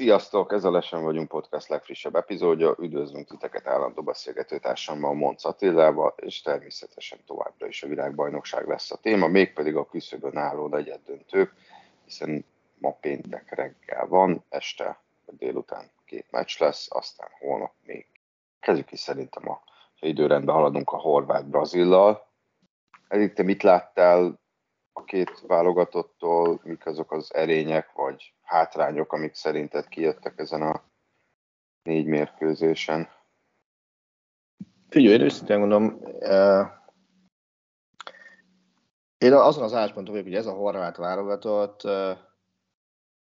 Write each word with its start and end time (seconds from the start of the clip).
Sziasztok! 0.00 0.52
Ez 0.52 0.64
a 0.64 0.70
Lesen 0.70 1.02
vagyunk 1.02 1.28
podcast 1.28 1.68
legfrissebb 1.68 2.14
epizódja. 2.16 2.74
Üdvözlünk 2.78 3.28
titeket 3.28 3.66
állandó 3.66 4.02
beszélgetőtársammal, 4.02 5.14
Monc 5.14 5.44
Attilával, 5.44 6.14
és 6.16 6.40
természetesen 6.40 7.18
továbbra 7.26 7.66
is 7.66 7.82
a 7.82 7.88
világbajnokság 7.88 8.68
lesz 8.68 8.90
a 8.90 8.96
téma, 8.96 9.26
mégpedig 9.26 9.76
a 9.76 9.86
küszöbön 9.86 10.36
álló 10.36 10.68
negyed 10.68 11.00
döntők, 11.06 11.52
hiszen 12.04 12.44
ma 12.78 12.92
péntek 12.92 13.54
reggel 13.54 14.06
van, 14.06 14.44
este 14.48 15.00
vagy 15.26 15.36
délután 15.36 15.90
két 16.04 16.26
meccs 16.30 16.58
lesz, 16.58 16.86
aztán 16.90 17.28
holnap 17.38 17.72
még. 17.84 18.06
Kezdjük 18.60 18.92
is 18.92 19.00
szerintem, 19.00 19.50
a, 19.50 19.62
ha 20.00 20.06
időrendben 20.06 20.54
haladunk 20.54 20.90
a 20.90 20.96
horvát-brazillal. 20.96 22.26
Eddig 23.08 23.32
te 23.32 23.42
mit 23.42 23.62
láttál 23.62 24.38
a 24.92 25.04
két 25.04 25.40
válogatottól, 25.46 26.60
mik 26.62 26.86
azok 26.86 27.12
az 27.12 27.34
erények 27.34 27.92
vagy 27.92 28.34
hátrányok, 28.42 29.12
amik 29.12 29.34
szerinted 29.34 29.88
kijöttek 29.88 30.38
ezen 30.38 30.62
a 30.62 30.82
négy 31.82 32.06
mérkőzésen? 32.06 33.08
Figyelj, 34.88 35.14
én 35.14 35.20
őszintén 35.20 35.58
mondom, 35.58 35.84
uh, 36.02 36.66
én 39.18 39.32
azon 39.32 39.64
az 39.64 39.74
állásponton 39.74 40.14
vagyok, 40.14 40.28
hogy 40.28 40.36
ez 40.36 40.46
a 40.46 40.52
horvát 40.52 40.96
válogatott 40.96 41.82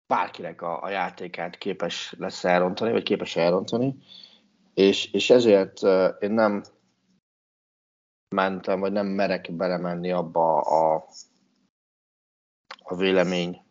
bárkinek 0.07 0.61
a, 0.61 0.89
játékát 0.89 1.57
képes 1.57 2.15
lesz 2.17 2.43
elrontani, 2.43 2.91
vagy 2.91 3.03
képes 3.03 3.35
elrontani, 3.35 3.97
és, 4.73 5.13
és 5.13 5.29
ezért 5.29 5.81
én 6.19 6.31
nem 6.31 6.63
mentem, 8.35 8.79
vagy 8.79 8.91
nem 8.91 9.07
merek 9.07 9.51
belemenni 9.51 10.11
abba 10.11 10.61
a 10.61 11.05
a 12.83 12.95
vélemény 12.95 13.61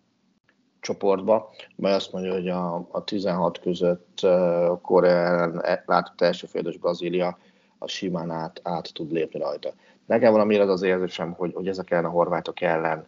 csoportba, 0.80 1.54
mely 1.76 1.92
azt 1.92 2.12
mondja, 2.12 2.32
hogy 2.32 2.48
a, 2.48 2.74
a 2.90 3.04
16 3.04 3.58
között 3.58 4.20
uh, 4.22 4.80
Korea 4.80 5.16
ellen 5.16 5.82
látott 5.86 6.20
első 6.20 6.46
féldes 6.46 6.76
Brazília 6.76 7.38
a 7.78 7.88
simán 7.88 8.30
át, 8.30 8.60
át 8.62 8.92
tud 8.94 9.12
lépni 9.12 9.38
rajta. 9.38 9.72
Nekem 10.06 10.32
valami 10.32 10.56
az 10.56 10.68
az 10.68 10.82
érzésem, 10.82 11.32
hogy, 11.32 11.52
hogy 11.54 11.68
ezek 11.68 11.90
ellen 11.90 12.04
a 12.04 12.08
horvátok 12.08 12.60
ellen 12.60 13.06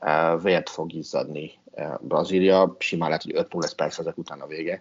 uh, 0.00 0.42
vért 0.42 0.68
fog 0.68 0.92
izzadni 0.92 1.50
uh, 1.70 2.00
Brazília, 2.00 2.76
simán 2.78 3.08
lehet, 3.08 3.24
hogy 3.24 3.34
5-0 3.36 3.60
lesz 3.60 3.74
persze 3.74 4.00
ezek 4.00 4.18
után 4.18 4.40
a 4.40 4.46
vége, 4.46 4.80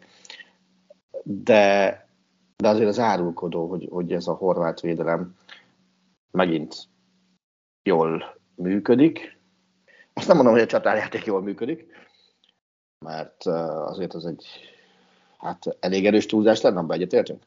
de, 1.23 2.07
de 2.56 2.69
azért 2.69 2.88
az 2.88 3.00
árulkodó, 3.00 3.67
hogy, 3.67 3.88
hogy 3.91 4.13
ez 4.13 4.27
a 4.27 4.33
horvát 4.33 4.79
védelem 4.79 5.35
megint 6.31 6.88
jól 7.83 8.38
működik, 8.56 9.34
azt 10.17 10.27
nem 10.27 10.35
mondom, 10.35 10.53
hogy 10.53 10.61
a 10.61 10.65
csatárjáték 10.65 11.25
jól 11.25 11.41
működik, 11.41 11.85
mert 12.99 13.45
azért 13.85 14.13
az 14.13 14.25
egy 14.25 14.45
hát 15.37 15.77
elég 15.79 16.05
erős 16.05 16.25
túlzás 16.25 16.61
lenne, 16.61 16.79
abban 16.79 16.95
egyetértünk? 16.95 17.43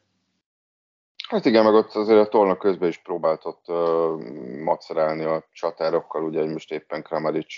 Hát 1.29 1.45
igen, 1.45 1.63
meg 1.63 1.73
ott 1.73 1.93
azért 1.93 2.19
a 2.19 2.29
torna 2.29 2.57
közben 2.57 2.89
is 2.89 2.97
próbált 2.97 3.45
ott 3.45 3.63
uh, 3.67 4.21
macerálni 4.63 5.23
a 5.23 5.45
csatárokkal, 5.51 6.23
ugye, 6.23 6.39
hogy 6.39 6.49
most 6.49 6.71
éppen 6.71 7.03
Kramaric 7.03 7.53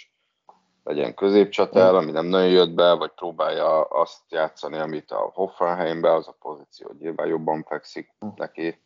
legyen 0.84 1.14
középcsatár, 1.14 1.94
mm. 1.94 1.96
ami 1.96 2.12
nem 2.12 2.26
nagyon 2.26 2.50
jött 2.50 2.74
be, 2.74 2.94
vagy 2.94 3.12
próbálja 3.12 3.82
azt 3.82 4.22
játszani, 4.30 4.78
amit 4.78 5.12
a 5.12 5.32
Hoffenheimbe, 5.34 6.14
az 6.14 6.28
a 6.28 6.36
pozíció 6.40 6.92
nyilván 7.00 7.28
jobban 7.28 7.64
fekszik 7.64 8.14
mm. 8.26 8.30
neki. 8.36 8.82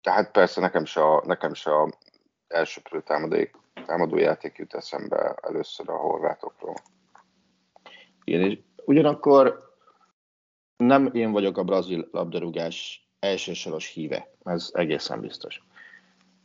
Tehát 0.00 0.30
persze 0.30 0.60
nekem 0.60 0.84
se 0.84 1.00
a, 1.00 1.22
nekem 1.26 1.54
se 1.54 1.74
a 1.74 1.88
első 2.48 2.80
támadék 3.04 3.56
támadójáték 3.86 4.56
jut 4.56 4.74
eszembe 4.74 5.34
először 5.42 5.88
a 5.88 5.96
horvátokról. 5.96 6.74
Igen, 8.24 8.40
és 8.40 8.58
ugyanakkor 8.84 9.68
nem 10.76 11.10
én 11.12 11.32
vagyok 11.32 11.58
a 11.58 11.64
brazil 11.64 12.08
labdarúgás 12.12 13.08
elsősoros 13.18 13.88
híve, 13.88 14.30
ez 14.44 14.70
egészen 14.72 15.20
biztos. 15.20 15.62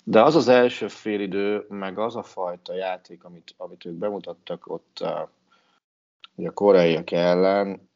De 0.03 0.21
az 0.21 0.35
az 0.35 0.47
első 0.47 0.87
félidő, 0.87 1.65
meg 1.69 1.99
az 1.99 2.15
a 2.15 2.23
fajta 2.23 2.73
játék, 2.73 3.23
amit, 3.23 3.53
amit 3.57 3.85
ők 3.85 3.93
bemutattak 3.93 4.67
ott 4.67 4.99
a, 4.99 5.31
a 6.35 6.51
koreaiak 6.51 7.11
ellen, 7.11 7.89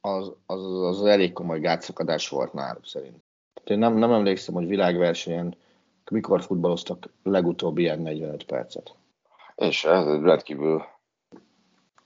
az, 0.00 0.32
az, 0.46 0.82
az 0.82 1.04
elég 1.04 1.32
komoly 1.32 1.60
gátszakadás 1.60 2.28
volt 2.28 2.52
náluk 2.52 2.86
szerint. 2.86 3.22
Én 3.64 3.78
nem, 3.78 3.94
nem 3.96 4.12
emlékszem, 4.12 4.54
hogy 4.54 4.66
világversenyen 4.66 5.56
mikor 6.10 6.42
futballoztak 6.42 7.08
legutóbb 7.22 7.78
ilyen 7.78 8.00
45 8.00 8.44
percet? 8.44 8.94
És 9.54 9.84
ez 9.84 10.04
rendkívül 10.04 10.84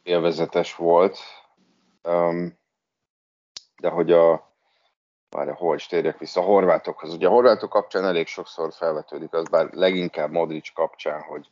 élvezetes 0.02 0.74
volt. 0.76 1.18
Um, 2.02 2.58
de 3.80 3.88
hogy 3.88 4.12
a 4.12 4.50
már 5.30 5.54
hol 5.54 5.74
is 5.74 5.86
térjek 5.86 6.18
vissza 6.18 6.40
a 6.40 6.44
horvátokhoz. 6.44 7.14
Ugye 7.14 7.26
a 7.26 7.30
horvátok 7.30 7.70
kapcsán 7.70 8.04
elég 8.04 8.26
sokszor 8.26 8.72
felvetődik 8.72 9.32
az, 9.32 9.48
bár 9.48 9.72
leginkább 9.72 10.30
Modric 10.30 10.72
kapcsán, 10.72 11.22
hogy, 11.22 11.50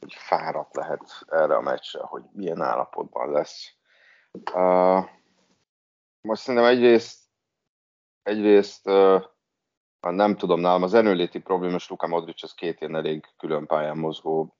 hogy 0.00 0.14
fáradt 0.14 0.76
lehet 0.76 1.24
erre 1.26 1.56
a 1.56 1.60
meccsre, 1.60 2.02
hogy 2.02 2.22
milyen 2.32 2.60
állapotban 2.60 3.30
lesz. 3.30 3.72
Uh, 4.52 5.04
most 6.20 6.42
szerintem 6.42 6.70
egyrészt, 6.70 7.18
egyrészt 8.22 8.86
uh, 8.86 9.24
nem 10.10 10.36
tudom, 10.36 10.60
nálam 10.60 10.82
az 10.82 10.94
erőléti 10.94 11.38
probléma, 11.38 11.74
és 11.74 11.88
Luka 11.88 12.06
Modric 12.06 12.42
az 12.42 12.54
két 12.54 12.80
ilyen 12.80 12.96
elég 12.96 13.24
külön 13.36 13.66
pályán 13.66 13.96
mozgó 13.96 14.56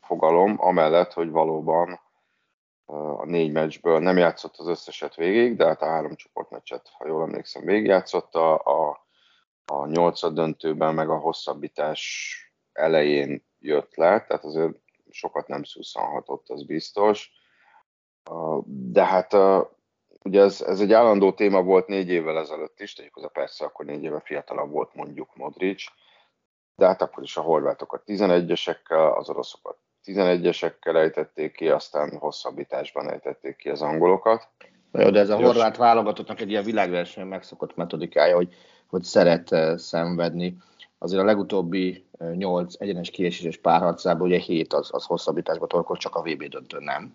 fogalom, 0.00 0.56
amellett, 0.58 1.12
hogy 1.12 1.30
valóban 1.30 2.00
a 2.90 3.24
négy 3.24 3.52
meccsből 3.52 3.98
nem 3.98 4.16
játszott 4.16 4.56
az 4.56 4.68
összeset 4.68 5.14
végig, 5.14 5.56
de 5.56 5.66
hát 5.66 5.82
a 5.82 5.86
három 5.86 6.14
csoportmeccset, 6.14 6.88
ha 6.88 7.06
jól 7.06 7.22
emlékszem, 7.22 7.64
végigjátszott 7.64 8.34
a, 8.34 8.54
a, 8.64 9.06
a 9.64 9.86
nyolcad 9.86 10.34
döntőben, 10.34 10.94
meg 10.94 11.10
a 11.10 11.18
hosszabbítás 11.18 12.32
elején 12.72 13.46
jött 13.58 13.96
le, 13.96 14.24
tehát 14.24 14.44
azért 14.44 14.74
sokat 15.10 15.48
nem 15.48 15.62
szuszanhatott, 15.62 16.48
az 16.48 16.64
biztos. 16.64 17.30
De 18.64 19.04
hát 19.04 19.36
ugye 20.24 20.42
ez, 20.42 20.60
ez 20.60 20.80
egy 20.80 20.92
állandó 20.92 21.32
téma 21.32 21.62
volt 21.62 21.86
négy 21.86 22.08
évvel 22.08 22.38
ezelőtt 22.38 22.80
is, 22.80 22.92
tegyük 22.92 23.14
hozzá 23.14 23.28
persze, 23.28 23.64
akkor 23.64 23.84
négy 23.84 24.02
éve 24.02 24.20
fiatalabb 24.20 24.70
volt 24.70 24.94
mondjuk 24.94 25.36
Modric, 25.36 25.84
de 26.76 26.86
hát 26.86 27.02
akkor 27.02 27.22
is 27.22 27.36
a 27.36 27.40
horvátokat 27.40 28.02
11-esekkel, 28.06 29.16
az 29.16 29.28
oroszokat 29.28 29.76
11-esekkel 30.04 30.96
ejtették 30.96 31.52
ki, 31.52 31.68
aztán 31.68 32.18
hosszabbításban 32.18 33.10
ejtették 33.10 33.56
ki 33.56 33.68
az 33.68 33.82
angolokat. 33.82 34.48
Jó, 34.92 35.10
de 35.10 35.20
ez 35.20 35.28
a 35.28 35.36
horvát 35.36 35.76
válogatottnak 35.76 36.40
egy 36.40 36.50
ilyen 36.50 36.64
világverseny 36.64 37.26
megszokott 37.26 37.76
metodikája, 37.76 38.34
hogy, 38.34 38.54
hogy 38.86 39.02
szeret 39.02 39.50
uh, 39.50 39.76
szenvedni. 39.76 40.56
Azért 40.98 41.22
a 41.22 41.24
legutóbbi 41.24 42.06
uh, 42.10 42.34
8 42.34 42.74
egyenes 42.78 43.10
kieséses 43.10 43.56
párharcában 43.56 44.26
ugye 44.26 44.38
7 44.38 44.72
az, 44.72 44.88
az 44.92 45.04
hosszabbításba 45.04 45.66
torkolt, 45.66 46.00
csak 46.00 46.14
a 46.14 46.22
VB 46.22 46.44
döntő 46.44 46.78
nem. 46.80 47.14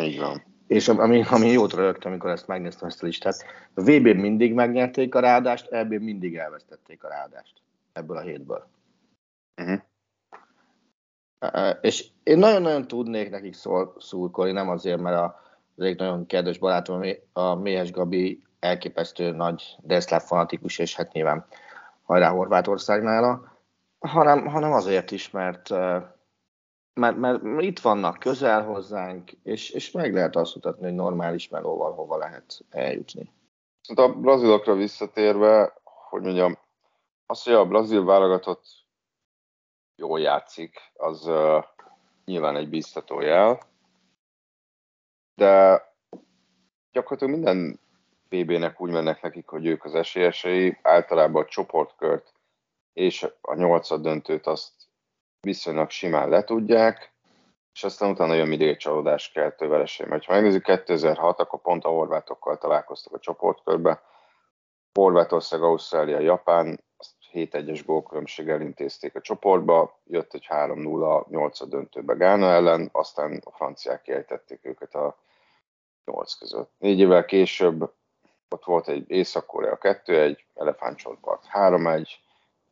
Így 0.00 0.18
van 0.18 0.51
és 0.72 0.88
ami, 0.88 1.24
ami 1.30 1.48
jót 1.48 1.72
rögtem, 1.72 2.10
amikor 2.10 2.30
ezt 2.30 2.46
megnéztem 2.46 2.88
ezt 2.88 3.02
a 3.02 3.06
listát, 3.06 3.44
a 3.74 3.80
vb 3.80 4.06
mindig 4.06 4.54
megnyerték 4.54 5.14
a 5.14 5.20
ráadást, 5.20 5.70
eb 5.70 5.92
mindig 5.92 6.36
elvesztették 6.36 7.04
a 7.04 7.08
ráadást 7.08 7.52
ebből 7.92 8.16
a 8.16 8.20
hétből. 8.20 8.66
Uh-huh. 9.56 9.80
Uh, 11.40 11.76
és 11.80 12.08
én 12.22 12.38
nagyon-nagyon 12.38 12.86
tudnék 12.86 13.30
nekik 13.30 13.54
szól, 13.54 13.94
szurkolni, 13.98 14.52
nem 14.52 14.68
azért, 14.68 15.00
mert 15.00 15.16
a, 15.16 15.40
az 15.76 15.84
egyik 15.84 15.98
nagyon 15.98 16.26
kedves 16.26 16.58
barátom, 16.58 17.02
a 17.32 17.54
Méhes 17.54 17.90
Gabi 17.90 18.42
elképesztő 18.60 19.30
nagy 19.30 19.76
deszláv 19.80 20.22
fanatikus, 20.22 20.78
és 20.78 20.96
hát 20.96 21.12
nyilván 21.12 21.44
hajrá 22.02 22.28
Horvátország 22.28 23.02
nála, 23.02 23.56
hanem, 23.98 24.46
hanem 24.46 24.72
azért 24.72 25.10
is, 25.10 25.30
mert, 25.30 25.70
mert, 26.94 27.16
mert 27.16 27.62
itt 27.62 27.78
vannak 27.78 28.18
közel 28.18 28.64
hozzánk, 28.64 29.30
és, 29.42 29.70
és 29.70 29.90
meg 29.90 30.14
lehet 30.14 30.36
azt 30.36 30.54
mutatni, 30.54 30.84
hogy 30.84 30.94
normális 30.94 31.48
melóval 31.48 31.92
hova 31.92 32.16
lehet 32.16 32.64
eljutni. 32.70 33.32
A 33.94 34.08
brazilokra 34.08 34.74
visszatérve, 34.74 35.74
hogy 35.82 36.22
mondjam, 36.22 36.58
az, 37.26 37.42
hogy 37.42 37.52
a 37.52 37.66
brazil 37.66 38.04
válogatott 38.04 38.64
jól 39.96 40.20
játszik, 40.20 40.78
az 40.94 41.26
uh, 41.26 41.64
nyilván 42.24 42.56
egy 42.56 42.68
biztató 42.68 43.20
jel, 43.20 43.60
de 45.34 45.82
gyakorlatilag 46.92 47.34
minden 47.34 47.80
VB-nek 48.28 48.80
úgy 48.80 48.90
mennek 48.90 49.22
nekik, 49.22 49.48
hogy 49.48 49.66
ők 49.66 49.84
az 49.84 49.94
esélyesei, 49.94 50.78
általában 50.82 51.42
a 51.42 51.46
csoportkört 51.46 52.32
és 52.92 53.26
a 53.40 53.54
nyolcad 53.54 54.02
döntőt 54.02 54.46
azt 54.46 54.72
viszonylag 55.42 55.90
simán 55.90 56.28
letudják, 56.28 57.12
és 57.74 57.84
aztán 57.84 58.10
utána 58.10 58.34
jön 58.34 58.48
mindig 58.48 58.68
egy 58.68 58.76
csalódás 58.76 59.30
keltő 59.30 59.68
vereség. 59.68 60.06
Mert 60.06 60.24
ha 60.24 60.32
megnézzük 60.32 60.62
2006, 60.62 61.40
akkor 61.40 61.60
pont 61.60 61.84
a 61.84 61.88
horvátokkal 61.88 62.58
találkoztak 62.58 63.12
a 63.12 63.18
csoportkörbe. 63.18 64.02
Horvátország, 64.92 65.62
Ausztrália, 65.62 66.18
Japán, 66.18 66.84
azt 66.96 67.12
7-1-es 67.32 67.82
gólkülönbséggel 67.86 68.60
intézték 68.60 69.14
a 69.14 69.20
csoportba, 69.20 70.00
jött 70.04 70.34
egy 70.34 70.46
3-0 70.48 71.28
8 71.28 71.68
döntőbe 71.68 72.14
Gána 72.14 72.50
ellen, 72.50 72.88
aztán 72.92 73.40
a 73.44 73.50
franciák 73.50 74.02
kiejtették 74.02 74.64
őket 74.64 74.94
a 74.94 75.18
8 76.04 76.34
között. 76.34 76.72
Négy 76.78 76.98
évvel 76.98 77.24
később 77.24 77.92
ott 78.48 78.64
volt 78.64 78.88
egy 78.88 79.10
Észak-Korea 79.10 79.78
2-1, 79.80 80.38
Elefántcsontpart 80.54 81.44
3-1, 81.52 82.08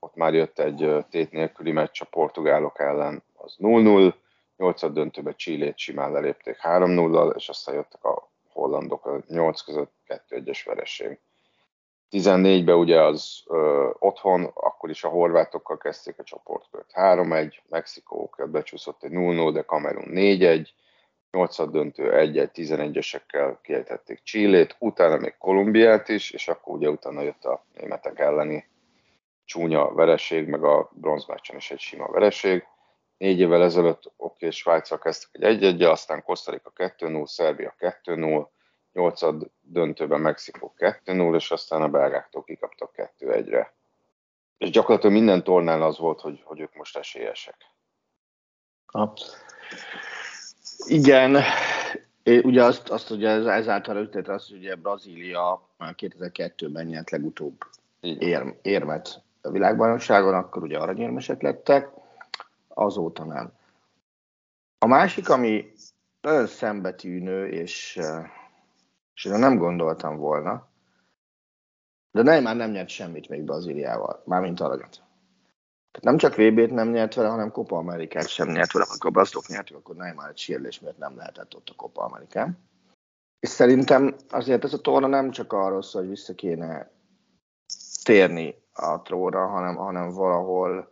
ott 0.00 0.14
már 0.14 0.34
jött 0.34 0.58
egy 0.58 1.04
tét 1.10 1.32
nélküli 1.32 1.72
meccs 1.72 2.00
a 2.00 2.04
portugálok 2.04 2.78
ellen, 2.78 3.22
az 3.36 3.56
0-0, 3.58 4.14
8 4.56 4.92
döntőbe 4.92 5.34
Csillét 5.34 5.78
simán 5.78 6.12
lelépték 6.12 6.56
3-0-dal, 6.62 7.36
és 7.36 7.48
aztán 7.48 7.74
jöttek 7.74 8.04
a 8.04 8.30
hollandok 8.48 9.06
a 9.06 9.20
8 9.28 9.60
között 9.60 9.92
2-1-es 10.08 10.60
vereség. 10.64 11.18
14-ben 12.10 12.76
ugye 12.76 13.02
az 13.02 13.42
ö, 13.46 13.90
otthon, 13.98 14.50
akkor 14.54 14.90
is 14.90 15.04
a 15.04 15.08
horvátokkal 15.08 15.78
kezdték 15.78 16.18
a 16.18 16.22
csoportkört 16.22 16.90
3-1, 16.94 17.54
Mexikó 17.68 18.34
becsúszott 18.46 19.04
egy 19.04 19.10
0-0, 19.12 19.50
de 19.52 19.62
Kamerun 19.62 20.08
4-1, 20.08 20.68
8 21.30 21.70
döntő 21.70 22.10
1-1, 22.12 22.48
11-esekkel 22.54 23.58
kiejtették 23.62 24.22
Csillét, 24.22 24.76
utána 24.78 25.16
még 25.16 25.34
Kolumbiát 25.38 26.08
is, 26.08 26.30
és 26.30 26.48
akkor 26.48 26.74
ugye 26.74 26.88
utána 26.88 27.22
jött 27.22 27.44
a 27.44 27.64
németek 27.74 28.18
elleni 28.18 28.68
csúnya 29.50 29.94
vereség, 29.94 30.46
meg 30.46 30.64
a 30.64 30.90
bronzmeccsen 30.92 31.56
is 31.56 31.70
egy 31.70 31.78
sima 31.78 32.08
vereség. 32.08 32.66
Négy 33.18 33.40
évvel 33.40 33.62
ezelőtt 33.62 34.12
oké, 34.16 34.50
Svájccal 34.50 34.98
kezdtek 34.98 35.42
egy 35.42 35.64
1 35.64 35.82
aztán 35.82 36.22
Kosztarika 36.22 36.72
2-0, 36.76 37.26
Szerbia 37.26 37.74
2-0, 37.78 38.46
nyolcad 38.92 39.50
döntőben 39.60 40.20
Mexikó 40.20 40.74
2-0, 40.76 41.34
és 41.34 41.50
aztán 41.50 41.82
a 41.82 41.88
belgáktól 41.88 42.44
kikaptak 42.44 42.94
2-1-re. 43.18 43.74
És 44.58 44.70
gyakorlatilag 44.70 45.14
minden 45.14 45.44
tornán 45.44 45.82
az 45.82 45.98
volt, 45.98 46.20
hogy, 46.20 46.40
hogy 46.44 46.60
ők 46.60 46.74
most 46.74 46.96
esélyesek. 46.96 47.56
Ha. 48.86 49.12
Igen, 50.86 51.42
ugye 52.24 52.64
azt, 52.64 52.88
azt 52.88 53.10
ugye 53.10 53.28
ezáltal 53.30 53.94
rögtött 53.94 54.28
azt, 54.28 54.48
hogy 54.48 54.58
ugye 54.58 54.74
Brazília 54.74 55.68
2002-ben 55.78 56.86
nyert 56.86 57.10
legutóbb 57.10 57.64
ér, 58.00 58.54
érmet 58.62 59.22
a 59.42 59.50
világbajnokságon, 59.50 60.34
akkor 60.34 60.62
ugye 60.62 60.78
aranyérmesek 60.78 61.42
lettek, 61.42 61.90
azóta 62.68 63.24
nem. 63.24 63.52
A 64.78 64.86
másik, 64.86 65.28
ami 65.28 65.72
nagyon 66.20 66.46
szembetűnő, 66.46 67.48
és, 67.48 68.00
és 69.14 69.24
én 69.24 69.38
nem 69.38 69.58
gondoltam 69.58 70.16
volna, 70.16 70.68
de 72.10 72.22
Neymar 72.22 72.56
nem 72.56 72.70
nyert 72.70 72.88
semmit 72.88 73.28
még 73.28 73.42
Brazíliával, 73.42 74.22
mármint 74.24 74.60
aranyat. 74.60 75.02
Tehát 75.90 76.02
nem 76.02 76.16
csak 76.16 76.36
VB-t 76.36 76.70
nem 76.70 76.90
nyert 76.90 77.14
vele, 77.14 77.28
hanem 77.28 77.50
Copa 77.50 77.76
Amerikát 77.76 78.28
sem 78.28 78.48
nyert 78.48 78.72
vele. 78.72 78.84
Amikor 78.88 79.10
a 79.10 79.12
Brazilok 79.12 79.46
nyertük, 79.46 79.76
akkor 79.76 79.96
Neymar 79.96 80.28
egy 80.28 80.38
sérülés 80.38 80.80
miatt 80.80 80.98
nem 80.98 81.16
lehetett 81.16 81.54
ott 81.54 81.68
a 81.68 81.74
Copa 81.74 82.02
Amerikán. 82.02 82.58
És 83.40 83.48
szerintem 83.48 84.16
azért 84.28 84.64
ez 84.64 84.72
a 84.72 84.80
torna 84.80 85.06
nem 85.06 85.30
csak 85.30 85.52
arról 85.52 85.82
szól, 85.82 86.00
hogy 86.00 86.10
vissza 86.10 86.34
kéne 86.34 86.90
térni 88.02 88.54
a 88.80 89.02
tróra, 89.02 89.46
hanem, 89.46 89.76
hanem 89.76 90.10
valahol 90.10 90.90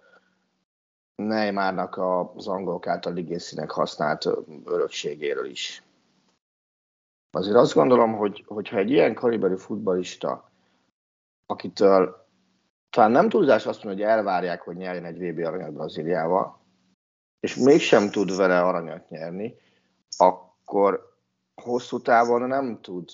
Neymarnak 1.15 1.97
az 1.97 2.49
angolok 2.49 2.87
által 2.87 3.13
ligészinek 3.13 3.71
használt 3.71 4.25
örökségéről 4.65 5.47
is. 5.47 5.83
Azért 7.31 7.57
azt 7.57 7.75
gondolom, 7.75 8.17
hogy, 8.17 8.45
hogyha 8.47 8.77
egy 8.77 8.91
ilyen 8.91 9.15
kaliberű 9.15 9.57
futbalista, 9.57 10.51
akitől 11.47 12.27
talán 12.91 13.11
nem 13.11 13.29
túlzás 13.29 13.67
azt 13.67 13.85
mondani, 13.85 14.07
hogy 14.07 14.17
elvárják, 14.17 14.63
hogy 14.63 14.77
nyerjen 14.77 15.05
egy 15.05 15.19
VB 15.19 15.45
aranyat 15.45 15.73
Brazíliával, 15.73 16.61
és 17.41 17.55
mégsem 17.55 18.11
tud 18.11 18.37
vele 18.37 18.61
aranyat 18.61 19.09
nyerni, 19.09 19.55
akkor 20.17 21.17
hosszú 21.63 22.01
távon 22.01 22.43
nem 22.43 22.81
tud 22.81 23.11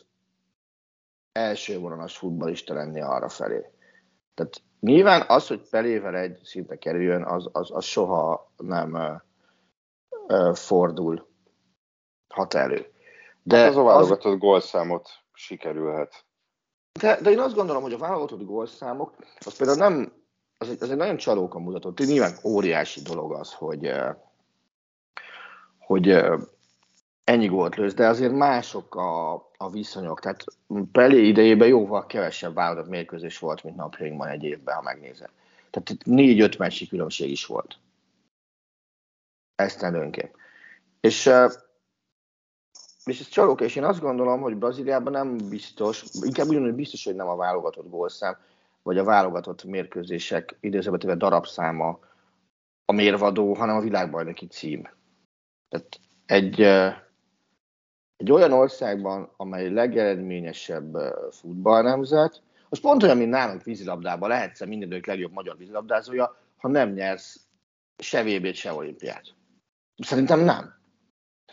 első 1.32 1.79
vonalas 1.79 2.17
futbalista 2.17 2.75
lenni 2.75 3.00
arra 3.00 3.29
felé. 3.29 3.74
Tehát 4.35 4.63
nyilván 4.81 5.25
az, 5.29 5.47
hogy 5.47 5.69
Pelével 5.71 6.17
egy 6.17 6.41
szinte 6.43 6.79
kerüljön, 6.79 7.23
az, 7.23 7.49
az, 7.53 7.71
az 7.71 7.85
soha 7.85 8.53
nem 8.57 8.95
ö, 8.95 9.15
ö, 10.27 10.51
fordul 10.55 11.27
hat 12.29 12.55
elő. 12.55 12.87
De 13.43 13.59
hát 13.59 13.69
az 13.71 13.77
a 13.77 13.83
válogatott 13.83 14.33
az... 14.33 14.39
gólszámot 14.39 15.09
sikerülhet. 15.33 16.25
De, 17.01 17.21
de 17.21 17.31
én 17.31 17.39
azt 17.39 17.55
gondolom, 17.55 17.83
hogy 17.83 17.93
a 17.93 17.99
válogatott 17.99 18.45
gólszámok, 18.45 19.15
az 19.39 19.57
például 19.57 19.79
nem, 19.79 20.13
az 20.59 20.69
egy, 20.69 20.83
az 20.83 20.91
egy 20.91 20.97
nagyon 20.97 21.17
csalóka 21.17 21.59
mutatott. 21.59 21.99
Nyilván 21.99 22.39
óriási 22.45 23.03
dolog 23.03 23.33
az, 23.33 23.53
hogy, 23.53 23.93
hogy 25.79 26.25
ennyi 27.25 27.47
gólt 27.47 27.76
lősz, 27.76 27.94
de 27.94 28.09
azért 28.09 28.32
mások 28.32 28.94
a, 28.94 29.32
a 29.56 29.71
viszonyok. 29.71 30.21
Tehát 30.21 30.44
Pelé 30.93 31.26
idejében 31.26 31.69
jóval 31.69 32.06
kevesebb 32.06 32.55
válogatott 32.55 32.91
mérkőzés 32.91 33.38
volt, 33.38 33.65
mint 33.65 33.76
napjainkban 33.76 34.29
egy 34.29 34.43
évben, 34.43 34.75
ha 34.75 34.82
megnézed. 34.82 35.31
Tehát 35.71 35.91
itt 35.91 36.05
négy-öt 36.05 36.59
meccsi 36.59 36.88
különbség 36.88 37.31
is 37.31 37.47
volt. 37.47 37.79
Ezt 39.55 39.82
önként. 39.82 40.37
És, 41.01 41.31
és 43.05 43.20
ez 43.20 43.29
csalók, 43.29 43.60
és 43.60 43.77
én 43.77 43.84
azt 43.84 44.01
gondolom, 44.01 44.41
hogy 44.41 44.56
Brazíliában 44.56 45.13
nem 45.13 45.37
biztos, 45.49 46.05
inkább 46.20 46.49
ugyanúgy 46.49 46.75
biztos, 46.75 47.05
hogy 47.05 47.15
nem 47.15 47.29
a 47.29 47.37
válogatott 47.37 47.91
gólszám, 47.91 48.37
vagy 48.82 48.99
a 48.99 49.05
válogatott 49.05 49.65
mérkőzések 49.65 50.56
időzőbetéve 50.60 51.15
darabszáma 51.15 51.99
a 52.84 52.93
mérvadó, 52.93 53.55
hanem 53.55 53.77
a 53.77 53.81
világbajnoki 53.81 54.46
cím. 54.46 54.89
Tehát 55.69 56.01
egy, 56.27 56.60
egy 58.17 58.33
olyan 58.33 58.53
országban, 58.53 59.33
amely 59.37 59.71
legeredményesebb 59.71 60.97
futballnemzet, 61.31 62.43
most 62.69 62.83
pont 62.83 63.03
olyan, 63.03 63.17
mint 63.17 63.31
nálunk 63.31 63.63
vízilabdában, 63.63 64.29
lehetsz 64.29 64.61
minden 64.61 64.89
idők 64.89 65.06
legjobb 65.06 65.33
magyar 65.33 65.56
vízilabdázója, 65.56 66.37
ha 66.56 66.69
nem 66.69 66.93
nyersz 66.93 67.41
se 67.99 68.23
vb 68.23 68.53
se 68.53 68.73
olimpiát. 68.73 69.35
Szerintem 69.97 70.41
nem. 70.41 70.75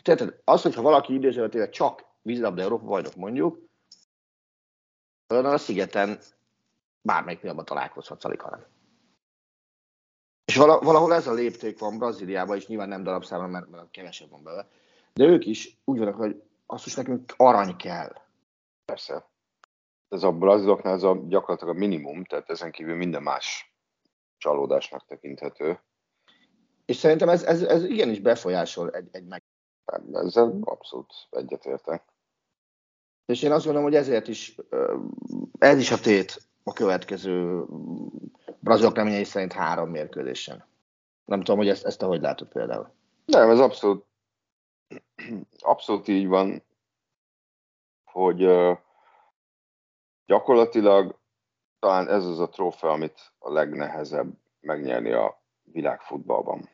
Tehát 0.02 0.40
az, 0.44 0.62
hogyha 0.62 0.82
valaki 0.82 1.14
időzőletével 1.14 1.68
csak 1.68 2.04
vízilabda 2.22 2.62
Európa 2.62 2.84
bajnok 2.84 3.16
mondjuk, 3.16 3.58
olyan 5.28 5.44
a 5.44 5.58
szigeten 5.58 6.18
bármelyik 7.02 7.40
pillanatban 7.40 7.76
találkozhatsz, 7.76 8.24
alig, 8.24 8.40
hanem. 8.40 8.64
És 10.44 10.56
valahol 10.56 11.14
ez 11.14 11.26
a 11.26 11.32
lépték 11.32 11.78
van 11.78 11.98
Brazíliában, 11.98 12.56
és 12.56 12.66
nyilván 12.66 12.88
nem 12.88 13.02
darabszámban, 13.02 13.50
mert, 13.50 13.70
mert 13.70 13.90
kevesebb 13.90 14.30
van 14.30 14.42
bele. 14.42 14.68
De 15.14 15.24
ők 15.24 15.46
is 15.46 15.76
úgy 15.84 15.98
vannak, 15.98 16.14
hogy 16.14 16.42
azt 16.72 16.86
is 16.86 16.94
nekünk 16.94 17.34
arany 17.36 17.76
kell. 17.76 18.12
Persze. 18.84 19.30
Ez 20.08 20.22
a 20.22 20.32
braziloknál 20.32 20.94
ez 20.94 21.02
a 21.02 21.20
gyakorlatilag 21.26 21.76
a 21.76 21.78
minimum, 21.78 22.24
tehát 22.24 22.50
ezen 22.50 22.70
kívül 22.70 22.96
minden 22.96 23.22
más 23.22 23.74
csalódásnak 24.36 25.06
tekinthető. 25.06 25.80
És 26.84 26.96
szerintem 26.96 27.28
ez, 27.28 27.42
ez, 27.42 27.62
ez 27.62 27.84
igenis 27.84 28.20
befolyásol 28.20 28.90
egy, 28.90 29.08
egy 29.10 29.24
meg. 29.24 29.42
Ezzel 30.12 30.58
abszolút 30.60 31.12
egyetértek. 31.30 32.04
És 33.26 33.42
én 33.42 33.52
azt 33.52 33.64
gondolom, 33.64 33.88
hogy 33.88 33.98
ezért 33.98 34.28
is 34.28 34.56
ez 35.58 35.78
is 35.78 35.90
a 35.90 36.00
tét 36.00 36.48
a 36.62 36.72
következő 36.72 37.64
brazilok 38.60 38.96
reményei 38.96 39.24
szerint 39.24 39.52
három 39.52 39.90
mérkőzésen. 39.90 40.64
Nem 41.24 41.38
tudom, 41.38 41.56
hogy 41.56 41.68
ezt, 41.68 41.84
ezt 41.84 41.98
te 41.98 42.06
hogy 42.06 42.20
látod 42.20 42.48
például. 42.48 42.92
Nem, 43.24 43.50
ez 43.50 43.58
abszolút 43.58 44.04
abszolút 45.58 46.08
így 46.08 46.26
van, 46.26 46.62
hogy 48.04 48.50
gyakorlatilag 50.26 51.20
talán 51.78 52.08
ez 52.08 52.24
az 52.24 52.38
a 52.38 52.48
trófea, 52.48 52.90
amit 52.90 53.32
a 53.38 53.52
legnehezebb 53.52 54.32
megnyerni 54.60 55.12
a 55.12 55.42
világfutballban. 55.62 56.68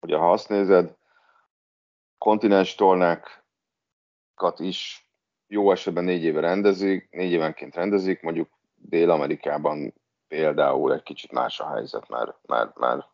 Ugye 0.00 0.16
ha 0.16 0.32
azt 0.32 0.48
nézed, 0.48 0.96
kontinens 2.18 2.74
tornákat 2.74 4.58
is 4.58 5.08
jó 5.46 5.70
esetben 5.70 6.04
négy 6.04 6.22
éve 6.22 6.40
rendezik, 6.40 7.10
négy 7.10 7.30
évenként 7.30 7.74
rendezik, 7.74 8.22
mondjuk 8.22 8.48
Dél-Amerikában 8.74 9.94
például 10.28 10.92
egy 10.92 11.02
kicsit 11.02 11.32
más 11.32 11.60
a 11.60 11.68
helyzet, 11.68 12.08
mert, 12.08 12.46
mert, 12.46 12.76
mert 12.76 13.06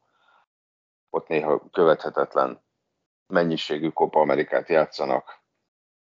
ott 1.11 1.29
néha 1.29 1.69
követhetetlen 1.71 2.64
mennyiségű 3.27 3.89
Copa 3.89 4.21
Amerikát 4.21 4.69
játszanak. 4.69 5.43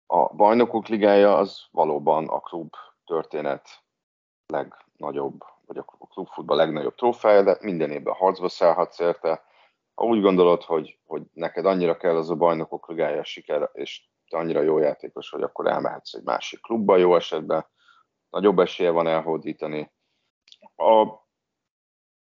A 0.06 0.34
bajnokok 0.34 0.86
ligája 0.86 1.36
az 1.36 1.66
valóban 1.70 2.28
a 2.28 2.40
klub 2.40 2.74
történet 3.04 3.68
legnagyobb, 4.46 5.44
vagy 5.66 5.78
a 5.78 5.82
klubfutball 5.82 6.56
legnagyobb 6.56 6.94
trófeája, 6.94 7.42
de 7.42 7.56
minden 7.60 7.90
évben 7.90 8.14
harcba 8.14 8.48
szállhatsz 8.48 8.98
érte. 8.98 9.44
Ha 9.94 10.04
úgy 10.04 10.20
gondolod, 10.20 10.62
hogy, 10.62 10.98
hogy 11.04 11.22
neked 11.32 11.66
annyira 11.66 11.96
kell 11.96 12.16
az 12.16 12.30
a 12.30 12.34
bajnokok 12.34 12.88
ligája 12.88 13.24
siker, 13.24 13.70
és 13.72 14.08
te 14.28 14.36
annyira 14.36 14.60
jó 14.60 14.78
játékos, 14.78 15.30
hogy 15.30 15.42
akkor 15.42 15.66
elmehetsz 15.66 16.14
egy 16.14 16.24
másik 16.24 16.60
klubba 16.60 16.96
jó 16.96 17.14
esetben, 17.14 17.66
nagyobb 18.30 18.58
esélye 18.58 18.90
van 18.90 19.06
elhódítani. 19.06 19.92
A, 20.76 21.00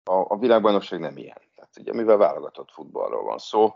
a, 0.03 0.25
a 0.27 0.37
világbajnokság 0.37 0.99
nem 0.99 1.17
ilyen. 1.17 1.41
Tehát 1.55 1.77
ugye, 1.77 1.93
mivel 1.93 2.17
válogatott 2.17 2.71
futballról 2.71 3.23
van 3.23 3.37
szó, 3.37 3.73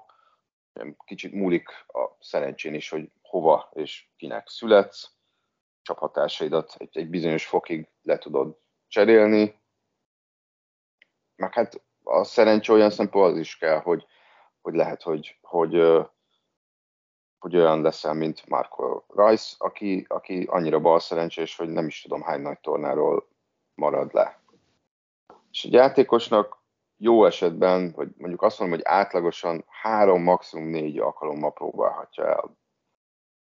kicsit 1.05 1.33
múlik 1.33 1.69
a 1.87 2.17
szerencsén 2.19 2.73
is, 2.73 2.89
hogy 2.89 3.11
hova 3.21 3.69
és 3.73 4.07
kinek 4.15 4.47
születsz, 4.47 5.11
csaphatásaidat 5.81 6.75
egy, 6.77 6.97
egy 6.97 7.09
bizonyos 7.09 7.45
fokig 7.45 7.89
le 8.01 8.17
tudod 8.17 8.57
cserélni, 8.87 9.59
meg 11.35 11.53
hát 11.53 11.83
a 12.03 12.23
szerencsé 12.23 12.73
olyan 12.73 12.89
szempont 12.89 13.31
az 13.31 13.37
is 13.37 13.57
kell, 13.57 13.79
hogy, 13.79 14.05
hogy 14.61 14.73
lehet, 14.73 15.01
hogy, 15.01 15.37
hogy, 15.41 15.73
hogy 17.37 17.55
olyan 17.55 17.81
leszel, 17.81 18.13
mint 18.13 18.47
Marco 18.47 19.03
Rice, 19.07 19.55
aki, 19.57 20.05
aki 20.07 20.43
annyira 20.49 20.79
bal 20.79 20.99
szerencsés, 20.99 21.55
hogy 21.55 21.69
nem 21.69 21.87
is 21.87 22.01
tudom 22.01 22.21
hány 22.21 22.41
nagy 22.41 22.59
tornáról 22.59 23.27
marad 23.73 24.13
le. 24.13 24.41
És 25.51 25.63
egy 25.63 25.73
játékosnak 25.73 26.56
jó 26.97 27.25
esetben, 27.25 27.91
vagy 27.95 28.09
mondjuk 28.17 28.41
azt 28.41 28.59
mondom, 28.59 28.77
hogy 28.77 28.87
átlagosan 28.87 29.65
három, 29.67 30.23
maximum 30.23 30.67
négy 30.67 30.97
alkalommal 30.97 31.53
próbálhatja 31.53 32.25
el 32.25 32.57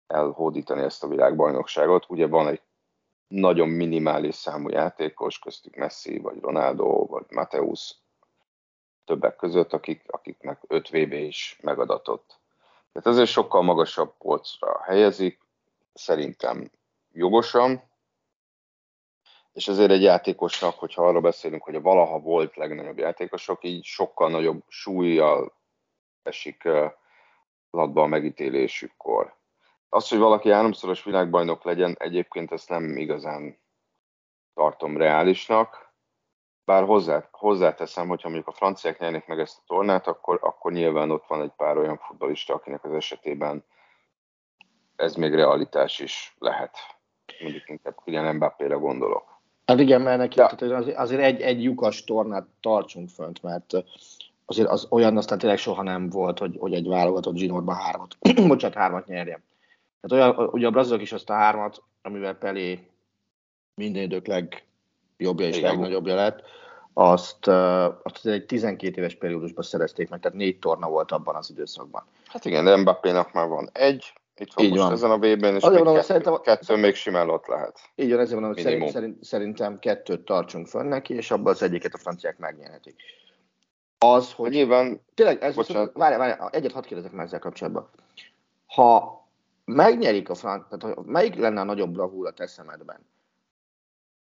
elhódítani 0.08 0.82
ezt 0.82 1.04
a 1.04 1.08
világbajnokságot. 1.08 2.06
Ugye 2.10 2.28
van 2.28 2.48
egy 2.48 2.62
nagyon 3.28 3.70
minimális 3.70 4.36
számú 4.36 4.70
játékos, 4.70 5.40
köztük 5.40 5.76
Messi, 5.76 6.20
vagy 6.20 6.40
Ronaldo, 6.42 7.06
vagy 7.06 7.26
Mateus, 7.30 7.96
többek 9.06 9.36
között, 9.36 9.74
akik, 9.74 10.04
akiknek 10.08 10.62
5 10.68 10.90
VB 10.90 11.14
is 11.14 11.60
megadatott. 11.62 12.40
Tehát 12.92 13.10
ezért 13.10 13.30
sokkal 13.30 13.62
magasabb 13.62 14.18
polcra 14.18 14.82
helyezik, 14.84 15.40
szerintem 15.94 16.72
jogosan, 17.12 17.89
és 19.54 19.68
ezért 19.68 19.92
egy 19.92 20.02
játékosnak, 20.02 20.80
hogyha 20.80 21.08
arra 21.08 21.20
beszélünk, 21.22 21.64
hogy 21.64 21.76
a 21.76 21.82
valaha 21.82 22.20
volt 22.20 22.56
legnagyobb 22.56 22.98
játékosok, 22.98 23.64
így 23.64 23.84
sokkal 23.84 24.30
nagyobb 24.30 24.64
súlyjal 24.68 25.54
esik 26.24 26.64
latba 27.70 28.02
a 28.02 28.08
megítélésükkor. 28.08 29.38
Az, 29.90 30.10
hogy 30.10 30.18
valaki 30.18 30.52
háromszoros 30.52 31.04
világbajnok 31.04 31.64
legyen, 31.64 31.96
egyébként 32.00 32.52
ezt 32.52 32.70
nem 32.70 32.98
igazán 32.98 33.58
tartom 34.54 34.98
reálisnak, 34.98 35.94
bár 36.66 36.84
hozzá, 36.84 37.28
hozzáteszem, 37.32 38.08
hogyha 38.08 38.28
mondjuk 38.30 38.50
a 38.50 38.58
franciák 38.58 39.00
nyernék 39.00 39.26
meg 39.26 39.40
ezt 39.40 39.58
a 39.58 39.64
tornát, 39.66 40.08
akkor, 40.08 40.40
akkor 40.42 40.72
nyilván 40.72 41.12
ott 41.12 41.28
van 41.28 41.42
egy 41.42 41.54
pár 41.58 41.78
olyan 41.78 41.98
futbolista, 41.98 42.54
akinek 42.54 42.84
az 42.84 42.94
esetében 42.94 43.66
ez 44.96 45.16
még 45.16 45.34
realitás 45.34 46.00
is 46.00 46.36
lehet. 46.40 46.78
Mondjuk 47.42 47.70
inkább 47.70 47.96
Kylian 48.04 48.36
Mbappé-re 48.36 48.76
gondolok. 48.76 49.39
Hát 49.70 49.80
igen, 49.80 50.02
mert 50.02 50.18
neki, 50.18 50.40
ja. 50.40 50.48
tehát 50.48 50.98
azért 50.98 51.22
egy, 51.22 51.42
egy 51.42 51.64
lyukas 51.64 52.04
tornát 52.04 52.48
tartsunk 52.62 53.10
fönt, 53.10 53.44
mert 53.44 53.74
azért 54.46 54.68
az 54.68 54.88
olyan 54.90 55.18
aztán 55.18 55.38
tényleg 55.38 55.58
soha 55.58 55.84
nem 55.84 56.10
volt, 56.10 56.40
hogy, 56.40 56.56
hogy 56.60 56.74
egy 56.74 56.88
válogatott 56.88 57.36
zsinórban 57.36 57.76
hármat, 57.76 58.18
bocsánat, 58.48 58.78
hármat 58.78 59.08
nyerjen. 59.08 59.44
Tehát 60.02 60.36
olyan, 60.36 60.50
ugye 60.52 60.68
a 60.68 60.72
brazilok 60.72 61.02
is 61.02 61.12
azt 61.12 61.30
a 61.30 61.34
hármat, 61.34 61.84
amivel 62.02 62.34
Pelé 62.34 62.88
minden 63.76 64.04
idők 64.04 64.28
legjobbja 64.28 65.48
és 65.48 65.58
Igen. 65.58 65.70
legnagyobbja 65.70 66.16
lett, 66.16 66.42
azt, 66.94 67.48
azt 68.04 68.26
egy 68.26 68.46
12 68.46 68.98
éves 68.98 69.16
periódusban 69.16 69.64
szerezték 69.64 70.10
meg, 70.10 70.20
tehát 70.20 70.38
négy 70.38 70.60
torna 70.60 70.90
volt 70.90 71.12
abban 71.12 71.36
az 71.36 71.50
időszakban. 71.50 72.04
Hát 72.26 72.46
igen, 72.46 72.66
de 72.66 72.76
Mbappé-nak 72.76 73.34
már 73.34 73.48
van 73.48 73.70
egy, 73.74 74.14
itt 74.40 74.54
van 74.54 74.66
Így 74.66 74.72
most 74.72 74.84
van. 74.84 74.92
ezen 74.92 75.12
a 75.12 75.18
VB-n, 75.18 75.56
és 75.56 75.64
még 75.64 75.84
kettő, 75.84 76.02
szerintem, 76.02 76.42
kettő 76.42 76.76
még 76.76 76.96
simán 76.96 77.30
ott 77.30 77.46
lehet. 77.46 77.80
Így 77.96 78.10
van, 78.10 78.20
ezért 78.20 78.40
mondom, 78.40 78.54
hogy 78.54 78.64
szerint, 78.64 78.90
szerint, 78.90 79.24
szerintem 79.24 79.80
kettőt 79.80 80.26
tartsunk 80.26 80.68
fönn 80.68 80.88
neki, 80.88 81.14
és 81.14 81.32
abban 81.32 81.54
az 81.54 81.62
egyiket 81.62 81.94
a 81.94 81.98
franciák 81.98 82.38
megnyerhetik. 82.38 82.96
Az, 83.98 84.34
hogy... 84.34 84.52
Nyilván... 84.52 85.02
Tényleg, 85.14 85.44
ez 85.44 85.56
viszont, 85.56 85.92
várj, 85.94 86.16
várj, 86.16 86.34
egyet 86.52 86.72
hadd 86.72 86.86
kérdezek 86.86 87.12
már 87.12 87.26
ezzel 87.26 87.40
kapcsolatban. 87.40 87.90
Ha 88.66 89.20
megnyerik 89.66 90.30
a 90.30 90.36
franc, 90.36 90.68
tehát 90.70 91.06
melyik 91.06 91.36
lenne 91.36 91.60
a 91.60 91.64
nagyobb 91.64 91.92
bravúr 91.92 92.28
a 92.28 92.32
te 92.32 92.48
szemedben? 92.48 93.06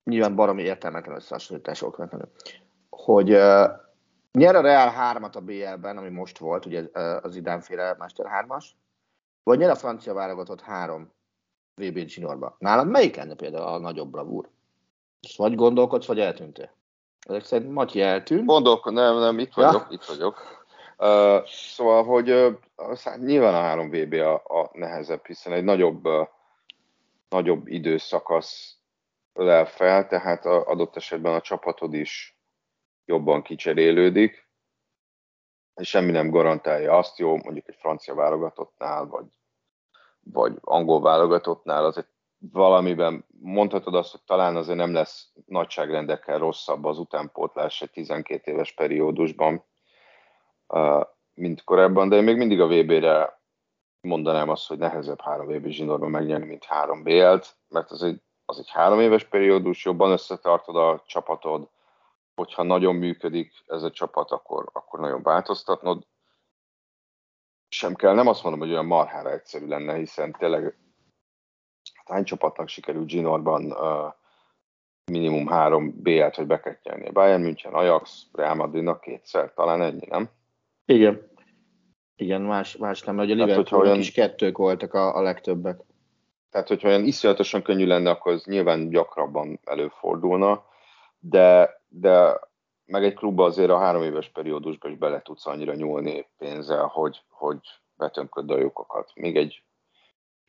Nyilván 0.03 0.35
baromi 0.35 0.61
értelmetlen 0.61 1.15
összehasonlítások 1.15 1.87
okvetlenül. 1.87 2.31
Hogy 2.89 3.31
uh, 3.31 3.65
nyer 4.31 4.55
a 4.55 4.61
Real 4.61 4.93
3-at 5.13 5.35
a 5.35 5.39
BL-ben, 5.39 5.97
ami 5.97 6.09
most 6.09 6.37
volt, 6.37 6.65
ugye 6.65 6.81
uh, 6.81 7.25
az 7.25 7.35
idánféle 7.35 7.95
Master 7.97 8.25
3-as, 8.45 8.65
vagy 9.43 9.57
nyer 9.57 9.69
a 9.69 9.75
francia 9.75 10.13
válogatott 10.13 10.61
3 10.61 11.11
VB 11.75 11.97
zsinórba. 12.07 12.55
Nálam 12.59 12.87
melyik 12.87 13.15
lenne 13.15 13.35
például 13.35 13.65
a 13.65 13.77
nagyobb 13.77 14.11
bravúr? 14.11 14.49
Ezt 15.21 15.37
vagy 15.37 15.55
gondolkodsz, 15.55 16.05
vagy 16.05 16.19
eltűntél? 16.19 16.71
Ezek 17.27 17.43
szerint 17.43 17.71
Matyi 17.71 18.01
eltűnt. 18.01 18.45
Gondolkod, 18.45 18.93
nem, 18.93 19.17
nem, 19.17 19.39
itt 19.39 19.53
vagyok, 19.53 19.73
ja? 19.73 19.87
itt 19.89 20.03
vagyok. 20.03 20.63
Uh, 20.97 21.45
szóval, 21.45 22.03
hogy 22.03 22.31
uh, 22.31 22.53
nyilván 23.17 23.53
a 23.53 23.61
3 23.61 23.89
VB 23.89 24.13
a, 24.13 24.33
a 24.33 24.69
nehezebb, 24.73 25.25
hiszen 25.25 25.53
egy 25.53 25.63
nagyobb, 25.63 26.05
uh, 26.05 26.27
nagyobb 27.29 27.67
időszakasz 27.67 28.77
ölel 29.33 29.65
fel, 29.65 30.07
tehát 30.07 30.45
a, 30.45 30.67
adott 30.67 30.95
esetben 30.95 31.33
a 31.33 31.41
csapatod 31.41 31.93
is 31.93 32.37
jobban 33.05 33.41
kicserélődik, 33.41 34.47
semmi 35.81 36.11
nem 36.11 36.29
garantálja 36.29 36.97
azt, 36.97 37.17
jó, 37.17 37.35
mondjuk 37.35 37.67
egy 37.67 37.77
francia 37.79 38.15
válogatottnál, 38.15 39.05
vagy, 39.05 39.25
vagy 40.19 40.57
angol 40.61 41.01
válogatottnál, 41.01 41.85
azért 41.85 42.11
valamiben 42.51 43.25
mondhatod 43.41 43.95
azt, 43.95 44.11
hogy 44.11 44.21
talán 44.25 44.55
azért 44.55 44.77
nem 44.77 44.93
lesz 44.93 45.31
nagyságrendekkel 45.45 46.37
rosszabb 46.37 46.85
az 46.85 46.99
utánpótlás 46.99 47.81
egy 47.81 47.91
12 47.91 48.51
éves 48.51 48.71
periódusban, 48.71 49.63
mint 51.33 51.63
korábban, 51.63 52.09
de 52.09 52.15
én 52.15 52.23
még 52.23 52.37
mindig 52.37 52.61
a 52.61 52.67
VB-re 52.67 53.41
mondanám 54.01 54.49
azt, 54.49 54.67
hogy 54.67 54.77
nehezebb 54.77 55.21
három 55.21 55.47
VB 55.47 55.67
zsinórban 55.67 56.09
megnyerni, 56.09 56.45
mint 56.45 56.63
három 56.63 57.03
BL-t, 57.03 57.55
mert 57.69 57.91
az 57.91 58.03
egy, 58.03 58.21
az 58.45 58.59
egy 58.59 58.69
három 58.69 58.99
éves 58.99 59.23
periódus, 59.23 59.85
jobban 59.85 60.11
összetartod 60.11 60.75
a 60.75 61.03
csapatod, 61.05 61.69
hogyha 62.35 62.63
nagyon 62.63 62.95
működik 62.95 63.63
ez 63.67 63.83
a 63.83 63.91
csapat, 63.91 64.31
akkor, 64.31 64.69
akkor 64.73 64.99
nagyon 64.99 65.23
változtatnod 65.23 66.07
sem 67.69 67.95
kell. 67.95 68.13
Nem 68.13 68.27
azt 68.27 68.43
mondom, 68.43 68.61
hogy 68.61 68.71
olyan 68.71 68.85
marhára 68.85 69.31
egyszerű 69.31 69.67
lenne, 69.67 69.95
hiszen 69.95 70.31
tényleg 70.31 70.63
hát 71.93 72.07
hány 72.07 72.23
csapatnak 72.23 72.67
sikerült 72.67 73.07
Ginorban 73.07 73.71
uh, 73.71 74.13
minimum 75.11 75.47
három 75.47 76.01
B-et, 76.01 76.35
hogy 76.35 76.47
be 76.47 76.59
kell 76.59 76.77
nyerni. 76.83 77.09
Bayern 77.09 77.41
München, 77.41 77.73
Ajax, 77.73 78.27
Real 78.31 78.55
Madridnak 78.55 79.01
kétszer, 79.01 79.53
talán 79.53 79.81
ennyi, 79.81 80.05
nem? 80.09 80.29
Igen. 80.85 81.31
Igen, 82.15 82.41
más, 82.41 82.77
más 82.77 83.01
nem, 83.01 83.15
mert 83.15 83.29
ugye 83.29 83.43
Liverpoolnak 83.43 83.87
olyan... 83.87 83.99
is 83.99 84.11
kettők 84.11 84.57
voltak 84.57 84.93
a, 84.93 85.15
a 85.15 85.21
legtöbbek. 85.21 85.81
Tehát, 86.49 86.67
hogyha 86.67 86.87
olyan 86.87 87.03
iszonyatosan 87.03 87.61
könnyű 87.61 87.85
lenne, 87.85 88.09
akkor 88.09 88.33
az 88.33 88.45
nyilván 88.45 88.89
gyakrabban 88.89 89.59
előfordulna, 89.63 90.65
de, 91.25 91.81
de 91.87 92.39
meg 92.85 93.03
egy 93.03 93.13
klubba 93.13 93.43
azért 93.43 93.69
a 93.69 93.77
három 93.77 94.01
éves 94.01 94.29
periódusban 94.29 94.91
is 94.91 94.97
bele 94.97 95.21
tudsz 95.21 95.45
annyira 95.45 95.73
nyúlni 95.73 96.29
pénzzel, 96.37 96.85
hogy, 96.85 97.23
hogy 97.29 97.59
betömköd 97.95 98.49
a 98.49 98.57
lyukokat. 98.57 99.11
Még 99.15 99.37
egy 99.37 99.63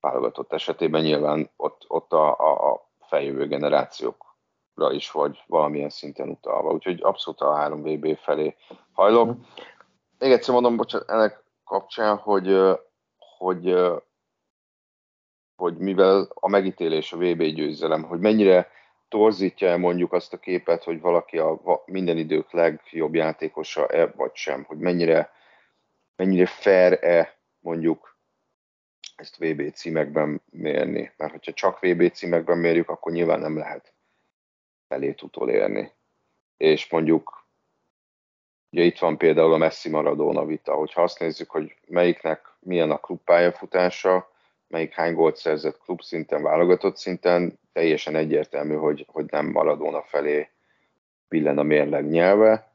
válogatott 0.00 0.52
esetében 0.52 1.02
nyilván 1.02 1.50
ott, 1.56 1.84
ott 1.88 2.12
a, 2.12 2.38
a, 2.38 2.72
a 2.72 2.90
feljövő 3.00 3.46
generációkra 3.46 4.92
is 4.92 5.10
vagy 5.10 5.42
valamilyen 5.46 5.90
szinten 5.90 6.28
utalva. 6.28 6.72
Úgyhogy 6.72 7.02
abszolút 7.02 7.40
a 7.40 7.54
3 7.54 7.82
VB 7.82 8.16
felé 8.16 8.56
hajlok. 8.92 9.36
Még 10.18 10.32
egyszer 10.32 10.54
mondom, 10.54 10.76
bocsánat, 10.76 11.08
ennek 11.08 11.44
kapcsán, 11.64 12.16
hogy, 12.16 12.78
hogy, 13.38 13.76
hogy 15.56 15.76
mivel 15.76 16.28
a 16.34 16.48
megítélés, 16.48 17.12
a 17.12 17.16
VB 17.16 17.42
győzelem, 17.42 18.02
hogy 18.02 18.18
mennyire 18.18 18.68
torzítja 19.14 19.76
mondjuk 19.76 20.12
azt 20.12 20.32
a 20.32 20.38
képet, 20.38 20.84
hogy 20.84 21.00
valaki 21.00 21.38
a 21.38 21.82
minden 21.86 22.16
idők 22.16 22.52
legjobb 22.52 23.14
játékosa-e, 23.14 24.06
vagy 24.06 24.34
sem, 24.34 24.64
hogy 24.64 24.78
mennyire, 24.78 25.32
mennyire 26.16 26.46
fair-e 26.46 27.36
mondjuk 27.60 28.16
ezt 29.16 29.36
VB 29.36 29.72
címekben 29.72 30.42
mérni. 30.50 31.12
Mert 31.16 31.32
hogyha 31.32 31.52
csak 31.52 31.80
VB 31.80 32.12
címekben 32.12 32.58
mérjük, 32.58 32.88
akkor 32.88 33.12
nyilván 33.12 33.40
nem 33.40 33.56
lehet 33.56 33.92
felét 34.88 35.22
utolérni. 35.22 35.92
És 36.56 36.90
mondjuk 36.90 37.46
ugye 38.70 38.82
itt 38.82 38.98
van 38.98 39.18
például 39.18 39.52
a 39.52 39.56
Messi 39.56 39.88
Maradona 39.88 40.44
vita, 40.44 40.74
hogyha 40.74 41.02
azt 41.02 41.18
nézzük, 41.18 41.50
hogy 41.50 41.76
melyiknek 41.86 42.54
milyen 42.60 42.90
a 42.90 42.98
klubpályafutása, 42.98 44.33
melyik 44.68 44.92
hány 44.92 45.14
gólt 45.14 45.36
szerzett 45.36 45.78
klub 45.78 46.00
szinten, 46.00 46.42
válogatott 46.42 46.96
szinten, 46.96 47.58
teljesen 47.72 48.16
egyértelmű, 48.16 48.74
hogy, 48.74 49.06
hogy 49.08 49.24
nem 49.30 49.46
Maradona 49.46 50.02
felé 50.02 50.50
billen 51.28 51.58
a 51.58 51.62
mérleg 51.62 52.08
nyelve, 52.08 52.72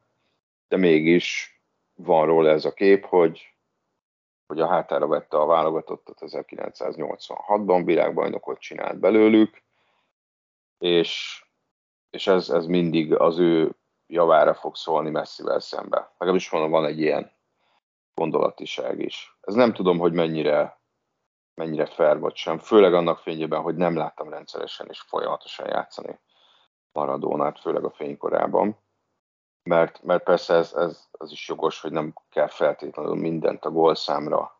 de 0.67 0.77
mégis 0.77 1.59
van 1.93 2.25
róla 2.25 2.49
ez 2.49 2.65
a 2.65 2.73
kép, 2.73 3.05
hogy, 3.05 3.53
hogy 4.47 4.59
a 4.59 4.67
hátára 4.67 5.07
vette 5.07 5.37
a 5.37 5.45
válogatottat 5.45 6.17
1986-ban, 6.21 7.81
világbajnokot 7.85 8.59
csinált 8.59 8.99
belőlük, 8.99 9.61
és, 10.77 11.43
és 12.09 12.27
ez, 12.27 12.49
ez 12.49 12.65
mindig 12.65 13.13
az 13.15 13.39
ő 13.39 13.75
javára 14.07 14.53
fog 14.53 14.75
szólni 14.75 15.09
messzivel 15.09 15.59
szembe. 15.59 16.11
Legalábbis 16.17 16.49
van, 16.49 16.69
van 16.69 16.85
egy 16.85 16.99
ilyen 16.99 17.31
gondolatiság 18.13 18.99
is. 18.99 19.37
Ez 19.41 19.53
nem 19.53 19.73
tudom, 19.73 19.99
hogy 19.99 20.13
mennyire 20.13 20.78
mennyire 21.59 21.85
fair 21.85 22.19
vagy 22.19 22.35
sem, 22.35 22.57
főleg 22.57 22.93
annak 22.93 23.17
fényében, 23.17 23.61
hogy 23.61 23.75
nem 23.75 23.95
láttam 23.95 24.29
rendszeresen 24.29 24.87
és 24.89 25.01
folyamatosan 25.01 25.67
játszani 25.67 26.19
Maradónát, 26.91 27.59
főleg 27.59 27.83
a 27.83 27.91
fénykorában. 27.91 28.77
Mert, 29.63 30.03
mert 30.03 30.23
persze 30.23 30.53
ez, 30.53 30.73
ez, 30.73 31.07
ez 31.19 31.31
is 31.31 31.47
jogos, 31.47 31.81
hogy 31.81 31.91
nem 31.91 32.13
kell 32.29 32.47
feltétlenül 32.47 33.15
mindent 33.15 33.65
a 33.65 33.71
gólszámra 33.71 34.59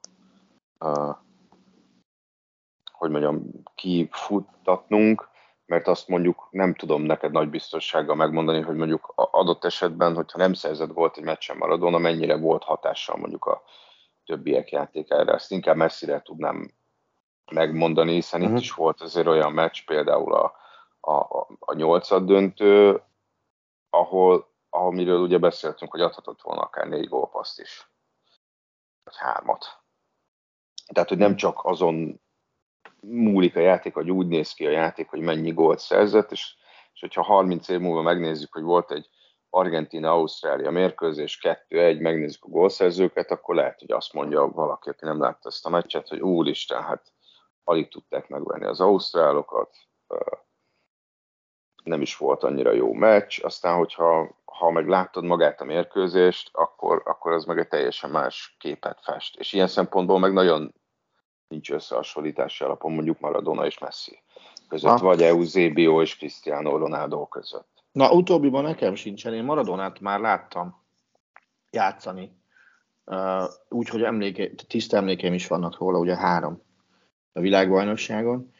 uh, 0.79 1.15
hogy 2.91 3.09
mondjam, 3.09 3.63
kifuttatnunk, 3.75 5.29
mert 5.65 5.87
azt 5.87 6.07
mondjuk 6.07 6.47
nem 6.51 6.75
tudom 6.75 7.01
neked 7.01 7.31
nagy 7.31 7.49
biztonsággal 7.49 8.15
megmondani, 8.15 8.61
hogy 8.61 8.75
mondjuk 8.75 9.13
adott 9.15 9.63
esetben, 9.63 10.15
hogyha 10.15 10.37
nem 10.37 10.53
szerzett 10.53 10.93
volt 10.93 11.17
egy 11.17 11.23
meccsen 11.23 11.57
Maradona, 11.57 11.97
mennyire 11.97 12.37
volt 12.37 12.63
hatással 12.63 13.17
mondjuk 13.17 13.45
a 13.45 13.61
többiek 14.25 14.71
játékára. 14.71 15.33
Ezt 15.33 15.51
inkább 15.51 15.75
messzire 15.75 16.21
tudnám 16.21 16.71
megmondani, 17.51 18.13
hiszen 18.13 18.39
uh-huh. 18.39 18.55
itt 18.55 18.61
mhm. 18.61 18.71
is 18.71 18.77
volt 18.77 19.01
azért 19.01 19.27
olyan 19.27 19.51
meccs, 19.51 19.85
például 19.85 20.33
a, 20.33 20.55
a, 20.99 21.47
a 21.59 21.73
nyolcad 21.73 22.25
döntő, 22.25 23.01
ahol, 23.89 24.47
ahol 24.69 24.91
miről 24.91 25.19
ugye 25.19 25.37
beszéltünk, 25.37 25.91
hogy 25.91 26.01
adhatott 26.01 26.41
volna 26.41 26.61
akár 26.61 26.87
négy 26.87 27.07
gólpaszt 27.07 27.59
is, 27.59 27.91
vagy 29.03 29.15
hármat. 29.17 29.65
Tehát, 30.93 31.09
hogy 31.09 31.17
nem 31.17 31.35
csak 31.35 31.59
azon 31.65 32.21
múlik 33.01 33.55
a 33.55 33.59
játék, 33.59 33.93
hogy 33.93 34.11
úgy 34.11 34.27
néz 34.27 34.53
ki 34.53 34.65
a 34.65 34.69
játék, 34.69 35.09
hogy 35.09 35.19
mennyi 35.19 35.51
gólt 35.51 35.79
szerzett, 35.79 36.31
és, 36.31 36.55
és 36.93 36.99
hogyha 36.99 37.21
30 37.23 37.67
év 37.67 37.79
múlva 37.79 38.01
megnézzük, 38.01 38.53
hogy 38.53 38.63
volt 38.63 38.91
egy 38.91 39.09
Argentina-Ausztrália 39.49 40.71
mérkőzés, 40.71 41.39
2-1, 41.69 42.01
megnézzük 42.01 42.43
a 42.43 42.49
gólszerzőket, 42.49 43.31
akkor 43.31 43.55
lehet, 43.55 43.79
hogy 43.79 43.91
azt 43.91 44.13
mondja 44.13 44.47
valaki, 44.47 44.89
aki 44.89 45.05
nem 45.05 45.19
látta 45.19 45.49
ezt 45.49 45.65
a 45.65 45.69
meccset, 45.69 46.07
hogy 46.07 46.19
úristen, 46.19 46.83
hát 46.83 47.13
alig 47.69 47.87
tudták 47.87 48.29
megvenni 48.29 48.65
az 48.65 48.81
ausztrálokat, 48.81 49.75
nem 51.83 52.01
is 52.01 52.17
volt 52.17 52.43
annyira 52.43 52.71
jó 52.71 52.93
meccs, 52.93 53.39
aztán 53.43 53.77
hogyha 53.77 54.37
ha 54.45 54.71
meg 54.71 54.87
láttad 54.87 55.23
magát 55.23 55.61
a 55.61 55.65
mérkőzést, 55.65 56.49
akkor, 56.53 57.01
akkor 57.05 57.31
az 57.31 57.45
meg 57.45 57.57
egy 57.57 57.67
teljesen 57.67 58.09
más 58.09 58.55
képet 58.59 58.99
fest. 59.01 59.39
És 59.39 59.53
ilyen 59.53 59.67
szempontból 59.67 60.19
meg 60.19 60.33
nagyon 60.33 60.73
nincs 61.47 61.71
összehasonlítási 61.71 62.63
alapon 62.63 62.91
mondjuk 62.91 63.19
Maradona 63.19 63.65
és 63.65 63.77
Messi 63.79 64.21
között, 64.67 64.99
ha. 64.99 65.05
vagy 65.05 65.21
Eusebio 65.21 66.01
és 66.01 66.17
Cristiano 66.17 66.77
Ronaldo 66.77 67.27
között. 67.27 67.83
Na, 67.91 68.11
utóbbiban 68.11 68.63
nekem 68.63 68.95
sincsen, 68.95 69.33
én 69.33 69.43
Maradonát 69.43 69.99
már 69.99 70.19
láttam 70.19 70.83
játszani, 71.71 72.41
úgyhogy 73.69 74.03
emléke, 74.03 74.49
tiszta 74.67 74.97
emlékeim 74.97 75.33
is 75.33 75.47
vannak 75.47 75.77
róla, 75.77 75.97
ugye 75.97 76.15
három 76.15 76.61
a 77.33 77.39
világbajnokságon. 77.39 78.51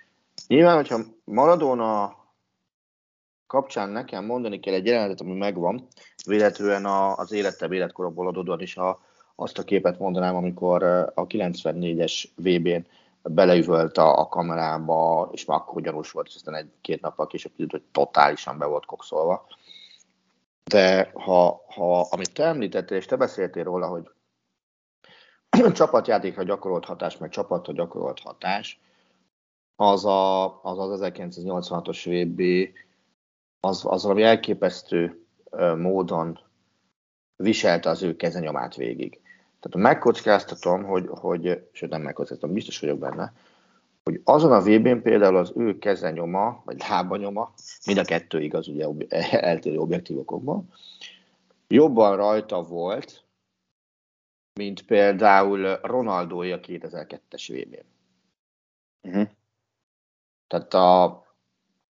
Nyilván, 0.48 0.76
hogyha 0.76 1.00
Maradona 1.24 2.18
kapcsán 3.48 3.90
nekem 3.90 4.26
mondani 4.26 4.60
kell 4.60 4.74
egy 4.74 4.86
jelenetet, 4.86 5.22
ami 5.22 5.34
megvan, 5.34 5.88
véletlenül 6.26 6.86
az 7.16 7.32
életebb 7.32 7.72
életkorokból 7.72 8.28
adódóan 8.28 8.62
is 8.62 8.78
a, 8.78 9.00
azt 9.36 9.58
a 9.58 9.64
képet 9.64 10.00
mondanám, 10.00 10.36
amikor 10.36 10.84
a 11.14 11.28
94-es 11.28 12.24
VB-n 12.36 12.86
beleüvölt 13.24 13.98
a, 13.98 14.20
a 14.20 14.28
kamerába, 14.28 15.30
és 15.32 15.46
már 15.46 15.58
akkor 15.58 15.82
gyanús 15.82 16.12
volt, 16.12 16.28
és 16.28 16.36
aztán 16.36 16.56
egy-két 16.56 17.02
nappal 17.02 17.28
később 17.28 17.52
tudod, 17.56 17.72
hogy 17.72 17.84
totálisan 17.92 18.58
be 18.58 18.66
volt 18.66 18.86
kokszolva. 18.86 19.48
De 20.64 21.12
ha, 21.14 21.62
ha 21.68 22.00
amit 22.00 22.34
te 22.34 22.44
említettél, 22.44 22.98
és 22.98 23.06
te 23.06 23.16
beszéltél 23.16 23.64
róla, 23.64 23.88
hogy 23.88 24.10
csapatjátékra 25.74 26.44
gyakorolt 26.44 26.86
hatás, 26.86 27.18
meg 27.18 27.30
csapatra 27.30 27.74
gyakorolt 27.74 28.20
hatás, 28.20 28.80
az 29.76 30.06
a, 30.06 30.46
az, 30.64 30.80
az 30.80 31.00
1986-os 31.04 32.04
VB, 32.06 32.42
az, 33.60 33.86
az 33.86 34.04
valami 34.04 34.24
elképesztő 34.24 35.26
módon 35.78 36.40
viselte 37.36 37.90
az 37.90 38.04
ő 38.04 38.16
kezenyomát 38.16 38.76
végig. 38.76 39.22
Tehát 39.60 39.88
megkockáztatom, 39.88 40.84
hogy, 40.84 41.06
hogy 41.10 41.68
sőt 41.72 41.90
nem 41.90 42.02
megkockáztatom, 42.02 42.54
biztos 42.54 42.80
vagyok 42.80 43.00
benne, 43.00 43.34
hogy 44.04 44.22
azon 44.24 44.52
a 44.52 44.62
VB-n 44.62 45.02
például 45.02 45.36
az 45.36 45.54
ő 45.56 45.78
kezenyoma, 45.78 46.62
vagy 46.66 46.80
lábanyoma, 46.90 47.54
mind 47.86 47.98
a 47.98 48.04
kettő 48.04 48.42
igaz, 48.42 48.68
ugye 48.68 48.88
eltérő 49.30 49.78
objektívokból, 49.78 50.64
jobban 51.68 52.16
rajta 52.16 52.64
volt, 52.64 53.24
mint 54.54 54.86
például 54.86 55.80
Ronaldója 55.82 56.60
2002-es 56.62 57.66
vb 57.66 57.88
Uh-huh. 59.02 59.28
Tehát 60.48 60.74
a, 60.74 61.24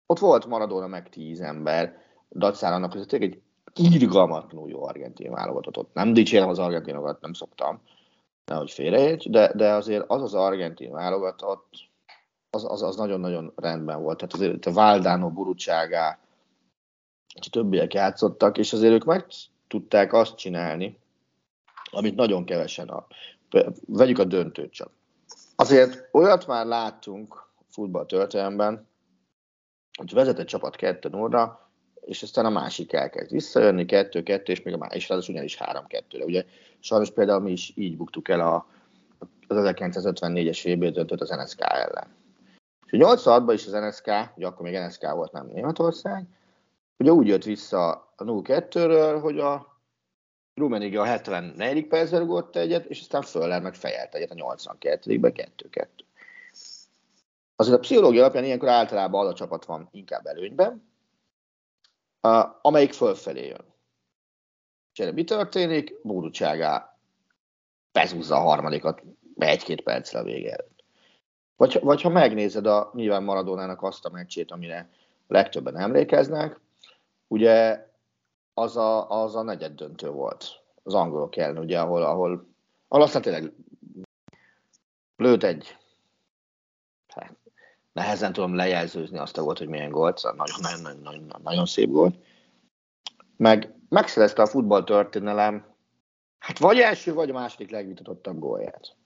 ott 0.07 0.19
volt 0.19 0.47
Maradona 0.47 0.87
meg 0.87 1.09
tíz 1.09 1.41
ember, 1.41 1.97
dacára 2.31 2.75
annak 2.75 2.91
között 2.91 3.13
egy 3.13 3.43
irgalmatlanul 3.75 4.71
jó 4.71 4.85
argentin 4.85 5.31
válogatott. 5.31 5.95
Nem 5.95 6.13
dicsérem 6.13 6.49
az 6.49 6.59
argentinokat, 6.59 7.21
nem 7.21 7.33
szoktam, 7.33 7.83
nehogy 8.45 8.71
félreérts, 8.71 9.29
de, 9.29 9.53
de 9.55 9.73
azért 9.73 10.05
az 10.07 10.23
az 10.23 10.35
argentin 10.35 10.93
válogatott, 10.93 11.69
az, 12.51 12.65
az, 12.65 12.83
az 12.83 12.97
nagyon-nagyon 12.97 13.53
rendben 13.57 14.03
volt. 14.03 14.19
Tehát 14.19 14.35
azért 14.35 14.67
a 14.67 14.73
Valdano 14.73 15.31
burutságá, 15.31 16.19
és 17.41 17.47
többiek 17.47 17.95
játszottak, 17.95 18.59
és 18.59 18.73
azért 18.73 18.93
ők 18.93 19.05
meg 19.05 19.27
tudták 19.69 20.13
azt 20.13 20.37
csinálni, 20.37 20.99
amit 21.93 22.15
nagyon 22.15 22.45
kevesen 22.45 22.89
a... 22.89 23.07
Vegyük 23.87 24.19
a 24.19 24.25
döntőt 24.25 24.73
csak. 24.73 24.91
Azért 25.57 26.09
olyat 26.13 26.47
már 26.47 26.67
láttunk 26.67 27.51
futball 27.69 28.07
történelemben, 28.07 28.89
hogy 29.99 30.13
vezet 30.13 30.39
egy 30.39 30.47
csapat 30.47 30.77
2 30.77 31.09
0 31.09 31.71
és 32.05 32.23
aztán 32.23 32.45
a 32.45 32.51
másik 32.51 32.93
elkezd 32.93 33.31
visszajönni, 33.31 33.85
kettő-kettő, 33.85 34.53
és 34.53 34.63
még 34.63 34.75
a 34.75 34.77
másik, 34.77 34.97
és 34.97 35.11
az 35.11 35.29
ugyanis 35.29 35.57
három-kettőre. 35.57 36.25
Ugye 36.25 36.45
sajnos 36.81 37.11
például 37.11 37.41
mi 37.41 37.51
is 37.51 37.73
így 37.77 37.97
buktuk 37.97 38.29
el 38.29 38.41
a, 38.41 38.67
az 39.47 39.75
1954-es 39.77 40.75
VB 40.75 40.85
döntőt 40.85 41.21
az 41.21 41.31
NSK 41.31 41.61
ellen. 41.61 42.15
És 42.87 42.99
86-ban 43.03 43.51
is 43.53 43.67
az 43.67 43.73
NSK, 43.73 44.07
ugye 44.37 44.47
akkor 44.47 44.67
még 44.67 44.79
NSK 44.79 45.11
volt, 45.11 45.33
nem 45.33 45.47
Németország, 45.47 46.27
ugye 46.99 47.13
úgy 47.13 47.27
jött 47.27 47.45
vissza 47.45 47.91
a 48.17 48.25
0-2-ről, 48.25 49.19
hogy 49.23 49.39
a 49.39 49.72
Rummenigge 50.55 51.01
a 51.01 51.05
74. 51.05 51.87
percben 51.87 52.21
rugott 52.21 52.57
egyet, 52.57 52.85
és 52.85 53.01
aztán 53.01 53.23
Föller 53.23 53.63
meg 53.63 53.75
fejelt 53.75 54.15
egyet 54.15 54.31
a 54.31 54.35
82-ben 54.35 55.33
2-2. 55.57 55.87
Azért 57.57 57.77
a 57.77 57.81
pszichológia 57.81 58.21
alapján 58.21 58.45
ilyenkor 58.45 58.69
általában 58.69 59.27
az 59.27 59.33
a 59.33 59.35
csapat 59.35 59.65
van 59.65 59.89
inkább 59.93 60.27
előnyben, 60.27 60.91
amelyik 62.63 62.93
fölfelé 62.93 63.47
jön. 63.47 63.65
És 64.95 65.11
mi 65.15 65.25
történik? 65.25 66.03
Búrutságá 66.03 66.97
bezúzza 67.93 68.37
a 68.37 68.41
harmadikat 68.41 69.03
egy-két 69.37 69.83
percre 69.83 70.19
a 70.19 70.23
vége 70.23 70.51
előtt. 70.51 70.85
Vagy, 71.57 71.79
vagy 71.83 72.01
ha 72.01 72.09
megnézed 72.09 72.67
a 72.67 72.91
nyilván 72.95 73.23
Maradonának 73.23 73.83
azt 73.83 74.05
a 74.05 74.11
meccsét, 74.11 74.51
amire 74.51 74.91
legtöbben 75.29 75.77
emlékeznek, 75.77 76.61
ugye 77.29 77.87
az 78.55 78.77
a, 78.77 79.11
az 79.11 79.37
a 79.37 79.43
negyed 79.43 79.73
döntő 79.73 80.11
volt. 80.11 80.63
Az 80.83 80.95
angolok 80.95 81.37
ellen, 81.37 81.59
ugye, 81.59 81.81
ahol, 81.81 82.03
ahol, 82.03 82.47
ahol 82.89 83.05
aztán 83.05 83.23
tényleg 83.23 83.53
lőtt 85.17 85.43
egy 85.43 85.77
hát, 87.09 87.37
nehezen 87.93 88.33
tudom 88.33 88.55
lejelzőzni 88.55 89.19
azt 89.19 89.39
a 89.39 89.43
volt, 89.43 89.59
hogy 89.59 89.69
milyen 89.69 89.91
gólt, 89.91 90.19
szóval 90.19 90.47
nagyon, 90.47 90.83
nagyon, 90.83 91.01
nagyon, 91.03 91.41
nagyon 91.43 91.67
szép 91.67 91.91
volt. 91.91 92.17
Meg 93.37 93.75
megszerezte 93.89 94.43
a 94.43 94.47
futball 94.47 94.85
történelem, 94.85 95.67
hát 96.39 96.59
vagy 96.59 96.79
első, 96.79 97.13
vagy 97.13 97.31
a 97.31 97.33
második 97.33 97.71
legvitatottabb 97.71 98.39
gólját. 98.39 98.97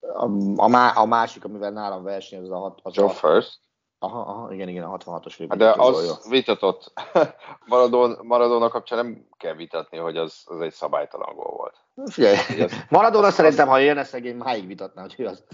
A, 0.00 0.24
a, 0.56 0.68
má, 0.68 0.90
a 0.90 1.04
másik, 1.04 1.44
amivel 1.44 1.70
nálam 1.70 2.02
verseny, 2.02 2.42
az 2.42 2.50
a, 2.50 2.56
hat, 2.56 2.80
az 2.82 2.94
Joe 2.94 3.06
a, 3.06 3.10
First. 3.10 3.58
Aha, 4.02 4.20
aha, 4.20 4.52
igen, 4.54 4.68
igen, 4.68 4.84
a 4.84 4.98
66-os 4.98 5.44
Hát 5.48 5.58
de 5.58 5.74
az 5.76 6.26
vitatott. 6.28 6.92
Maradon, 7.66 8.18
Maradona 8.22 8.68
kapcsán 8.68 9.04
nem 9.04 9.26
kell 9.36 9.54
vitatni, 9.54 9.98
hogy 9.98 10.16
az, 10.16 10.42
az 10.44 10.60
egy 10.60 10.72
szabálytalan 10.72 11.34
gól 11.34 11.54
volt. 11.56 12.10
Figyelj, 12.10 12.36
Maradona 12.88 13.30
szerintem, 13.30 13.68
ha 13.68 13.80
élne 13.80 14.04
szegény, 14.04 14.36
máig 14.36 14.66
vitatná, 14.66 15.02
hogy 15.16 15.24
az 15.24 15.44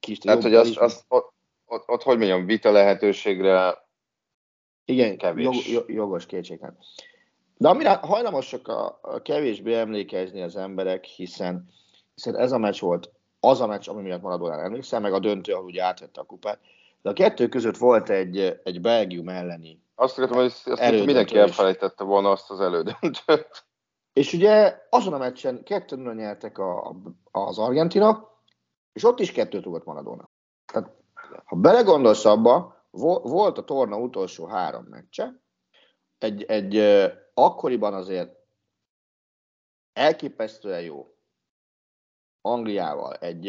kis 0.00 0.18
Tehát, 0.18 0.42
hogy 0.42 0.54
az, 0.54 0.76
az, 0.78 1.04
ott, 1.08 1.32
ott, 1.66 1.88
ott, 1.88 2.02
hogy 2.02 2.16
mondjam, 2.16 2.46
vita 2.46 2.70
lehetőségre 2.70 3.86
igen, 4.84 5.18
kevés. 5.18 5.68
Jog, 5.68 5.90
jogos 5.90 6.26
kétségtelen. 6.26 6.78
De 7.56 7.68
amire 7.68 7.92
hajlamosak 7.92 8.68
a, 8.68 8.98
a 9.02 9.22
kevésbé 9.22 9.74
emlékezni 9.74 10.42
az 10.42 10.56
emberek, 10.56 11.04
hiszen, 11.04 11.68
hiszen 12.14 12.36
ez 12.36 12.52
a 12.52 12.58
meccs 12.58 12.80
volt 12.80 13.12
az 13.40 13.60
a 13.60 13.66
meccs, 13.66 13.88
ami 13.88 14.02
miatt 14.02 14.22
Maradona 14.22 14.62
emlékszem, 14.62 15.02
meg 15.02 15.12
a 15.12 15.18
döntő, 15.18 15.52
ahol 15.52 15.64
ugye 15.64 15.82
átvette 15.82 16.20
a 16.20 16.24
kupát. 16.24 16.58
De 17.02 17.10
a 17.10 17.12
kettő 17.12 17.48
között 17.48 17.76
volt 17.76 18.10
egy, 18.10 18.60
egy 18.62 18.80
Belgium 18.80 19.28
elleni 19.28 19.82
Azt 19.94 20.18
akartam, 20.18 20.36
hogy 20.38 20.46
azt 20.46 20.66
azt 20.66 21.04
mindenki 21.04 21.38
elfelejtette 21.38 22.04
volna 22.04 22.30
azt 22.30 22.50
az 22.50 22.60
elődöntőt. 22.60 23.66
És 24.12 24.32
ugye 24.32 24.78
azon 24.90 25.12
a 25.12 25.18
meccsen 25.18 25.62
2 25.64 25.96
0 25.96 26.12
nyertek 26.12 26.58
a, 26.58 26.96
az 27.30 27.58
argentinok, 27.58 28.42
és 28.92 29.04
ott 29.04 29.20
is 29.20 29.32
kettőt 29.32 29.64
rúgott 29.64 29.84
Maradona. 29.84 30.30
Tehát, 30.72 30.90
ha 31.44 31.56
belegondolsz 31.56 32.24
abba, 32.24 32.86
volt 32.90 33.58
a 33.58 33.64
torna 33.64 33.98
utolsó 33.98 34.46
három 34.46 34.84
meccse, 34.84 35.42
egy, 36.18 36.42
egy 36.42 36.76
akkoriban 37.34 37.94
azért 37.94 38.36
elképesztően 39.92 40.80
jó 40.80 41.14
Angliával, 42.40 43.14
egy 43.14 43.48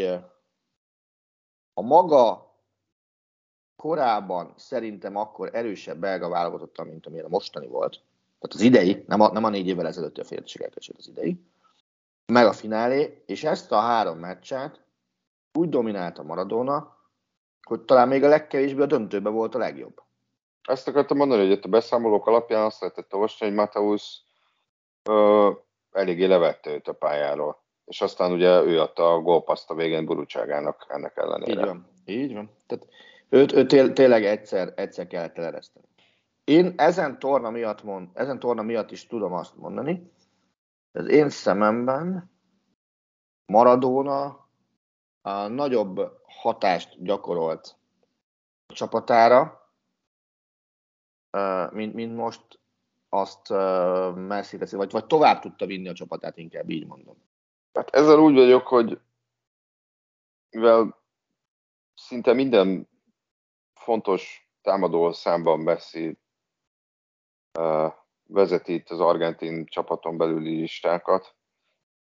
a 1.74 1.82
maga 1.82 2.49
korábban 3.80 4.54
szerintem 4.56 5.16
akkor 5.16 5.50
erősebb 5.54 5.98
belga 5.98 6.30
válogatottan, 6.30 6.88
mint 6.88 7.06
amilyen 7.06 7.26
a 7.26 7.30
mostani 7.30 7.68
volt. 7.68 7.92
Tehát 8.40 8.56
az 8.56 8.62
idei, 8.62 9.04
nem 9.08 9.22
a, 9.22 9.32
nem 9.32 9.44
a 9.44 9.50
négy 9.50 9.68
évvel 9.68 9.88
ezelőtti 9.88 10.20
a 10.20 10.24
féltségelkösét, 10.24 10.96
az 10.98 11.08
idei. 11.08 11.42
Meg 12.26 12.46
a 12.46 12.54
finálé, 12.54 13.24
és 13.26 13.44
ezt 13.44 13.72
a 13.72 13.80
három 13.80 14.18
meccset 14.18 14.82
úgy 15.54 15.70
dominálta 15.70 16.24
Maradona, 16.24 16.98
hogy 17.64 17.82
talán 17.82 18.08
még 18.08 18.24
a 18.24 18.28
legkevésbé 18.28 18.82
a 18.82 18.86
döntőben 18.86 19.34
volt 19.34 19.56
a 19.56 19.58
legjobb. 19.58 20.02
Azt 20.64 20.88
akartam 20.88 21.18
mondani, 21.18 21.42
hogy 21.42 21.52
itt 21.52 21.66
a 21.66 21.70
beszámolók 21.70 22.28
alapján 22.28 22.66
azt 22.66 22.82
lehetett 22.82 23.14
olvasni, 23.14 23.46
hogy 23.46 23.56
Mateusz 23.56 24.22
ö, 25.10 25.52
eléggé 25.92 26.26
levette 26.26 26.72
őt 26.72 26.88
a 26.88 26.94
pályáról. 26.94 27.64
És 27.86 28.02
aztán 28.02 28.32
ugye 28.32 28.62
ő 28.62 28.80
adta 28.80 29.14
a 29.14 29.20
gólpaszt 29.20 29.70
a 29.70 29.76
végén 29.76 30.06
Burucságának 30.06 30.86
ennek 30.90 31.18
ellenére. 31.18 31.60
Így 31.60 31.66
van, 31.66 31.88
így 32.06 32.34
van. 32.34 32.52
Tehát 32.68 32.86
őt, 33.30 33.52
őt 33.52 33.68
té- 33.68 33.94
tényleg 33.94 34.26
egyszer, 34.26 34.74
egyszer 34.76 35.08
kellett 35.08 35.38
elereszteni. 35.38 35.86
Én 36.44 36.74
ezen 36.78 37.20
torna 37.20 37.50
miatt, 37.50 37.84
mond, 37.84 38.10
ezen 38.14 38.40
torna 38.40 38.62
miatt 38.62 38.92
is 38.92 39.08
tudom 39.08 39.34
azt 39.34 39.56
mondani, 39.58 40.12
az 40.92 41.08
én 41.08 41.30
szememben 41.30 42.32
Maradona 43.46 44.48
a 45.22 45.48
nagyobb 45.48 46.18
hatást 46.24 47.04
gyakorolt 47.04 47.78
a 48.68 48.74
csapatára, 48.74 49.72
mint, 51.72 51.94
mint 51.94 52.16
most 52.16 52.60
azt 53.10 53.50
Messi 54.16 54.58
teszi, 54.58 54.76
vagy, 54.76 54.92
vagy 54.92 55.06
tovább 55.06 55.40
tudta 55.40 55.66
vinni 55.66 55.88
a 55.88 55.94
csapatát, 55.94 56.38
inkább 56.38 56.70
így 56.70 56.88
mondom. 56.88 57.16
Hát 57.74 57.90
ezzel 57.90 58.20
úgy 58.20 58.36
vagyok, 58.36 58.68
hogy 58.68 59.00
mivel 60.50 60.98
szinte 61.96 62.34
minden 62.34 62.89
fontos 63.80 64.50
támadó 64.62 65.12
számban 65.12 65.60
Messi 65.60 66.18
uh, 67.60 67.94
vezeti 68.24 68.74
itt 68.74 68.90
az 68.90 69.00
argentin 69.00 69.66
csapaton 69.66 70.18
belüli 70.18 70.56
listákat. 70.56 71.36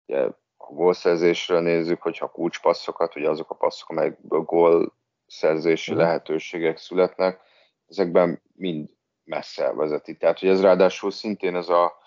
Ugye, 0.05 0.21
a 0.57 0.73
gólszerzésre 0.73 1.59
nézzük, 1.59 2.01
hogyha 2.01 2.31
kulcspasszokat, 2.31 3.15
ugye 3.15 3.29
azok 3.29 3.49
a 3.49 3.55
passzok, 3.55 3.89
amelyekből 3.89 4.41
gólszerzési 4.41 5.93
mm. 5.93 5.97
lehetőségek 5.97 6.77
születnek, 6.77 7.41
ezekben 7.87 8.41
mind 8.55 8.89
messze 9.23 9.73
vezeti. 9.73 10.17
Tehát, 10.17 10.39
hogy 10.39 10.49
ez 10.49 10.61
ráadásul 10.61 11.11
szintén 11.11 11.55
ez 11.55 11.69
a, 11.69 11.97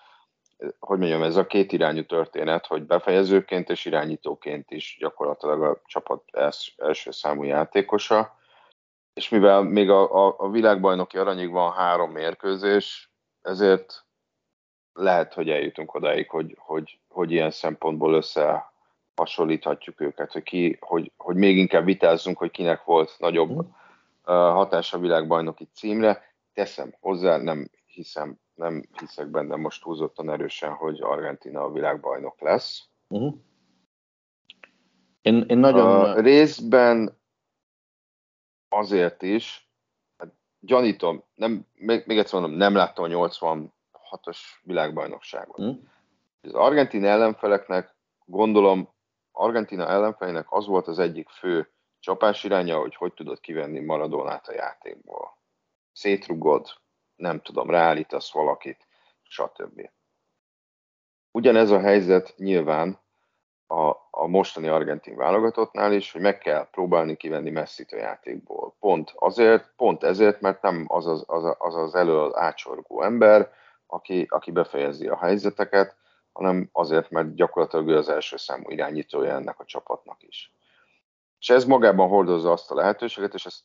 hogy 0.79 0.97
mondjam, 0.97 1.23
ez 1.23 1.35
a 1.35 1.47
két 1.47 1.71
irányú 1.71 2.05
történet, 2.05 2.65
hogy 2.65 2.83
befejezőként 2.83 3.69
és 3.69 3.85
irányítóként 3.85 4.71
is 4.71 4.97
gyakorlatilag 4.99 5.63
a 5.63 5.81
csapat 5.85 6.23
els, 6.31 6.73
első 6.77 7.11
számú 7.11 7.43
játékosa, 7.43 8.39
és 9.13 9.29
mivel 9.29 9.61
még 9.61 9.89
a, 9.89 10.27
a, 10.27 10.35
a 10.37 10.49
világbajnoki 10.49 11.17
aranyig 11.17 11.51
van 11.51 11.71
három 11.71 12.11
mérkőzés, 12.11 13.11
ezért 13.41 14.05
lehet, 14.93 15.33
hogy 15.33 15.49
eljutunk 15.49 15.93
odáig, 15.93 16.29
hogy, 16.29 16.55
hogy, 16.59 16.99
hogy 17.07 17.31
ilyen 17.31 17.51
szempontból 17.51 18.13
összehasonlíthatjuk 18.13 20.01
őket, 20.01 20.31
hogy, 20.31 20.43
ki, 20.43 20.77
hogy, 20.79 21.11
hogy 21.17 21.35
még 21.35 21.57
inkább 21.57 21.85
vitázzunk, 21.85 22.37
hogy 22.37 22.51
kinek 22.51 22.83
volt 22.83 23.15
nagyobb 23.19 23.49
uh, 23.49 23.65
hatása 24.23 24.97
a 24.97 24.99
világbajnoki 24.99 25.69
címre. 25.73 26.29
Teszem 26.53 26.95
hozzá, 26.99 27.37
nem 27.37 27.69
hiszem, 27.85 28.39
nem 28.53 28.83
hiszek 28.99 29.27
benne 29.27 29.55
most 29.55 29.83
húzottan 29.83 30.29
erősen, 30.29 30.73
hogy 30.73 31.01
Argentina 31.01 31.63
a 31.63 31.71
világbajnok 31.71 32.41
lesz. 32.41 32.83
Uh-huh. 33.07 33.33
Én, 35.21 35.45
én 35.47 35.57
nagyon... 35.57 35.87
A 35.87 36.19
részben 36.19 37.20
azért 38.71 39.21
is, 39.21 39.69
hát 40.17 40.33
gyanítom, 40.59 41.23
nem, 41.35 41.67
még, 41.73 42.03
még 42.05 42.17
egyszer 42.17 42.39
mondom, 42.39 42.57
nem 42.57 42.75
láttam 42.75 43.03
a 43.03 43.07
86-os 43.07 44.37
világbajnokságot. 44.63 45.61
Mm. 45.61 45.71
Az 46.41 46.53
argentin 46.53 47.05
ellenfeleknek, 47.05 47.95
gondolom, 48.25 48.89
Argentina 49.31 49.87
ellenfelének 49.87 50.45
az 50.49 50.65
volt 50.65 50.87
az 50.87 50.99
egyik 50.99 51.29
fő 51.29 51.71
csapás 51.99 52.43
iránya, 52.43 52.79
hogy 52.79 52.95
hogy 52.95 53.13
tudod 53.13 53.39
kivenni 53.39 53.79
Maradonát 53.79 54.47
a 54.47 54.53
játékból. 54.53 55.37
Szétrugod, 55.91 56.67
nem 57.15 57.41
tudom, 57.41 57.69
ráállítasz 57.69 58.31
valakit, 58.31 58.87
stb. 59.23 59.89
Ugyanez 61.31 61.71
a 61.71 61.79
helyzet 61.79 62.33
nyilván 62.37 62.99
a, 63.71 64.07
a 64.11 64.27
mostani 64.27 64.67
argentin 64.67 65.15
válogatottnál 65.15 65.93
is, 65.93 66.11
hogy 66.11 66.21
meg 66.21 66.37
kell 66.37 66.67
próbálni 66.71 67.15
kivenni 67.15 67.49
messzit 67.49 67.91
a 67.91 67.97
játékból. 67.97 68.75
Pont 68.79 69.13
azért, 69.15 69.73
pont 69.75 70.03
ezért, 70.03 70.41
mert 70.41 70.61
nem 70.61 70.85
az 70.87 71.07
az, 71.07 71.23
az, 71.27 71.55
az, 71.57 71.75
az 71.75 71.95
elől 71.95 72.35
átsorgó 72.35 73.01
ember, 73.01 73.51
aki, 73.87 74.25
aki 74.29 74.51
befejezi 74.51 75.07
a 75.07 75.17
helyzeteket, 75.17 75.95
hanem 76.31 76.69
azért, 76.71 77.09
mert 77.09 77.35
gyakorlatilag 77.35 77.87
ő 77.87 77.97
az 77.97 78.09
első 78.09 78.37
számú 78.37 78.69
irányítója 78.69 79.33
ennek 79.33 79.59
a 79.59 79.65
csapatnak 79.65 80.23
is. 80.23 80.53
És 81.39 81.49
ez 81.49 81.65
magában 81.65 82.07
hordozza 82.07 82.51
azt 82.51 82.71
a 82.71 82.75
lehetőséget, 82.75 83.33
és 83.33 83.45
ezt 83.45 83.63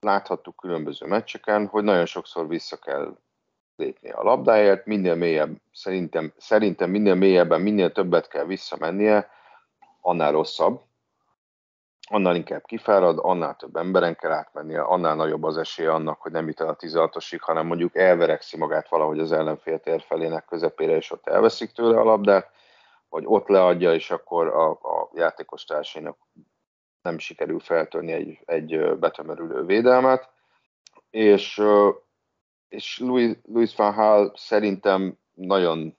láthattuk 0.00 0.56
különböző 0.56 1.06
meccseken, 1.06 1.66
hogy 1.66 1.84
nagyon 1.84 2.06
sokszor 2.06 2.48
vissza 2.48 2.76
kell 2.76 3.16
lépni 3.76 4.10
a 4.10 4.22
labdáért, 4.22 4.86
minél 4.86 5.14
mélyebb, 5.14 5.56
szerintem, 5.72 6.32
szerintem 6.36 6.90
minél 6.90 7.14
mélyebben, 7.14 7.60
minél 7.60 7.92
többet 7.92 8.28
kell 8.28 8.44
visszamennie, 8.44 9.28
annál 10.00 10.32
rosszabb, 10.32 10.80
annál 12.08 12.36
inkább 12.36 12.64
kifárad, 12.64 13.18
annál 13.22 13.56
több 13.56 13.76
emberen 13.76 14.16
kell 14.16 14.32
átmennie, 14.32 14.82
annál 14.82 15.14
nagyobb 15.14 15.42
az 15.42 15.56
esélye 15.56 15.92
annak, 15.92 16.20
hogy 16.20 16.32
nem 16.32 16.46
jut 16.46 16.60
el 16.60 16.68
a 16.68 16.76
16-osig, 16.76 17.38
hanem 17.40 17.66
mondjuk 17.66 17.96
elverekszi 17.96 18.56
magát 18.56 18.88
valahogy 18.88 19.20
az 19.20 19.32
ellenfél 19.32 19.80
tér 19.80 20.02
felének 20.02 20.44
közepére, 20.44 20.96
és 20.96 21.10
ott 21.10 21.26
elveszik 21.26 21.72
tőle 21.72 22.00
a 22.00 22.04
labdát, 22.04 22.50
vagy 23.08 23.24
ott 23.26 23.48
leadja, 23.48 23.94
és 23.94 24.10
akkor 24.10 24.46
a, 24.46 24.70
a 24.70 25.10
játékos 25.14 25.64
társainak 25.64 26.18
nem 27.02 27.18
sikerül 27.18 27.60
feltörni 27.60 28.12
egy, 28.12 28.38
egy 28.44 28.98
betömörülő 28.98 29.64
védelmet, 29.64 30.28
és 31.10 31.62
és 32.74 32.98
Louis, 32.98 33.36
Louis 33.46 33.76
van 33.76 33.92
Hall 33.92 34.32
szerintem 34.34 35.18
nagyon 35.34 35.96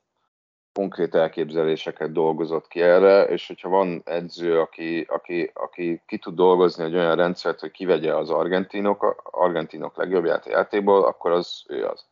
konkrét 0.73 1.15
elképzeléseket 1.15 2.11
dolgozott 2.11 2.67
ki 2.67 2.81
erre, 2.81 3.23
és 3.23 3.47
hogyha 3.47 3.69
van 3.69 4.01
edző, 4.05 4.59
aki, 4.59 5.05
aki, 5.09 5.51
aki 5.53 6.01
ki 6.05 6.17
tud 6.17 6.35
dolgozni 6.35 6.83
egy 6.83 6.95
olyan 6.95 7.15
rendszert, 7.15 7.59
hogy 7.59 7.71
kivegye 7.71 8.15
az 8.15 8.29
argentinok, 8.29 9.29
argentinok 9.31 9.97
legjobbját 9.97 10.45
a 10.45 10.49
játékból, 10.49 11.05
akkor 11.05 11.31
az 11.31 11.63
ő 11.67 11.85
az. 11.85 12.05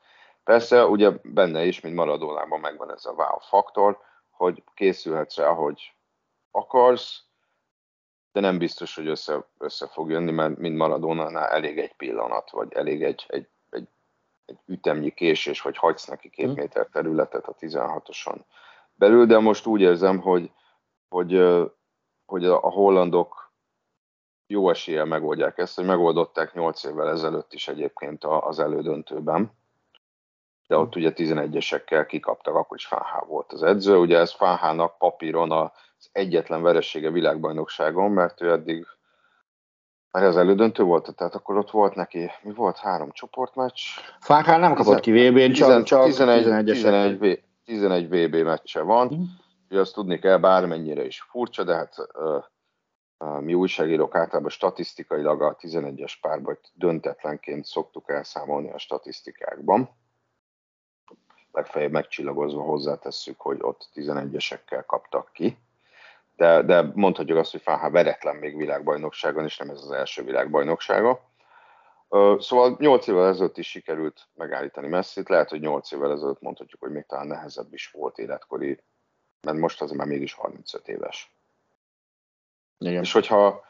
Persze, 0.44 0.86
ugye 0.86 1.12
benne 1.24 1.66
is, 1.66 1.82
mint 1.82 1.96
Maradonában 1.96 2.60
megvan 2.60 2.92
ez 2.92 3.06
a 3.06 3.12
wow 3.12 3.40
faktor, 3.40 4.00
hogy 4.30 4.64
készülhetsz 4.74 5.38
rá, 5.38 5.54
hogy 5.54 5.94
akarsz, 6.52 7.24
de 8.32 8.40
nem 8.40 8.58
biztos, 8.58 8.96
hogy 8.96 9.08
össze, 9.08 9.48
össze 9.58 9.88
fog 9.88 10.10
jönni, 10.10 10.32
mert 10.32 10.58
mind 10.58 10.76
Maradona 10.76 11.50
elég 11.50 11.80
egy 11.80 11.96
pillanat, 11.96 12.52
vagy 12.52 12.74
elég 12.74 13.04
egy, 13.04 13.26
egy, 13.28 13.48
egy, 14.54 14.74
ütemnyi 14.74 15.12
késés, 15.12 15.62
hogy 15.62 15.78
hagysz 15.78 16.08
neki 16.08 16.30
két 16.30 16.46
hm. 16.46 16.54
méter 16.54 16.88
területet 16.92 17.46
a 17.48 17.56
16-oson 17.56 18.46
belül, 18.96 19.26
de 19.26 19.40
most 19.40 19.66
úgy 19.66 19.82
érzem, 19.82 20.20
hogy, 20.20 20.52
hogy, 21.10 21.62
hogy 22.26 22.46
a 22.46 22.70
hollandok 22.70 23.54
jó 24.48 24.70
eséllyel 24.70 25.06
megoldják 25.06 25.58
ezt, 25.58 25.76
hogy 25.76 25.86
megoldották 25.86 26.54
8 26.54 26.84
évvel 26.84 27.10
ezelőtt 27.10 27.54
is 27.54 27.68
egyébként 27.68 28.24
az 28.24 28.60
elődöntőben, 28.60 29.52
de 30.68 30.78
ott 30.78 30.96
ugye 30.96 31.12
11-esekkel 31.16 32.06
kikaptak, 32.08 32.56
akkor 32.56 32.78
is 32.78 32.86
Fáhá 32.86 33.24
volt 33.28 33.54
az 33.54 33.64
edző. 33.64 33.98
Ugye 33.98 34.18
ez 34.18 34.34
Fáhának 34.34 34.98
papíron 34.98 35.52
az 35.52 36.10
egyetlen 36.12 36.62
veressége 36.62 37.12
világbajnokságon, 37.12 38.12
mert 38.12 38.42
ő 38.42 38.52
eddig 38.52 38.86
mert 40.14 40.26
az 40.26 40.38
elődöntő 40.38 40.84
volt, 40.84 41.16
tehát 41.16 41.36
akkor 41.36 41.58
ott 41.58 41.72
volt 41.72 41.96
neki, 41.96 42.32
mi 42.42 42.54
volt, 42.54 42.78
három 42.78 43.12
csoportmeccs? 43.12 43.80
Fáhá 44.20 44.58
nem 44.58 44.74
kapott 44.74 45.00
ki 45.00 45.12
VB-n, 45.12 45.52
csak, 45.52 45.84
csak 45.84 46.06
11, 46.06 46.64
11, 46.66 47.44
11 47.66 48.08
VB 48.08 48.36
meccse 48.36 48.82
van. 48.82 49.14
Mm. 49.16 49.24
Ugye 49.70 49.80
azt 49.80 49.94
tudni 49.94 50.20
kell, 50.20 50.38
bármennyire 50.38 51.06
is 51.06 51.22
furcsa, 51.22 51.64
de 51.64 51.76
hát 51.76 51.96
uh, 52.14 52.44
uh, 53.18 53.42
mi 53.42 53.54
újságírók 53.54 54.16
általában 54.16 54.50
statisztikailag 54.50 55.42
a 55.42 55.56
11-es 55.56 56.14
párban 56.22 56.60
döntetlenként 56.74 57.66
szoktuk 57.66 58.10
elszámolni 58.10 58.72
a 58.72 58.78
statisztikákban 58.78 59.90
legfeljebb 61.54 61.92
megcsillagozva 61.92 62.62
hozzátesszük, 62.62 63.40
hogy 63.40 63.58
ott 63.62 63.90
11-esekkel 63.94 64.84
kaptak 64.86 65.30
ki. 65.34 65.58
De, 66.44 66.62
de 66.62 66.92
mondhatjuk 66.94 67.38
azt, 67.38 67.52
hogy 67.52 67.62
Fáhá 67.62 67.90
veretlen 67.90 68.36
még 68.36 68.58
világbajnokságon, 68.58 69.44
és 69.44 69.58
nem 69.58 69.70
ez 69.70 69.82
az 69.82 69.92
első 69.92 70.24
világbajnoksága. 70.24 71.22
Szóval 72.38 72.76
8 72.80 73.08
évvel 73.08 73.28
ezelőtt 73.28 73.58
is 73.58 73.70
sikerült 73.70 74.28
megállítani 74.36 74.88
messzit, 74.88 75.30
lehet, 75.30 75.50
hogy 75.50 75.60
8 75.60 75.92
évvel 75.92 76.12
ezelőtt 76.12 76.42
mondhatjuk, 76.42 76.82
hogy 76.82 76.92
még 76.92 77.06
talán 77.06 77.28
nehezebb 77.28 77.74
is 77.74 77.92
volt 77.92 78.18
életkori, 78.18 78.84
mert 79.42 79.58
most 79.58 79.82
azért 79.82 79.98
már 79.98 80.08
mégis 80.08 80.34
35 80.34 80.88
éves. 80.88 81.36
Igen. 82.78 83.02
És 83.02 83.12
hogyha 83.12 83.66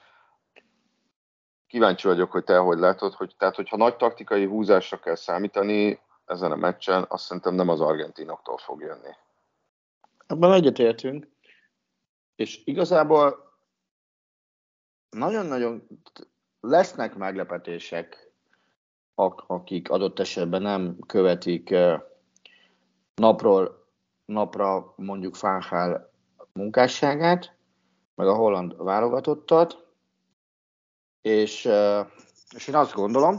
kíváncsi 1.68 2.08
vagyok, 2.08 2.32
hogy 2.32 2.44
te 2.44 2.58
hogy 2.58 2.80
látod, 2.80 3.14
hogy 3.14 3.36
tehát 3.38 3.56
hogyha 3.56 3.78
nagy 3.78 3.96
taktikai 3.96 4.46
húzásra 4.46 5.00
kell 5.00 5.16
számítani, 5.16 6.00
ezen 6.26 6.52
a 6.52 6.56
meccsen, 6.56 7.06
azt 7.08 7.24
szerintem 7.26 7.54
nem 7.54 7.70
az 7.70 7.82
argentinoktól 7.82 8.58
fog 8.58 8.82
jönni. 8.82 9.16
Abban 10.28 10.54
egyetértünk. 10.54 11.32
És 12.36 12.62
igazából 12.66 13.54
nagyon-nagyon 15.10 15.88
lesznek 16.60 17.16
meglepetések, 17.16 18.32
akik 19.48 19.90
adott 19.90 20.20
esetben 20.20 20.62
nem 20.62 21.00
követik 21.08 21.76
napról 23.16 23.88
napra 24.26 24.94
mondjuk 24.96 25.36
Fánhál 25.36 26.12
munkásságát, 26.54 27.56
meg 28.16 28.28
a 28.28 28.36
holland 28.36 28.84
válogatottat, 28.84 29.86
és, 31.22 31.70
és 32.56 32.68
én 32.68 32.76
azt 32.76 32.94
gondolom, 32.94 33.38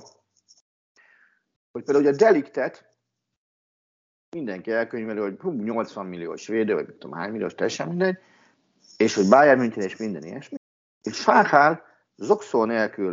hogy 1.72 1.82
például 1.82 2.06
ugye 2.06 2.14
a 2.14 2.16
deliktet 2.16 2.96
mindenki 4.30 4.70
elkönyveli, 4.70 5.20
hogy 5.20 5.38
hú, 5.40 5.50
80 5.50 6.06
milliós 6.06 6.46
védő, 6.46 6.74
vagy 6.74 6.94
tudom 6.94 7.16
hány 7.16 7.30
milliós, 7.30 7.54
teljesen 7.54 7.88
mindegy, 7.88 8.18
és 8.96 9.14
hogy 9.14 9.28
Bayern 9.28 9.60
München 9.60 9.82
és 9.82 9.96
minden 9.96 10.22
ilyesmi. 10.22 10.56
És 11.02 11.20
Fárhál 11.20 11.84
zokszó 12.16 12.64
nélkül 12.64 13.12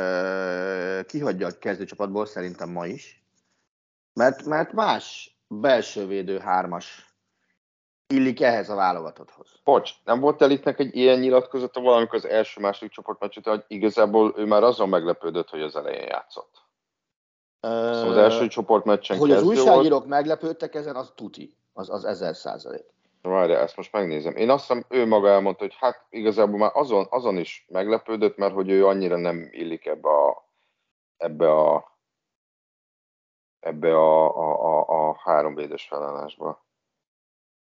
uh, 0.00 1.04
kihagyja 1.04 1.46
a 1.46 1.58
kezdőcsapatból 1.58 2.26
szerintem 2.26 2.70
ma 2.70 2.86
is, 2.86 3.24
mert, 4.12 4.44
mert 4.44 4.72
más 4.72 5.38
belső 5.48 6.06
védő 6.06 6.38
hármas 6.38 7.14
illik 8.06 8.40
ehhez 8.40 8.68
a 8.68 8.74
válogatotthoz. 8.74 9.48
Bocs, 9.64 9.90
nem 10.04 10.20
volt 10.20 10.42
Eliknek 10.42 10.78
egy 10.78 10.96
ilyen 10.96 11.18
nyilatkozata 11.18 11.80
valamikor 11.80 12.14
az 12.14 12.24
első-második 12.24 12.92
csoportmeccset, 12.92 13.44
hogy 13.44 13.64
igazából 13.66 14.34
ő 14.36 14.44
már 14.44 14.62
azon 14.62 14.88
meglepődött, 14.88 15.48
hogy 15.48 15.62
az 15.62 15.76
elején 15.76 16.06
játszott. 16.06 16.68
Szóval 17.60 18.08
az 18.08 18.16
első 18.16 18.46
csoportmeccsen 18.46 19.18
Hogy 19.18 19.30
az 19.30 19.42
újságírók 19.42 19.98
volt. 19.98 20.06
meglepődtek 20.06 20.74
ezen, 20.74 20.96
az 20.96 21.12
tuti, 21.14 21.56
az, 21.72 21.90
az 21.90 22.04
ezer 22.04 22.36
százalék. 22.36 22.84
Várj, 23.22 23.52
ezt 23.52 23.76
most 23.76 23.92
megnézem. 23.92 24.36
Én 24.36 24.50
azt 24.50 24.66
hiszem, 24.66 24.84
ő 24.88 25.06
maga 25.06 25.28
elmondta, 25.28 25.64
hogy 25.64 25.76
hát 25.78 26.06
igazából 26.10 26.58
már 26.58 26.70
azon, 26.74 27.06
azon 27.10 27.36
is 27.36 27.66
meglepődött, 27.68 28.36
mert 28.36 28.54
hogy 28.54 28.70
ő 28.70 28.86
annyira 28.86 29.16
nem 29.16 29.48
illik 29.50 29.86
ebbe 29.86 30.08
a, 30.08 30.50
ebbe 31.16 31.50
a, 31.50 31.98
ebbe 33.60 33.96
a, 33.96 34.36
a, 34.36 34.64
a, 34.64 35.08
a 35.08 35.20
három 35.24 35.54
védes 35.54 35.86
felállásba. 35.86 36.64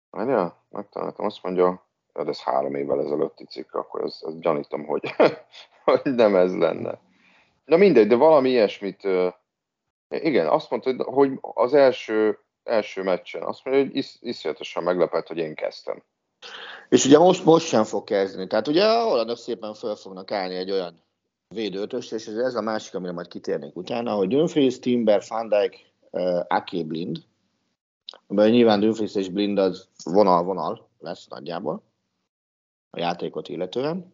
Várjál, 0.09 0.63
megtaláltam, 0.69 1.25
azt 1.25 1.43
mondja, 1.43 1.85
de 2.13 2.29
ez 2.29 2.41
három 2.41 2.75
évvel 2.75 2.99
ezelőtti 2.99 3.45
cikk, 3.45 3.73
akkor 3.73 4.03
ez, 4.03 4.19
ez 4.21 4.39
gyanítom, 4.39 4.85
hogy, 4.85 5.15
hogy 5.85 6.01
nem 6.15 6.35
ez 6.35 6.57
lenne. 6.57 6.99
Na 7.65 7.77
mindegy, 7.77 8.07
de 8.07 8.15
valami 8.15 8.49
ilyesmit, 8.49 9.07
igen, 10.09 10.47
azt 10.47 10.69
mondta, 10.69 11.03
hogy 11.03 11.39
az 11.41 11.73
első, 11.73 12.44
első 12.65 13.03
meccsen, 13.03 13.43
azt 13.43 13.65
mondja, 13.65 13.83
hogy 13.83 13.95
is, 13.95 14.17
iszonyatosan 14.19 14.83
meglepett, 14.83 15.27
hogy 15.27 15.37
én 15.37 15.55
kezdtem. 15.55 16.03
És 16.89 17.05
ugye 17.05 17.17
most, 17.17 17.45
most 17.45 17.67
sem 17.67 17.83
fog 17.83 18.03
kezdeni. 18.03 18.47
Tehát 18.47 18.67
ugye 18.67 18.83
a 18.83 19.03
hollandok 19.03 19.37
szépen 19.37 19.73
föl 19.73 19.95
fognak 19.95 20.31
állni 20.31 20.55
egy 20.55 20.71
olyan 20.71 21.03
védőtöst, 21.47 22.13
és 22.13 22.27
ez 22.27 22.55
a 22.55 22.61
másik, 22.61 22.95
amire 22.95 23.11
majd 23.11 23.27
kitérnék 23.27 23.75
utána, 23.75 24.13
hogy 24.13 24.27
Dumfries, 24.27 24.79
Timber, 24.79 25.23
Van 25.27 25.49
Dijk, 25.49 25.91
uh, 26.09 26.39
Ake 26.47 26.83
Blind, 26.83 27.23
mert 28.27 28.51
nyilván 28.51 28.79
Dumfries 28.79 29.15
és 29.15 29.29
Blind 29.29 29.57
az 29.57 29.87
vonal-vonal 30.03 30.89
lesz 30.99 31.27
nagyjából 31.27 31.83
a 32.89 32.99
játékot 32.99 33.49
illetően. 33.49 34.13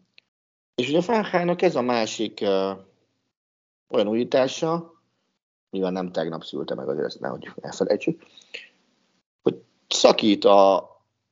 És 0.75 0.89
ugye 0.89 1.01
Fáhának 1.01 1.61
ez 1.61 1.75
a 1.75 1.81
másik 1.81 2.39
uh, 2.41 2.71
olyan 3.89 4.07
újítása, 4.07 5.00
nyilván 5.71 5.93
nem 5.93 6.12
tegnap 6.12 6.43
szülte 6.43 6.75
meg, 6.75 6.89
azért 6.89 7.05
ezt 7.05 7.19
nehogy 7.19 7.51
elfelejtsük, 7.62 8.21
hogy 9.41 9.62
szakít 9.88 10.45
a, 10.45 10.77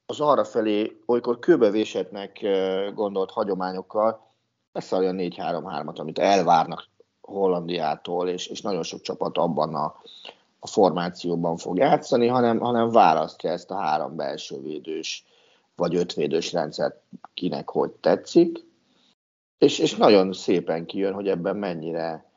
az 0.05 0.19
arra 0.19 0.43
felé, 0.43 0.99
olykor 1.05 1.39
kőbevésetnek 1.39 2.45
gondolt 2.93 3.31
hagyományokkal, 3.31 4.27
beszarja 4.71 5.09
a 5.09 5.13
4-3-3-at, 5.13 5.99
amit 5.99 6.19
elvárnak 6.19 6.87
Hollandiától, 7.21 8.29
és, 8.29 8.47
és 8.47 8.61
nagyon 8.61 8.83
sok 8.83 9.01
csapat 9.01 9.37
abban 9.37 9.75
a, 9.75 9.95
a 10.59 10.67
formációban 10.67 11.57
fog 11.57 11.77
játszani, 11.77 12.27
hanem, 12.27 12.59
hanem 12.59 12.89
választja 12.89 13.51
ezt 13.51 13.71
a 13.71 13.75
három 13.75 14.15
belső 14.15 14.61
védős 14.61 15.25
vagy 15.75 15.95
ötvédős 15.95 16.53
rendszert, 16.53 17.01
kinek 17.33 17.69
hogy 17.69 17.91
tetszik, 17.91 18.65
és, 19.57 19.79
és 19.79 19.95
nagyon 19.95 20.33
szépen 20.33 20.85
kijön, 20.85 21.13
hogy 21.13 21.27
ebben 21.27 21.55
mennyire 21.55 22.28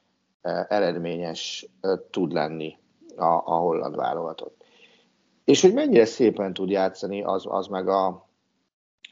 eredményes 0.68 1.66
tud 2.10 2.32
lenni 2.32 2.78
a, 3.16 3.24
a 3.24 3.56
holland 3.56 3.96
válogatott. 3.96 4.64
És 5.44 5.60
hogy 5.60 5.72
mennyire 5.72 6.04
szépen 6.04 6.52
tud 6.52 6.70
játszani, 6.70 7.22
az, 7.22 7.44
az 7.46 7.66
meg 7.66 7.88
a 7.88 8.30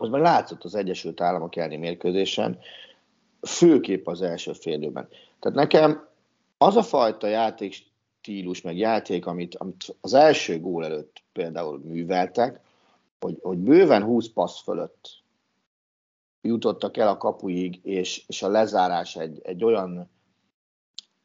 az 0.01 0.09
meg 0.09 0.21
látszott 0.21 0.65
az 0.65 0.75
Egyesült 0.75 1.21
Államok 1.21 1.57
elleni 1.57 1.77
mérkőzésen, 1.77 2.59
főképp 3.43 4.07
az 4.07 4.23
első 4.23 4.53
félőben. 4.53 5.09
Tehát 5.39 5.59
nekem 5.59 6.09
az 6.59 6.77
a 6.77 6.83
fajta 6.83 7.27
játék 7.27 7.73
stílus, 7.73 8.61
meg 8.61 8.77
játék, 8.77 9.27
amit, 9.27 9.55
amit 9.55 9.97
az 10.01 10.15
első 10.15 10.61
gól 10.61 10.85
előtt 10.85 11.23
például 11.33 11.79
műveltek, 11.79 12.61
hogy, 13.21 13.39
hogy 13.43 13.59
bőven 13.59 14.03
20 14.03 14.29
passz 14.29 14.63
fölött 14.63 15.09
jutottak 16.41 16.97
el 16.97 17.09
a 17.09 17.17
kapuig, 17.17 17.81
és, 17.83 18.25
és 18.27 18.43
a 18.43 18.49
lezárás 18.49 19.17
egy, 19.17 19.41
egy 19.43 19.65
olyan 19.65 20.11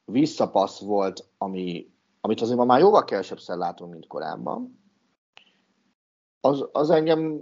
visszapassz 0.06 0.80
volt, 0.80 1.28
ami, 1.38 1.94
amit 2.22 2.42
azért 2.42 2.58
ma 2.58 2.66
már 2.66 2.80
jóval 2.80 3.04
kevesebbszer 3.04 3.58
látunk, 3.58 3.92
mint 3.92 4.08
korábban, 4.08 4.84
az, 6.42 6.66
az 6.72 6.90
engem 6.90 7.42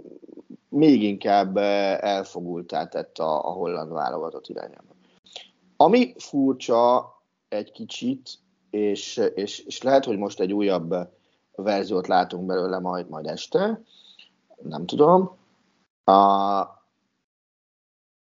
még 0.68 1.02
inkább 1.02 1.56
elfogultá 1.56 2.86
tett 2.86 3.18
a, 3.18 3.48
a 3.48 3.52
holland 3.52 3.92
válogatott 3.92 4.46
irányába. 4.46 4.94
Ami 5.76 6.14
furcsa 6.18 7.12
egy 7.48 7.70
kicsit, 7.72 8.30
és, 8.70 9.16
és, 9.34 9.58
és 9.58 9.82
lehet, 9.82 10.04
hogy 10.04 10.18
most 10.18 10.40
egy 10.40 10.52
újabb 10.52 10.94
verziót 11.54 12.06
látunk 12.06 12.46
belőle 12.46 12.78
majd, 12.78 13.08
majd 13.08 13.26
este, 13.26 13.82
nem 14.62 14.86
tudom, 14.86 15.36
a, 16.04 16.12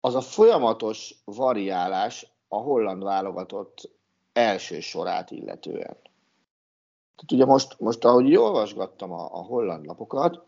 az 0.01 0.15
a 0.15 0.21
folyamatos 0.21 1.23
variálás 1.25 2.33
a 2.49 2.57
holland 2.57 3.03
válogatott 3.03 3.91
első 4.33 4.81
sorát 4.81 5.31
illetően. 5.31 5.97
Tehát 7.17 7.33
ugye 7.33 7.45
most, 7.45 7.81
most 7.81 8.05
ahogy 8.05 8.37
olvasgattam 8.37 9.13
a, 9.13 9.25
a 9.25 9.43
holland 9.43 9.85
lapokat, 9.85 10.47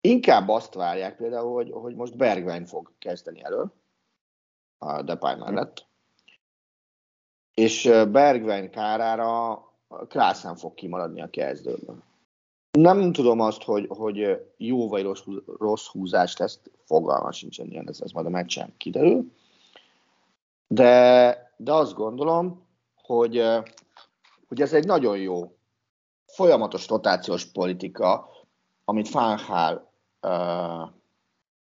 inkább 0.00 0.48
azt 0.48 0.74
várják 0.74 1.16
például, 1.16 1.54
hogy, 1.54 1.70
hogy 1.72 1.94
most 1.94 2.16
Bergwijn 2.16 2.66
fog 2.66 2.92
kezdeni 2.98 3.42
elő 3.42 3.64
a 4.78 5.02
Depay 5.02 5.34
mellett, 5.34 5.86
és 7.54 7.82
Bergwijn 8.10 8.70
kárára 8.70 9.64
Klaassen 10.08 10.56
fog 10.56 10.74
kimaradni 10.74 11.20
a 11.20 11.30
kezdőből. 11.30 12.02
Nem 12.70 13.12
tudom 13.12 13.40
azt, 13.40 13.62
hogy, 13.62 13.86
hogy 13.88 14.46
jó 14.56 14.88
vagy 14.88 15.02
rossz, 15.02 15.24
rossz 15.58 15.86
húzás 15.86 16.36
lesz, 16.36 16.60
fogalma 16.84 17.32
sincsen 17.32 17.70
ilyen, 17.70 17.88
ez, 17.88 18.00
ez 18.00 18.10
majd 18.10 18.26
a 18.26 18.30
meccsen 18.30 18.74
kiderül. 18.76 19.32
De, 20.72 21.52
de 21.56 21.72
azt 21.72 21.94
gondolom, 21.94 22.66
hogy, 22.94 23.44
hogy 24.48 24.60
ez 24.60 24.72
egy 24.72 24.86
nagyon 24.86 25.18
jó 25.18 25.56
folyamatos 26.26 26.88
rotációs 26.88 27.44
politika, 27.44 28.30
amit 28.84 29.08
Fánhál 29.08 29.92
uh, 30.22 30.90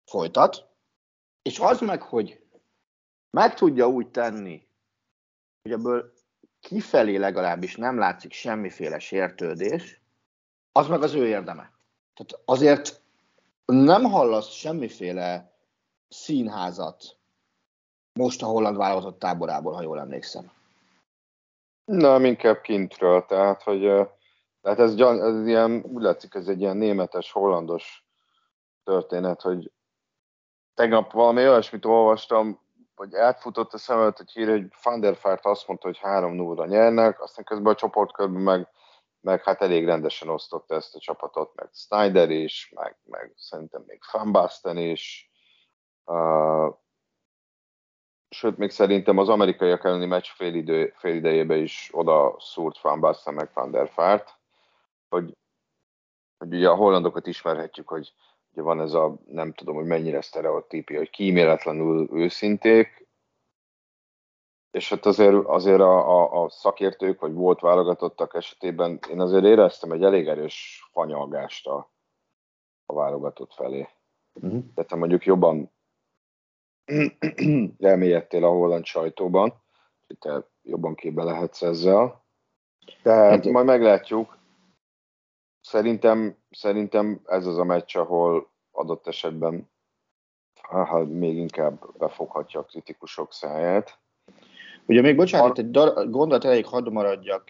folytat, 0.06 0.68
és 1.42 1.60
az 1.60 1.80
meg, 1.80 2.02
hogy 2.02 2.44
meg 3.30 3.54
tudja 3.54 3.88
úgy 3.88 4.08
tenni, 4.08 4.68
hogy 5.62 5.72
ebből 5.72 6.14
kifelé 6.60 7.16
legalábbis 7.16 7.76
nem 7.76 7.98
látszik 7.98 8.32
semmiféle 8.32 9.00
sértődés, 9.00 10.02
az 10.72 10.88
meg 10.88 11.04
az 11.04 11.14
ő 11.14 11.28
érdeme. 11.28 11.72
Tehát 12.14 12.42
azért 12.46 13.02
nem 13.66 14.04
hallasz 14.04 14.50
semmiféle 14.50 15.54
színházat 16.08 17.19
most 18.20 18.44
a 18.44 18.46
holland 18.46 18.78
válogatott 18.78 19.20
táborából, 19.20 19.74
ha 19.74 19.82
jól 19.82 20.00
emlékszem. 20.00 20.52
Nem, 21.86 22.26
inkább 22.26 22.62
kintről, 22.62 23.26
tehát, 23.26 23.64
hogy 23.64 23.82
tehát 24.62 24.80
ez, 24.80 25.00
ez 25.00 25.48
ilyen, 25.48 25.84
úgy 25.88 26.02
látszik, 26.02 26.34
ez 26.34 26.48
egy 26.48 26.60
ilyen 26.60 26.78
németes, 26.78 27.32
hollandos 27.32 28.06
történet, 28.84 29.42
hogy 29.42 29.72
tegnap 30.74 31.12
valami 31.12 31.42
olyasmit 31.42 31.86
olvastam, 31.86 32.60
hogy 32.96 33.16
átfutott 33.16 33.74
a 33.74 33.78
szemet, 33.78 34.18
hogy 34.18 34.32
hír, 34.32 34.50
hogy 34.50 34.68
Van 34.84 35.00
der 35.00 35.16
Fart 35.16 35.46
azt 35.46 35.68
mondta, 35.68 35.88
hogy 35.88 35.98
3 35.98 36.34
0 36.34 36.66
nyernek, 36.66 37.22
aztán 37.22 37.46
közben 37.46 37.74
a 37.74 37.76
csoportkörben 37.76 38.42
meg, 38.42 38.68
meg 39.22 39.44
hát 39.44 39.62
elég 39.62 39.86
rendesen 39.86 40.30
osztotta 40.30 40.76
ezt 40.76 40.96
a 40.96 41.00
csapatot, 41.00 41.56
meg 41.56 41.70
Snyder 41.74 42.30
is, 42.30 42.72
meg, 42.76 42.98
meg 43.06 43.34
szerintem 43.38 43.84
még 43.88 44.00
Van 44.12 44.32
Basten 44.32 44.78
is. 44.78 45.32
Sőt, 48.30 48.58
még 48.58 48.70
szerintem 48.70 49.18
az 49.18 49.30
amerikaiak 49.30 49.84
elleni 49.84 50.06
meccs 50.06 50.26
fél, 50.26 50.54
idő, 50.54 50.94
fél 50.98 51.16
idejébe 51.16 51.58
is 51.58 51.90
oda 51.92 52.36
szúrt 52.40 52.82
Van 52.82 53.00
Basten 53.00 53.34
meg 53.34 53.50
Van 53.54 53.72
der 53.72 53.90
Fart, 53.90 54.38
hogy, 55.10 55.38
hogy 56.38 56.54
ugye 56.54 56.70
a 56.70 56.76
hollandokat 56.76 57.28
ismerhetjük, 57.28 57.88
hogy 57.88 58.14
ugye 58.52 58.62
van 58.62 58.82
ez 58.82 58.94
a, 58.94 59.16
nem 59.26 59.54
tudom, 59.54 59.76
hogy 59.76 59.86
mennyire 59.86 60.22
sztereotípia, 60.22 60.98
hogy 60.98 61.10
kíméletlenül 61.10 62.10
őszinték, 62.12 63.08
és 64.72 64.90
hát 64.90 65.06
azért, 65.06 65.46
azért 65.46 65.80
a, 65.80 66.10
a, 66.10 66.44
a 66.44 66.50
szakértők, 66.50 67.20
vagy 67.20 67.34
volt 67.34 67.60
válogatottak 67.60 68.36
esetében 68.36 69.00
én 69.10 69.20
azért 69.20 69.44
éreztem 69.44 69.92
egy 69.92 70.04
elég 70.04 70.28
erős 70.28 70.88
fanyalgást 70.92 71.68
a, 71.68 71.92
a 72.86 72.94
válogatott 72.94 73.54
felé. 73.54 73.88
Uh-huh. 74.34 74.64
Tehát 74.74 74.90
ha 74.90 74.96
mondjuk 74.96 75.26
jobban 75.26 75.72
elmélyedtél 77.80 78.44
a 78.44 78.50
holland 78.50 78.86
sajtóban, 78.86 79.54
te 80.20 80.48
jobban 80.64 80.96
képbe 80.96 81.24
lehetsz 81.24 81.62
ezzel. 81.62 82.26
Tehát 83.04 83.32
hát, 83.32 83.46
majd 83.46 83.66
meglátjuk. 83.66 84.38
Szerintem, 85.62 86.38
szerintem 86.50 87.22
ez 87.26 87.46
az 87.46 87.58
a 87.58 87.64
meccs, 87.64 87.96
ahol 87.96 88.50
adott 88.72 89.08
esetben 89.08 89.70
ha 90.70 91.06
még 91.06 91.38
inkább 91.38 91.98
befoghatja 91.98 92.60
a 92.60 92.64
kritikusok 92.64 93.34
száját. 93.34 94.00
Ugye 94.86 95.02
még 95.02 95.16
bocsánat, 95.16 95.58
a... 95.58 95.62
egy 95.62 95.72
dar- 95.72 96.10
gondolat 96.10 96.44
elég 96.44 96.66
hadd 96.66 96.92
maradjak 96.92 97.50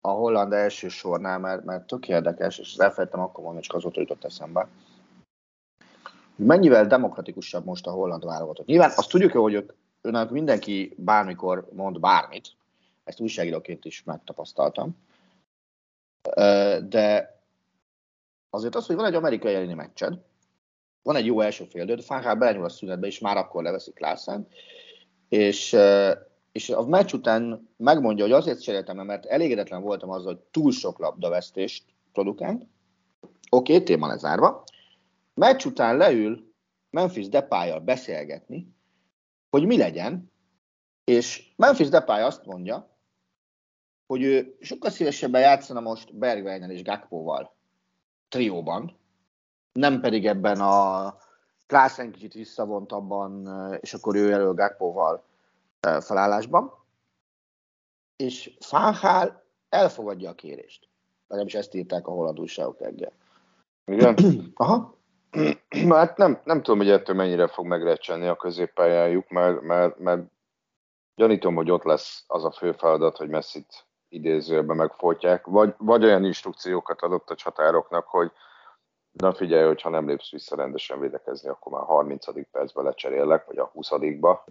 a 0.00 0.08
holland 0.08 0.52
első 0.52 0.88
sornál, 0.88 1.38
mert, 1.38 1.64
mert 1.64 1.86
tök 1.86 2.08
érdekes, 2.08 2.58
és 2.58 2.74
elfelejtem 2.74 3.20
akkor 3.20 3.42
mondani, 3.44 3.64
csak 3.64 3.76
azóta 3.76 4.00
jutott 4.00 4.24
eszembe. 4.24 4.68
Mennyivel 6.36 6.86
demokratikusabb 6.86 7.64
most 7.64 7.86
a 7.86 7.90
holland 7.90 8.24
válogatott? 8.24 8.66
Nyilván 8.66 8.92
azt 8.96 9.10
tudjuk, 9.10 9.32
hogy 9.32 9.54
ők, 9.54 9.72
őnek 10.00 10.30
mindenki 10.30 10.94
bármikor 10.96 11.68
mond 11.72 12.00
bármit, 12.00 12.48
ezt 13.04 13.20
újságíróként 13.20 13.84
is 13.84 14.02
megtapasztaltam, 14.02 14.96
de 16.88 17.36
azért 18.50 18.74
az, 18.74 18.86
hogy 18.86 18.96
van 18.96 19.04
egy 19.04 19.14
amerikai 19.14 19.54
elleni 19.54 19.74
meccsed, 19.74 20.18
van 21.02 21.16
egy 21.16 21.26
jó 21.26 21.40
első 21.40 21.64
fél 21.64 21.84
de 21.84 22.02
Fáhál 22.02 22.34
belenyúl 22.34 22.64
a 22.64 22.68
szünetbe, 22.68 23.06
és 23.06 23.18
már 23.18 23.36
akkor 23.36 23.62
leveszik 23.62 23.94
Klászen, 23.94 24.46
és, 25.28 25.76
és 26.52 26.68
a 26.70 26.86
meccs 26.86 27.12
után 27.12 27.68
megmondja, 27.76 28.24
hogy 28.24 28.32
azért 28.32 28.62
cseréltem, 28.62 28.96
mert 28.96 29.26
elégedetlen 29.26 29.82
voltam 29.82 30.10
azzal, 30.10 30.34
hogy 30.34 30.42
túl 30.50 30.72
sok 30.72 30.98
labdavesztést 30.98 31.84
produkált. 32.12 32.62
Oké, 33.50 33.72
okay, 33.72 33.84
téma 33.84 34.06
lezárva. 34.06 34.64
Meccs 35.36 35.64
után 35.64 35.96
leül 35.96 36.54
Memphis 36.90 37.28
depay 37.28 37.80
beszélgetni, 37.80 38.74
hogy 39.50 39.66
mi 39.66 39.76
legyen, 39.76 40.32
és 41.04 41.52
Memphis 41.56 41.88
Depay 41.88 42.22
azt 42.22 42.44
mondja, 42.44 42.96
hogy 44.06 44.22
ő 44.22 44.56
sokkal 44.60 44.90
szívesebben 44.90 45.40
játszana 45.40 45.80
most 45.80 46.14
Bergwijnen 46.14 46.70
és 46.70 46.82
Gakpoval 46.82 47.54
trióban, 48.28 48.98
nem 49.72 50.00
pedig 50.00 50.26
ebben 50.26 50.60
a 50.60 51.14
Klaassen 51.66 52.12
kicsit 52.12 52.32
visszavontabban, 52.32 53.48
és 53.80 53.94
akkor 53.94 54.16
ő 54.16 54.32
elő 54.32 54.52
Gakpoval 54.54 55.24
felállásban. 55.80 56.72
És 58.16 58.56
Fánhál 58.60 59.44
elfogadja 59.68 60.30
a 60.30 60.34
kérést. 60.34 60.88
Legalábbis 61.28 61.54
ezt 61.54 61.74
írták 61.74 62.06
a 62.06 62.10
holland 62.10 62.40
újságok 62.40 62.80
reggel. 62.80 63.12
Igen? 63.84 64.16
Aha. 64.54 64.95
Hát 65.88 66.16
nem, 66.16 66.40
nem 66.44 66.62
tudom, 66.62 66.78
hogy 66.78 66.90
ettől 66.90 67.16
mennyire 67.16 67.46
fog 67.46 67.66
megrecsenni 67.66 68.26
a 68.26 68.36
középpályájuk, 68.36 69.28
mert, 69.28 69.60
mert, 69.60 69.98
mert 69.98 70.22
gyanítom, 71.14 71.54
hogy 71.54 71.70
ott 71.70 71.82
lesz 71.82 72.24
az 72.26 72.44
a 72.44 72.50
fő 72.50 72.72
feladat, 72.72 73.16
hogy 73.16 73.28
messzit 73.28 73.86
idézőben 74.08 74.76
megfojtják, 74.76 75.46
vagy, 75.46 75.74
vagy 75.78 76.04
olyan 76.04 76.24
instrukciókat 76.24 77.02
adott 77.02 77.30
a 77.30 77.34
csatároknak, 77.34 78.06
hogy 78.06 78.32
na 79.12 79.34
figyelj, 79.34 79.66
hogy 79.66 79.82
ha 79.82 79.88
nem 79.88 80.06
lépsz 80.08 80.30
vissza 80.30 80.56
rendesen 80.56 81.00
védekezni, 81.00 81.48
akkor 81.48 81.72
már 81.72 81.82
30. 81.82 82.50
percben 82.50 82.84
lecserélek, 82.84 83.46
vagy 83.46 83.58
a 83.58 83.64
20 83.64 83.90
-ba. 84.20 84.44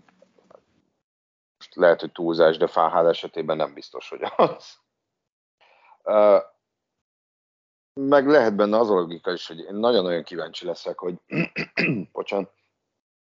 Most 1.58 1.76
lehet, 1.76 2.00
hogy 2.00 2.12
túlzás, 2.12 2.58
de 2.58 2.68
Fáhál 2.68 3.08
esetében 3.08 3.58
nem 3.58 3.74
biztos, 3.74 4.10
hogy 4.10 4.22
az. 4.36 4.78
Meg 8.02 8.28
lehet 8.28 8.56
benne 8.56 8.78
az 8.78 8.90
a 8.90 8.94
logika 8.94 9.32
is, 9.32 9.48
hogy 9.48 9.60
én 9.60 9.76
nagyon-nagyon 9.76 10.24
kíváncsi 10.24 10.66
leszek, 10.66 11.00
hogy 11.00 11.16
bocsán, 12.12 12.50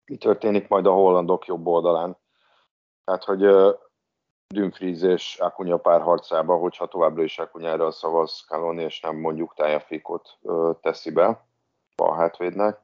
mi 0.04 0.16
történik 0.16 0.68
majd 0.68 0.86
a 0.86 0.92
hollandok 0.92 1.46
jobb 1.46 1.66
oldalán. 1.66 2.16
Tehát, 3.04 3.24
hogy 3.24 3.46
Dumfries 4.46 5.02
és 5.02 5.36
Akunya 5.38 5.76
párharcába, 5.76 6.56
hogyha 6.56 6.86
továbbra 6.86 7.22
is 7.22 7.38
Akunyára 7.38 7.90
szavaz 7.90 8.44
Kaloni, 8.46 8.82
és 8.82 9.00
nem 9.00 9.16
mondjuk 9.16 9.54
Tájafikot 9.54 10.38
teszi 10.80 11.10
be 11.10 11.46
a 11.96 12.14
hátvédnek, 12.14 12.80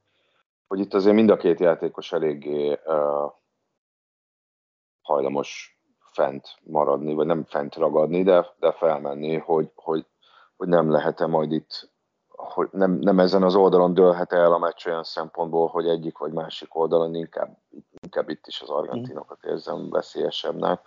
hogy 0.67 0.79
itt 0.79 0.93
azért 0.93 1.15
mind 1.15 1.29
a 1.29 1.37
két 1.37 1.59
játékos 1.59 2.11
eléggé 2.11 2.71
uh, 2.85 3.31
hajlamos 5.01 5.79
fent 5.99 6.47
maradni, 6.63 7.13
vagy 7.13 7.25
nem 7.25 7.43
fent 7.43 7.75
ragadni, 7.75 8.23
de, 8.23 8.53
de 8.59 8.71
felmenni, 8.71 9.37
hogy, 9.37 9.71
hogy, 9.75 10.05
hogy 10.59 10.67
nem 10.67 10.91
lehet-e 10.91 11.25
majd 11.25 11.51
itt, 11.51 11.89
hogy 12.27 12.67
nem, 12.71 12.91
nem 12.91 13.19
ezen 13.19 13.43
az 13.43 13.55
oldalon 13.55 13.93
dőlhet 13.93 14.33
el 14.33 14.53
a 14.53 14.57
meccs 14.57 14.87
olyan 14.87 15.03
szempontból, 15.03 15.67
hogy 15.67 15.87
egyik 15.87 16.17
vagy 16.17 16.31
másik 16.31 16.75
oldalon 16.75 17.15
inkább, 17.15 17.57
inkább 17.99 18.29
itt 18.29 18.47
is 18.47 18.61
az 18.61 18.69
argentinokat 18.69 19.43
érzem 19.43 19.89
veszélyesebbnek 19.89 20.81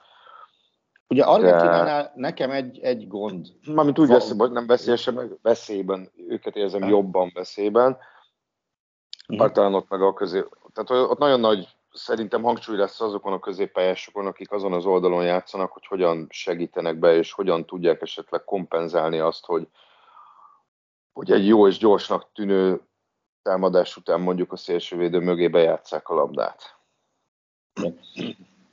Ugye 1.08 1.24
Argentinánál 1.24 2.02
de... 2.02 2.12
nekem 2.14 2.51
egy, 2.51 2.78
egy 2.78 3.09
gond. 3.09 3.47
Mármint 3.66 3.99
úgy 3.99 4.09
veszély, 4.09 4.38
hogy 4.38 4.51
nem 4.51 4.66
veszélyesen, 4.66 5.14
meg 5.14 5.38
veszélyben, 5.42 6.11
őket 6.28 6.57
érzem 6.57 6.88
jobban 6.88 7.30
veszélyben. 7.34 7.99
Bár 9.36 9.53
talán 9.53 9.74
ott 9.74 9.88
meg 9.88 10.03
a 10.03 10.14
közé... 10.14 10.44
Tehát 10.72 11.11
ott 11.11 11.18
nagyon 11.18 11.40
nagy 11.40 11.76
szerintem 11.93 12.43
hangsúly 12.43 12.76
lesz 12.76 13.01
azokon 13.01 13.32
a 13.32 13.38
középpályásokon, 13.38 14.26
akik 14.26 14.51
azon 14.51 14.72
az 14.72 14.84
oldalon 14.84 15.24
játszanak, 15.24 15.72
hogy 15.72 15.86
hogyan 15.86 16.26
segítenek 16.30 16.97
be, 16.97 17.14
és 17.16 17.32
hogyan 17.32 17.66
tudják 17.66 18.03
esetleg 18.03 18.45
kompenzálni 18.45 19.18
azt, 19.18 19.45
hogy, 19.45 19.68
hogy 21.12 21.30
egy 21.30 21.47
jó 21.47 21.68
és 21.68 21.78
gyorsnak 21.78 22.32
tűnő 22.32 22.80
támadás 23.43 23.97
után 23.97 24.20
mondjuk 24.20 24.53
a 24.53 24.57
szélsővédő 24.57 25.18
mögé 25.18 25.49
bejátszák 25.49 26.09
a 26.09 26.14
labdát. 26.14 26.76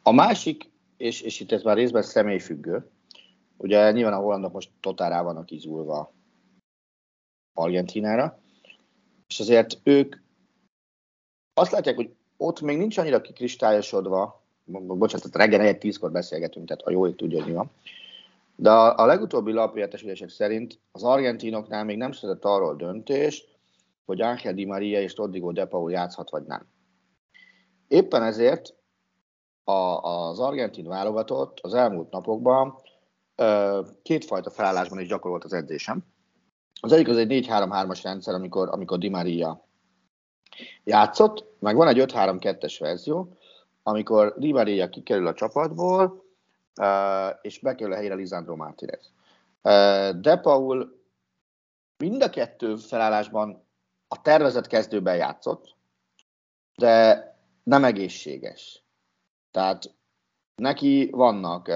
A 0.04 0.12
másik 0.12 0.72
és, 0.98 1.22
és 1.22 1.40
itt 1.40 1.52
ez 1.52 1.64
már 1.64 1.76
részben 1.76 2.02
személyfüggő. 2.02 2.90
Ugye 3.58 3.92
nyilván 3.92 4.14
a 4.14 4.22
hollandok 4.22 4.54
most 4.54 4.72
totál 4.80 5.10
rá 5.10 5.22
vannak 5.22 5.52
izulva 5.52 6.14
Argentinára, 7.54 8.40
És 9.28 9.40
azért 9.40 9.80
ők 9.84 10.16
azt 11.54 11.72
látják, 11.72 11.96
hogy 11.96 12.16
ott 12.42 12.62
még 12.62 12.78
nincs 12.78 12.98
annyira 12.98 13.22
kikristályosodva, 13.22 14.42
bocsánat, 14.66 15.36
reggel 15.36 15.62
1 15.62 15.78
tízkor 15.78 16.12
beszélgetünk, 16.12 16.68
tehát 16.68 16.84
a 16.84 16.92
jó 16.92 17.08
ég 17.08 17.16
tudja, 17.16 17.38
hogy 17.38 17.48
mi 17.48 17.58
van. 17.58 17.72
De 18.56 18.72
a, 18.72 19.06
legutóbbi 19.06 19.52
lapértesülések 19.52 20.30
szerint 20.30 20.80
az 20.92 21.04
argentinoknál 21.04 21.84
még 21.84 21.98
nem 21.98 22.12
született 22.12 22.46
arról 22.46 22.76
döntés, 22.76 23.46
hogy 24.06 24.22
Ángel 24.22 24.54
Di 24.54 24.66
Maria 24.66 25.02
és 25.02 25.16
Rodrigo 25.16 25.52
De 25.52 25.66
Paul 25.66 25.92
játszhat 25.92 26.30
vagy 26.30 26.44
nem. 26.44 26.68
Éppen 27.88 28.24
ezért 28.24 28.76
a, 29.64 30.02
az 30.02 30.40
argentin 30.40 30.88
válogatott 30.88 31.60
az 31.62 31.74
elmúlt 31.74 32.12
napokban 32.12 32.76
kétfajta 34.02 34.50
felállásban 34.50 35.00
is 35.00 35.08
gyakorolt 35.08 35.44
az 35.44 35.54
edzésem. 35.54 36.04
Az 36.82 36.92
egyik 36.92 37.08
az 37.08 37.18
egy 37.18 37.48
4-3-3-as 37.48 38.00
rendszer, 38.04 38.34
amikor, 38.34 38.70
amikor 38.70 38.98
Di 38.98 39.10
Maria 39.10 39.69
játszott, 40.84 41.46
meg 41.60 41.76
van 41.76 41.88
egy 41.88 42.00
5-3-2-es 42.00 42.76
verzió, 42.80 43.38
amikor 43.84 44.36
Maria 44.38 44.90
kikerül 44.90 45.28
a 45.28 45.34
csapatból, 45.34 46.24
és 47.42 47.60
bekerül 47.60 47.94
a 47.94 47.96
helyre 47.96 48.16
Lisandro 48.16 48.56
Martinez. 48.56 49.12
De 50.22 50.38
Paul 50.42 51.02
mind 51.98 52.22
a 52.22 52.30
kettő 52.30 52.76
felállásban 52.76 53.64
a 54.08 54.22
tervezett 54.22 54.68
kezdőben 54.68 55.16
játszott, 55.16 55.76
de 56.76 57.24
nem 57.64 57.84
egészséges. 57.84 58.84
Tehát 59.52 59.94
neki 60.56 61.10
vannak 61.12 61.68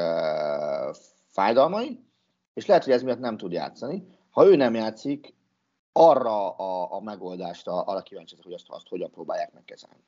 fájdalmai, 1.29 2.03
és 2.53 2.65
lehet, 2.65 2.83
hogy 2.83 2.93
ez 2.93 3.03
miatt 3.03 3.19
nem 3.19 3.37
tud 3.37 3.51
játszani. 3.51 4.07
Ha 4.29 4.45
ő 4.45 4.55
nem 4.55 4.73
játszik, 4.73 5.33
arra 5.93 6.49
a, 6.49 6.93
a 6.93 7.01
megoldásra, 7.01 7.81
arra 7.81 8.01
kíváncsi 8.01 8.35
hogy 8.43 8.53
azt, 8.53 8.69
azt 8.69 8.87
hogyan 8.87 9.11
próbálják 9.11 9.53
megkezelni. 9.53 10.03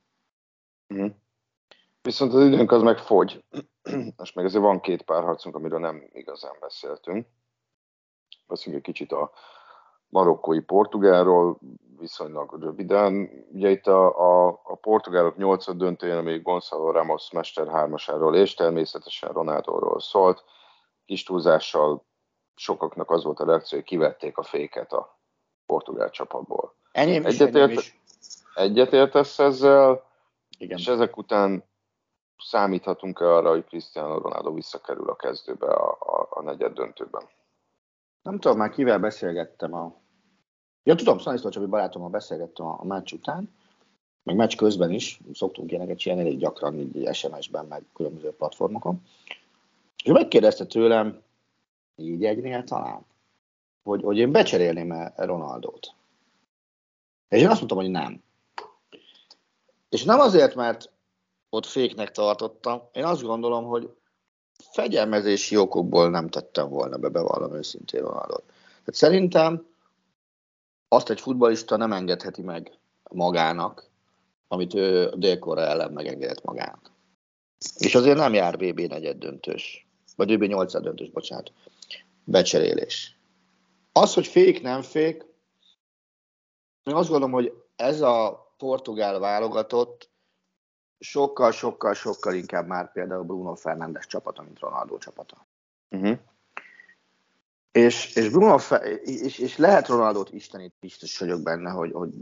Mm. 0.93 1.07
Viszont 2.01 2.33
az 2.33 2.45
időnk 2.45 2.71
az 2.71 2.81
meg 2.81 2.97
fogy. 2.97 3.43
Most 4.17 4.35
meg 4.35 4.45
azért 4.45 4.63
van 4.63 4.79
két 4.79 5.01
párharcunk, 5.01 5.55
amiről 5.55 5.79
nem 5.79 6.09
igazán 6.13 6.55
beszéltünk. 6.59 7.27
Beszéljünk 8.47 8.87
egy 8.87 8.93
kicsit 8.93 9.11
a 9.11 9.31
marokkói 10.07 10.59
portugálról, 10.59 11.59
viszonylag 11.97 12.61
röviden. 12.61 13.29
Ugye 13.51 13.69
itt 13.69 13.87
a, 13.87 14.19
a, 14.19 14.47
a 14.63 14.75
portugálok 14.75 15.37
nyolcad 15.37 15.77
döntőjén, 15.77 16.17
ami 16.17 16.39
Gonzalo 16.39 16.91
Ramos 16.91 17.31
mester 17.31 17.67
hármasáról 17.67 18.35
és 18.35 18.53
természetesen 18.53 19.31
Ronaldóról 19.31 19.99
szólt. 19.99 20.43
Kis 21.05 21.23
túlzással 21.23 22.05
sokaknak 22.55 23.11
az 23.11 23.23
volt 23.23 23.39
a 23.39 23.45
reakció, 23.45 23.77
hogy 23.77 23.87
kivették 23.87 24.37
a 24.37 24.43
féket 24.43 24.93
a 24.93 25.19
portugál 25.65 26.09
csapatból. 26.09 26.75
Enyém 26.91 27.25
is, 27.25 27.27
Egyetért, 27.27 27.55
enyém 27.55 27.77
is. 27.77 27.99
Egyetértesz 28.53 29.39
ezzel, 29.39 30.03
Igen. 30.57 30.77
és 30.77 30.87
ezek 30.87 31.17
után 31.17 31.63
számíthatunk-e 32.37 33.33
arra, 33.33 33.49
hogy 33.49 33.65
Cristiano 33.65 34.17
Ronaldo 34.17 34.53
visszakerül 34.53 35.09
a 35.09 35.15
kezdőbe 35.15 35.67
a, 35.67 35.97
a, 35.99 36.27
a 36.29 36.41
negyed 36.41 36.73
döntőben? 36.73 37.23
Nem 38.21 38.39
tudom, 38.39 38.57
már 38.57 38.69
kivel 38.69 38.99
beszélgettem 38.99 39.73
a... 39.73 39.95
Ja, 40.83 40.95
tudom, 40.95 41.17
Szaniszló 41.17 41.49
Csabi 41.49 41.65
barátommal 41.65 42.09
beszélgettem 42.09 42.65
a, 42.65 42.77
a 42.79 42.85
meccs 42.85 43.13
után, 43.13 43.53
meg 44.23 44.35
meccs 44.35 44.55
közben 44.55 44.91
is, 44.91 45.19
szoktunk 45.33 45.71
ilyeneket 45.71 45.97
csinálni 45.97 46.25
elég 46.25 46.39
gyakran, 46.39 46.77
így 46.77 47.13
SMS-ben, 47.13 47.65
meg 47.65 47.85
különböző 47.93 48.31
platformokon. 48.31 49.01
És 50.03 50.11
megkérdezte 50.11 50.65
tőlem, 50.65 51.21
így 51.95 52.25
egynél 52.25 52.63
talán, 52.63 53.05
hogy, 53.85 54.01
hogy 54.01 54.17
én 54.17 54.31
becserélném-e 54.31 55.13
Ronaldót. 55.15 55.93
És 57.29 57.41
én 57.41 57.47
azt 57.47 57.57
mondtam, 57.57 57.77
hogy 57.77 57.89
nem. 57.89 58.23
És 59.89 60.03
nem 60.03 60.19
azért, 60.19 60.55
mert 60.55 60.91
ott 61.49 61.65
féknek 61.65 62.11
tartottam, 62.11 62.81
én 62.93 63.03
azt 63.03 63.21
gondolom, 63.21 63.65
hogy 63.65 63.95
fegyelmezési 64.71 65.57
okokból 65.57 66.09
nem 66.09 66.29
tettem 66.29 66.69
volna 66.69 66.97
be, 66.97 67.09
bevallom 67.09 67.53
őszintén 67.53 68.01
Ronaldot. 68.01 68.43
Tehát 68.45 68.93
szerintem 68.93 69.67
azt 70.87 71.09
egy 71.09 71.21
futbalista 71.21 71.77
nem 71.77 71.93
engedheti 71.93 72.41
meg 72.41 72.77
magának, 73.11 73.89
amit 74.47 74.73
ő 74.73 75.13
Dél-Korea 75.15 75.65
ellen 75.65 75.91
megengedett 75.91 76.43
magának. 76.43 76.91
És 77.77 77.95
azért 77.95 78.17
nem 78.17 78.33
jár 78.33 78.57
VB 78.57 78.79
negyed 78.79 79.17
döntős, 79.17 79.87
vagy 80.15 80.35
VB 80.35 80.43
8 80.43 80.81
döntős, 80.81 81.09
bocsánat, 81.09 81.51
becserélés. 82.23 83.14
Az, 83.99 84.13
hogy 84.13 84.27
fék, 84.27 84.61
nem 84.61 84.81
fék, 84.81 85.25
én 86.83 86.93
azt 86.93 87.09
gondolom, 87.09 87.33
hogy 87.33 87.53
ez 87.75 88.01
a 88.01 88.47
portugál 88.57 89.19
válogatott 89.19 90.09
sokkal, 90.99 91.51
sokkal, 91.51 91.93
sokkal 91.93 92.33
inkább 92.33 92.67
már 92.67 92.91
például 92.91 93.23
Bruno 93.23 93.55
Fernandes 93.55 94.07
csapata, 94.07 94.41
mint 94.41 94.59
Ronaldo 94.59 94.97
csapata. 94.97 95.45
Uh-huh. 95.89 96.17
És, 97.71 98.15
és, 98.15 98.29
Bruno 98.29 98.57
Fe- 98.57 98.83
és, 99.03 99.37
és 99.37 99.57
lehet 99.57 99.87
Ronaldot 99.87 100.31
istenít, 100.31 100.73
biztos 100.79 101.19
vagyok 101.19 101.41
benne, 101.41 101.69
hogy, 101.69 101.91
hogy, 101.91 102.13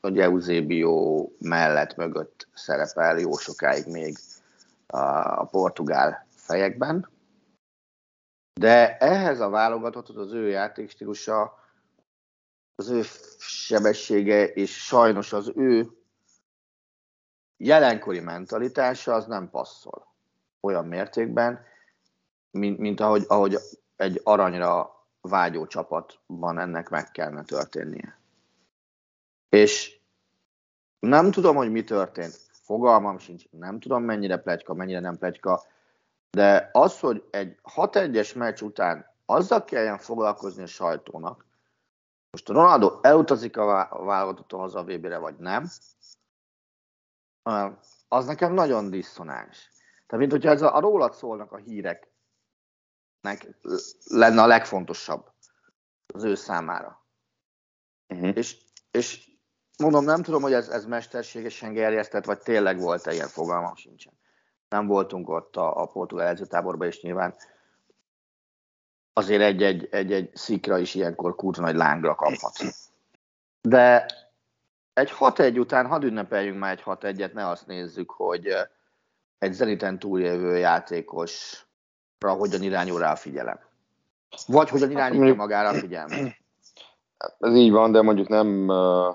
hogy 0.00 0.18
Eusebio 0.18 1.28
mellett 1.38 1.96
mögött 1.96 2.48
szerepel 2.54 3.18
jó 3.18 3.36
sokáig 3.36 3.86
még 3.86 4.16
a, 4.86 4.98
a 5.40 5.48
portugál 5.50 6.26
fejekben. 6.34 7.12
De 8.60 8.96
ehhez 8.98 9.40
a 9.40 9.48
válogatott 9.48 10.08
az 10.08 10.32
ő 10.32 10.48
játékstílusa, 10.48 11.58
az 12.74 12.88
ő 12.88 13.02
sebessége, 13.38 14.46
és 14.46 14.84
sajnos 14.84 15.32
az 15.32 15.52
ő 15.54 15.90
jelenkori 17.56 18.20
mentalitása 18.20 19.14
az 19.14 19.26
nem 19.26 19.50
passzol 19.50 20.06
olyan 20.60 20.86
mértékben, 20.86 21.64
mint, 22.50 22.78
mint 22.78 23.00
ahogy, 23.00 23.24
ahogy 23.28 23.58
egy 23.96 24.20
aranyra 24.24 24.94
vágyó 25.20 25.66
csapatban 25.66 26.58
ennek 26.58 26.88
meg 26.88 27.10
kellene 27.10 27.42
történnie. 27.42 28.18
És 29.48 30.00
nem 30.98 31.30
tudom, 31.30 31.56
hogy 31.56 31.70
mi 31.70 31.84
történt, 31.84 32.40
fogalmam 32.50 33.18
sincs, 33.18 33.50
nem 33.50 33.80
tudom 33.80 34.02
mennyire 34.02 34.36
plegyka, 34.36 34.74
mennyire 34.74 35.00
nem 35.00 35.18
plegyka, 35.18 35.62
de 36.34 36.68
az, 36.72 37.00
hogy 37.00 37.24
egy 37.30 37.58
6-1-es 37.74 38.36
meccs 38.36 38.60
után 38.60 39.06
azzal 39.26 39.64
kelljen 39.64 39.98
foglalkozni 39.98 40.62
a 40.62 40.66
sajtónak, 40.66 41.46
most 42.30 42.48
Ronaldo 42.48 42.98
elutazik 43.02 43.56
a 43.56 43.88
válogatottan 44.04 44.60
haza 44.60 44.78
a 44.78 44.84
VB-re, 44.84 45.18
vagy 45.18 45.36
nem, 45.36 45.68
az 48.08 48.26
nekem 48.26 48.52
nagyon 48.52 48.90
diszonáns. 48.90 49.70
Tehát, 50.06 50.20
mint 50.20 50.30
hogyha 50.30 50.50
ez 50.50 50.62
a, 50.62 50.76
a 50.76 50.80
rólad 50.80 51.14
szólnak 51.14 51.52
a 51.52 51.56
híreknek 51.56 52.10
lenne 54.04 54.42
a 54.42 54.46
legfontosabb 54.46 55.32
az 56.14 56.24
ő 56.24 56.34
számára. 56.34 57.06
Uh-huh. 58.08 58.36
És, 58.36 58.64
és 58.90 59.30
mondom, 59.78 60.04
nem 60.04 60.22
tudom, 60.22 60.42
hogy 60.42 60.52
ez, 60.52 60.68
ez 60.68 60.84
mesterségesen 60.84 61.72
gerjesztett, 61.72 62.24
vagy 62.24 62.38
tényleg 62.38 62.78
volt-e 62.78 63.12
ilyen 63.12 63.28
fogalmam 63.28 63.74
sincsen. 63.74 64.22
Nem 64.74 64.86
voltunk 64.86 65.28
ott 65.28 65.56
a, 65.56 65.82
a 65.82 65.86
portugál 65.86 66.28
edzőtáborban, 66.28 66.86
és 66.86 67.00
nyilván 67.00 67.34
azért 69.12 69.42
egy-egy, 69.42 69.88
egy-egy 69.90 70.30
szikra 70.36 70.78
is 70.78 70.94
ilyenkor 70.94 71.34
kurva 71.34 71.62
nagy 71.62 71.74
lángra 71.74 72.14
kaphat. 72.14 72.52
De 73.62 74.06
egy 74.92 75.12
6-1 75.18 75.58
után 75.58 75.86
hadd 75.86 76.02
ünnepeljünk 76.02 76.58
már 76.58 76.72
egy 76.72 76.82
6-1-et, 76.84 77.32
ne 77.32 77.48
azt 77.48 77.66
nézzük, 77.66 78.10
hogy 78.10 78.48
egy 79.38 79.52
zeniten 79.52 79.98
túljövő 79.98 80.56
játékosra 80.56 82.32
hogyan 82.38 82.62
irányul 82.62 82.98
rá 82.98 83.12
a 83.12 83.16
figyelem. 83.16 83.58
Vagy 84.46 84.68
hogyan 84.68 84.90
irányítja 84.90 85.34
magára 85.34 85.68
a 85.68 85.74
figyelmet. 85.74 86.36
Ez 87.38 87.54
így 87.54 87.70
van, 87.70 87.92
de 87.92 88.02
mondjuk 88.02 88.28
nem, 88.28 88.66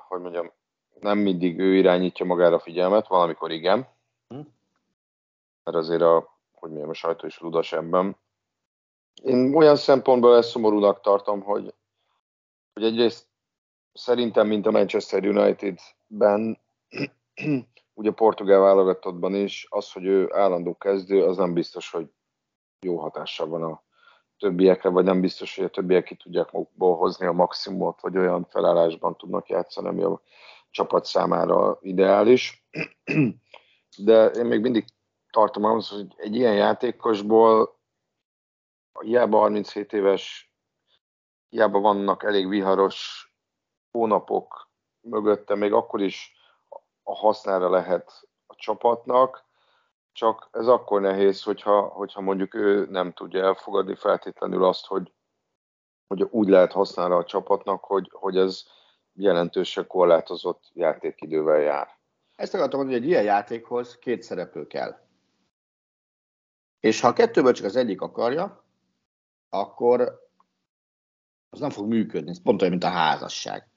hogy 0.07 0.21
mondjam, 0.21 0.51
nem 0.99 1.17
mindig 1.17 1.59
ő 1.59 1.75
irányítja 1.75 2.25
magára 2.25 2.55
a 2.55 2.59
figyelmet, 2.59 3.07
valamikor 3.07 3.51
igen. 3.51 3.87
Mert 5.69 5.81
azért 5.81 6.01
a, 6.01 6.39
hogy 6.51 6.69
mondjam, 6.69 6.89
a 6.89 6.93
sajtó 6.93 7.27
is 7.27 7.39
ludas 7.39 7.73
ebben. 7.73 8.17
Én 9.23 9.55
olyan 9.55 9.75
szempontból 9.75 10.35
ezt 10.35 10.49
szomorúnak 10.49 11.01
tartom, 11.01 11.41
hogy, 11.41 11.73
hogy 12.73 12.83
egyrészt 12.83 13.27
szerintem, 13.93 14.47
mint 14.47 14.65
a 14.65 14.71
Manchester 14.71 15.25
United-ben, 15.25 16.59
ugye 17.93 18.09
a 18.09 18.13
portugál 18.13 18.59
válogatottban 18.59 19.35
is, 19.35 19.67
az, 19.69 19.91
hogy 19.91 20.05
ő 20.05 20.33
állandó 20.33 20.77
kezdő, 20.77 21.23
az 21.23 21.37
nem 21.37 21.53
biztos, 21.53 21.91
hogy 21.91 22.09
jó 22.79 22.97
hatással 22.97 23.47
van 23.47 23.63
a 23.63 23.83
többiekre, 24.37 24.89
vagy 24.89 25.03
nem 25.03 25.21
biztos, 25.21 25.55
hogy 25.55 25.65
a 25.65 25.69
többiek 25.69 26.03
ki 26.03 26.15
tudják 26.15 26.51
magukból 26.51 26.95
hozni 26.95 27.25
a 27.25 27.31
maximumot, 27.31 28.01
vagy 28.01 28.17
olyan 28.17 28.45
felállásban 28.49 29.17
tudnak 29.17 29.49
játszani, 29.49 29.87
ami 29.87 30.03
a 30.03 30.21
csapat 30.69 31.05
számára 31.05 31.77
ideális. 31.81 32.65
De 33.97 34.25
én 34.25 34.45
még 34.45 34.61
mindig 34.61 34.85
tartom 35.31 35.63
ahhoz, 35.63 35.89
hogy 35.89 36.13
egy 36.17 36.35
ilyen 36.35 36.55
játékosból 36.55 37.79
hiába 38.99 39.37
37 39.37 39.93
éves, 39.93 40.53
hiába 41.49 41.79
vannak 41.79 42.23
elég 42.23 42.47
viharos 42.47 43.29
hónapok 43.91 44.69
mögötte, 45.01 45.55
még 45.55 45.73
akkor 45.73 46.01
is 46.01 46.33
a 47.03 47.15
hasznára 47.15 47.69
lehet 47.69 48.29
a 48.45 48.55
csapatnak, 48.55 49.47
csak 50.11 50.49
ez 50.51 50.67
akkor 50.67 51.01
nehéz, 51.01 51.43
hogyha, 51.43 51.81
hogyha 51.81 52.21
mondjuk 52.21 52.53
ő 52.53 52.85
nem 52.89 53.13
tudja 53.13 53.43
elfogadni 53.43 53.95
feltétlenül 53.95 54.63
azt, 54.63 54.85
hogy, 54.85 55.13
hogy 56.07 56.21
úgy 56.21 56.47
lehet 56.47 56.71
használni 56.71 57.13
a 57.13 57.23
csapatnak, 57.23 57.83
hogy, 57.83 58.09
hogy 58.13 58.37
ez 58.37 58.63
jelentősen 59.13 59.87
korlátozott 59.87 60.69
játékidővel 60.73 61.59
jár. 61.59 61.97
Ezt 62.35 62.53
akartam 62.53 62.79
mondani, 62.79 62.99
hogy 62.99 63.07
egy 63.07 63.13
ilyen 63.13 63.23
játékhoz 63.23 63.97
két 63.97 64.21
szereplő 64.21 64.67
kell. 64.67 65.08
És 66.79 67.01
ha 67.01 67.07
a 67.07 67.13
kettőből 67.13 67.53
csak 67.53 67.65
az 67.65 67.75
egyik 67.75 68.01
akarja, 68.01 68.63
akkor 69.49 70.27
az 71.49 71.59
nem 71.59 71.69
fog 71.69 71.87
működni. 71.87 72.29
Ez 72.29 72.41
pont 72.41 72.61
olyan, 72.61 72.73
mint 72.73 72.83
a 72.83 72.89
házasság. 72.89 73.67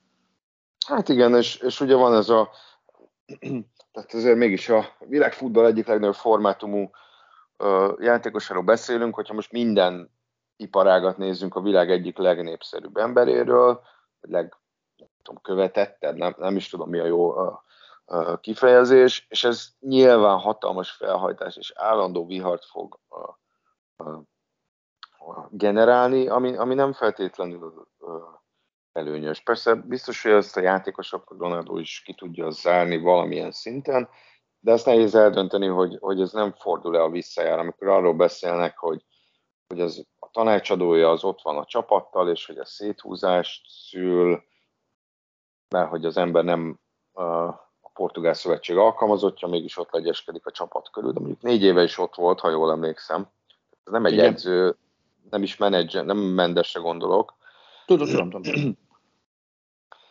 Hát 0.87 1.09
igen, 1.09 1.35
és, 1.35 1.57
és 1.57 1.81
ugye 1.81 1.95
van 1.95 2.15
ez 2.15 2.29
a 2.29 2.51
tehát 3.93 4.15
ezért 4.15 4.37
mégis 4.37 4.69
a 4.69 4.85
világfutball 4.99 5.67
egyik 5.67 5.87
legnagyobb 5.87 6.15
formátumú 6.15 6.91
játékosáról 7.99 8.63
beszélünk, 8.63 9.15
hogyha 9.15 9.35
most 9.35 9.53
minden 9.53 10.11
iparágat 10.57 11.17
nézzünk 11.19 11.55
a 11.55 11.61
világ 11.61 11.91
egyik 11.91 12.17
legnépszerűbb 12.17 12.97
emberéről, 12.97 13.81
leg, 14.21 14.57
nem 14.97 15.09
tudom, 15.23 15.43
követetted, 15.43 16.17
nem, 16.17 16.35
nem 16.39 16.57
is 16.57 16.69
tudom 16.69 16.89
mi 16.89 16.99
a 16.99 17.07
jó 17.07 17.35
kifejezés, 18.41 19.27
és 19.29 19.45
ez 19.45 19.69
nyilván 19.81 20.39
hatalmas 20.39 20.91
felhajtás 20.91 21.57
és 21.57 21.73
állandó 21.77 22.27
vihart 22.27 22.65
fog 22.65 23.01
generálni, 25.51 26.29
ami, 26.29 26.57
ami 26.57 26.75
nem 26.75 26.93
feltétlenül 26.93 27.89
előnyös. 28.93 29.41
Persze 29.41 29.75
biztos, 29.75 30.23
hogy 30.23 30.33
ezt 30.33 30.57
a 30.57 30.61
játékosok, 30.61 31.35
Ronaldo 31.39 31.79
is 31.79 32.03
ki 32.03 32.15
tudja 32.15 32.51
zárni 32.51 32.99
valamilyen 32.99 33.53
szinten, 33.53 34.09
de 34.61 34.73
azt 34.73 34.87
nehéz 34.87 35.15
eldönteni, 35.15 35.67
hogy, 35.67 35.97
hogy 36.01 36.21
ez 36.21 36.33
nem 36.33 36.53
fordul-e 36.53 37.03
a 37.03 37.11
visszajár, 37.11 37.59
amikor 37.59 37.89
arról 37.89 38.15
beszélnek, 38.15 38.79
hogy, 38.79 39.05
hogy 39.67 39.81
az, 39.81 40.07
a 40.19 40.31
tanácsadója 40.31 41.11
az 41.11 41.25
ott 41.25 41.43
van 41.43 41.57
a 41.57 41.65
csapattal, 41.65 42.31
és 42.31 42.47
hogy 42.47 42.59
a 42.59 42.65
széthúzást 42.65 43.67
szül, 43.69 44.43
mert 45.69 45.89
hogy 45.89 46.05
az 46.05 46.17
ember 46.17 46.45
nem 46.45 46.81
a 47.13 47.53
Portugál 47.95 48.35
Szövetség 48.35 48.77
alkalmazottja, 48.77 49.49
mégis 49.49 49.79
ott 49.79 49.91
legyeskedik 49.91 50.47
a 50.47 50.51
csapat 50.51 50.91
körül, 50.91 51.13
de 51.13 51.19
mondjuk 51.19 51.43
négy 51.43 51.63
éve 51.63 51.83
is 51.83 51.99
ott 51.99 52.15
volt, 52.15 52.41
ha 52.41 52.51
jól 52.51 52.71
emlékszem. 52.71 53.29
Ez 53.85 53.93
nem 53.93 54.05
egy 54.05 54.13
Igen. 54.13 54.25
edző, 54.25 54.77
nem 55.31 55.43
is 55.43 55.57
menedzser, 55.57 56.05
nem 56.05 56.19
mendesre 56.19 56.81
gondolok, 56.81 57.35
Tudom, 57.87 58.07
tudom, 58.07 58.43
tudom. 58.43 58.79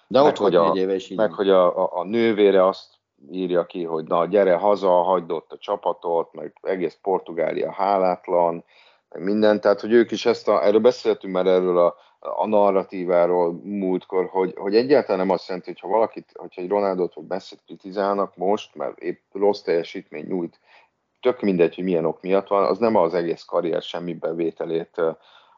De 0.08 0.22
meg, 0.22 0.38
hogy 0.38 0.56
a, 0.56 0.74
éve 0.76 0.96
is 0.96 1.10
így 1.10 1.18
meg, 1.18 1.34
hogy 1.34 1.50
a, 1.50 1.84
a, 1.84 2.00
a 2.00 2.04
nővére 2.04 2.68
azt 2.68 3.00
írja 3.32 3.66
ki, 3.66 3.84
hogy 3.84 4.06
na 4.06 4.26
gyere 4.26 4.56
haza, 4.56 4.90
hagyd 4.90 5.32
ott 5.32 5.52
a 5.52 5.58
csapatot, 5.58 6.34
meg 6.34 6.58
egész 6.62 6.98
Portugália 7.02 7.72
hálátlan, 7.72 8.64
meg 9.12 9.24
minden, 9.24 9.62
tehát 9.62 9.82
hogy 9.82 9.92
ők 9.92 10.12
is 10.12 10.26
ezt 10.26 10.48
a, 10.48 10.66
erről 10.66 10.80
beszéltünk 10.80 11.34
már 11.34 11.46
erről 11.46 11.78
a, 11.78 11.96
a 12.20 12.48
narratíváról 12.48 13.54
múltkor, 13.64 14.26
hogy, 14.26 14.54
hogy 14.58 14.76
egyáltalán 14.76 15.20
nem 15.20 15.30
azt 15.30 15.48
jelenti, 15.48 15.70
hogy 15.72 15.80
ha 15.80 15.88
valakit, 15.88 16.32
hogyha 16.34 16.62
egy 16.62 16.70
Ronaldot 16.70 17.14
vagy 17.14 17.26
Messi-t 17.28 17.64
kritizálnak 17.66 18.36
most, 18.36 18.76
mert 18.76 18.98
épp 18.98 19.20
rossz 19.32 19.62
teljesítmény 19.62 20.26
nyújt, 20.26 20.60
tök 21.20 21.42
mindegy, 21.42 21.76
hogy 21.76 21.84
milyen 21.84 22.06
ok 22.06 22.22
miatt 22.22 22.48
van, 22.48 22.64
az 22.64 22.78
nem 22.78 22.96
az 22.96 23.14
egész 23.14 23.44
karrier 23.44 23.82
semmi 23.82 24.14
bevételét 24.14 25.02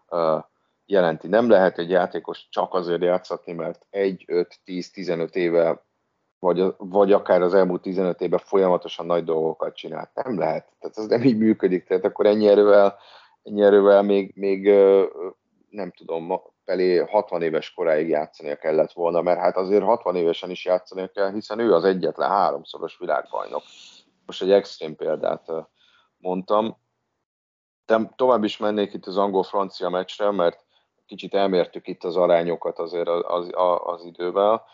uh, 0.10 0.44
jelenti. 0.86 1.28
Nem 1.28 1.50
lehet 1.50 1.78
egy 1.78 1.90
játékos 1.90 2.48
csak 2.50 2.74
azért 2.74 3.02
játszatni, 3.02 3.54
mert 3.54 3.86
1, 3.90 4.24
5, 4.28 4.60
10, 4.64 4.92
15 4.92 5.36
éve, 5.36 5.84
vagy, 6.40 6.74
vagy 6.78 7.12
akár 7.12 7.42
az 7.42 7.54
elmúlt 7.54 7.82
15 7.82 8.22
évben 8.22 8.40
folyamatosan 8.40 9.06
nagy 9.06 9.24
dolgokat 9.24 9.76
csinált. 9.76 10.10
Nem 10.14 10.40
lehet. 10.40 10.68
Tehát 10.80 10.98
ez 10.98 11.06
nem 11.06 11.24
így 11.24 11.38
működik. 11.38 11.86
Tehát 11.86 12.06
akkor 12.06 12.26
ennyi 12.26 12.48
erővel, 12.48 12.98
ennyi 13.44 13.62
erővel 13.62 14.02
még, 14.02 14.32
még 14.36 14.68
nem 15.70 15.92
tudom, 15.92 16.42
felé 16.66 16.98
60 16.98 17.42
éves 17.42 17.74
koráig 17.74 18.10
játszania 18.10 18.56
kellett 18.56 18.92
volna, 18.92 19.22
mert 19.22 19.40
hát 19.40 19.58
azért 19.58 19.84
60 19.84 20.16
évesen 20.16 20.50
is 20.50 20.66
játszania 20.66 21.08
kell, 21.08 21.32
hiszen 21.32 21.60
ő 21.60 21.74
az 21.74 21.84
egyetlen 21.84 22.30
háromszoros 22.30 22.98
világbajnok. 22.98 23.64
Most 24.26 24.42
egy 24.42 24.52
extrém 24.52 24.96
példát 24.96 25.52
mondtam. 26.18 26.78
De 27.86 28.12
tovább 28.16 28.44
is 28.44 28.58
mennék 28.58 28.94
itt 28.94 29.06
az 29.06 29.18
angol-francia 29.18 29.90
meccsre, 29.90 30.32
mert 30.32 30.66
kicsit 31.06 31.34
elmértük 31.34 31.88
itt 31.88 32.04
az 32.04 32.16
arányokat 32.16 32.80
azért 32.80 33.08
az, 33.08 33.24
az, 33.26 33.50
az 33.84 34.04
idővel. 34.04 34.66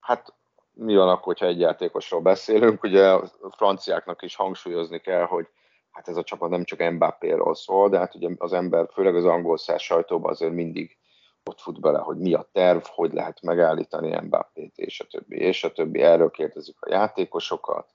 Hát 0.00 0.34
mi 0.72 0.96
van 0.96 1.08
akkor, 1.08 1.24
hogyha 1.24 1.46
egy 1.46 1.60
játékosról 1.60 2.20
beszélünk? 2.20 2.82
Ugye 2.82 3.08
a 3.08 3.30
franciáknak 3.50 4.22
is 4.22 4.36
hangsúlyozni 4.36 5.00
kell, 5.00 5.24
hogy 5.24 5.48
hát 5.96 6.08
ez 6.08 6.16
a 6.16 6.22
csapat 6.22 6.50
nem 6.50 6.64
csak 6.64 6.92
Mbappé-ról 6.92 7.54
szól, 7.54 7.88
de 7.88 7.98
hát 7.98 8.14
ugye 8.14 8.28
az 8.38 8.52
ember, 8.52 8.88
főleg 8.92 9.16
az 9.16 9.24
angol 9.24 9.56
száz 9.56 9.80
sajtóban 9.80 10.30
azért 10.30 10.52
mindig 10.52 10.96
ott 11.44 11.60
fut 11.60 11.80
bele, 11.80 11.98
hogy 11.98 12.18
mi 12.18 12.34
a 12.34 12.48
terv, 12.52 12.82
hogy 12.84 13.12
lehet 13.12 13.42
megállítani 13.42 14.20
Mbappét, 14.20 14.78
és 14.78 15.00
a 15.00 15.06
többi, 15.06 15.36
és 15.36 15.64
a 15.64 15.72
többi. 15.72 16.02
Erről 16.02 16.30
kérdezik 16.30 16.76
a 16.80 16.90
játékosokat, 16.90 17.94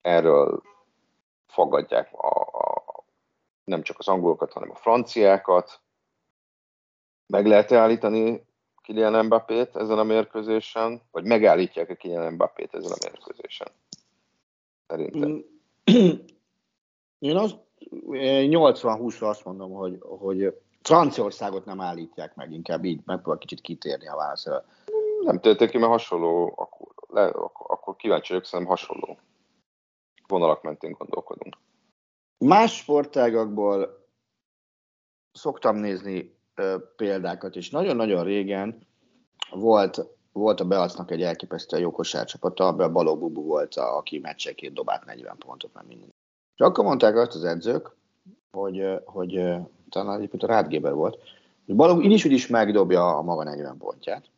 erről 0.00 0.62
fogadják 1.46 2.12
a, 2.12 2.40
a, 2.40 3.04
nem 3.64 3.82
csak 3.82 3.98
az 3.98 4.08
angolokat, 4.08 4.52
hanem 4.52 4.70
a 4.70 4.74
franciákat. 4.74 5.80
Meg 7.26 7.46
lehet 7.46 7.72
állítani 7.72 8.46
Kylian 8.82 9.24
Mbappét 9.24 9.76
ezen 9.76 9.98
a 9.98 10.04
mérkőzésen, 10.04 11.02
vagy 11.10 11.24
megállítják-e 11.24 11.94
Kylian 11.94 12.32
Mbappét 12.32 12.74
ezen 12.74 12.92
a 12.92 13.08
mérkőzésen? 13.10 13.68
Szerintem. 14.86 15.44
Én 17.18 17.36
azt 17.36 17.58
80-20-ra 18.10 19.28
azt 19.28 19.44
mondom, 19.44 19.72
hogy, 19.72 19.98
hogy 20.00 20.60
Franciaországot 20.82 21.64
nem 21.64 21.80
állítják 21.80 22.34
meg, 22.34 22.52
inkább 22.52 22.84
így 22.84 23.00
megpróbál 23.04 23.38
kicsit 23.38 23.60
kitérni 23.60 24.08
a 24.08 24.16
válaszra. 24.16 24.64
Nem 25.20 25.40
tölték 25.40 25.70
ki, 25.70 25.78
mert 25.78 25.90
hasonló, 25.90 26.52
akkor, 26.56 26.88
le, 27.08 27.26
akkor, 27.26 27.66
akkor 27.68 27.96
kíváncsi 27.96 28.32
vagyok, 28.32 28.46
szerintem 28.46 28.76
hasonló 28.76 29.18
vonalak 30.26 30.62
mentén 30.62 30.92
gondolkodunk. 30.92 31.56
Más 32.38 32.76
sportágakból 32.76 34.08
szoktam 35.32 35.76
nézni 35.76 36.38
ö, 36.54 36.76
példákat, 36.96 37.56
és 37.56 37.70
nagyon-nagyon 37.70 38.24
régen 38.24 38.86
volt, 39.50 40.06
volt 40.32 40.60
a 40.60 40.64
Beacnak 40.64 41.10
egy 41.10 41.22
elképesztően 41.22 41.82
jó 41.82 41.90
kosárcsapata, 41.90 42.66
a 42.66 42.90
Baló 42.90 43.18
Bubu 43.18 43.42
volt, 43.42 43.74
a, 43.74 43.96
aki 43.96 44.18
meccsekét 44.18 44.72
dobált 44.72 45.04
40 45.04 45.36
pontot, 45.38 45.74
mert 45.74 45.86
minden. 45.86 46.14
És 46.56 46.60
akkor 46.60 46.84
mondták 46.84 47.16
azt 47.16 47.34
az 47.34 47.44
edzők, 47.44 47.90
hogy, 48.50 48.84
hogy 49.04 49.32
talán 49.88 50.16
egyébként 50.16 50.42
a 50.42 50.46
Rádgéber 50.46 50.92
volt, 50.92 51.18
hogy 51.66 51.74
Balogh 51.74 52.04
így 52.04 52.12
is 52.12 52.24
úgy 52.24 52.32
is 52.32 52.46
megdobja 52.46 53.16
a 53.16 53.22
maga 53.22 53.44
40 53.44 53.76
pontját. 53.76 54.30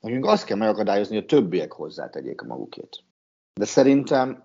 Nekünk 0.00 0.26
azt 0.26 0.44
kell 0.44 0.56
megakadályozni, 0.56 1.14
hogy 1.14 1.24
a 1.24 1.28
többiek 1.28 1.72
hozzátegyék 1.72 2.42
a 2.42 2.46
magukét. 2.46 3.04
De 3.54 3.64
szerintem 3.64 4.44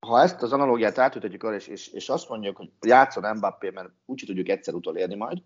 ha 0.00 0.20
ezt 0.20 0.42
az 0.42 0.52
analógiát 0.52 0.98
átütetjük 0.98 1.42
arra, 1.42 1.54
és, 1.54 1.66
és, 1.66 1.88
és 1.88 2.08
azt 2.08 2.28
mondjuk, 2.28 2.56
hogy 2.56 2.70
játszon 2.80 3.36
Mbappé, 3.36 3.70
mert 3.70 3.88
úgy 4.06 4.22
tudjuk 4.26 4.48
egyszer 4.48 4.74
utolérni 4.74 5.14
majd, 5.14 5.42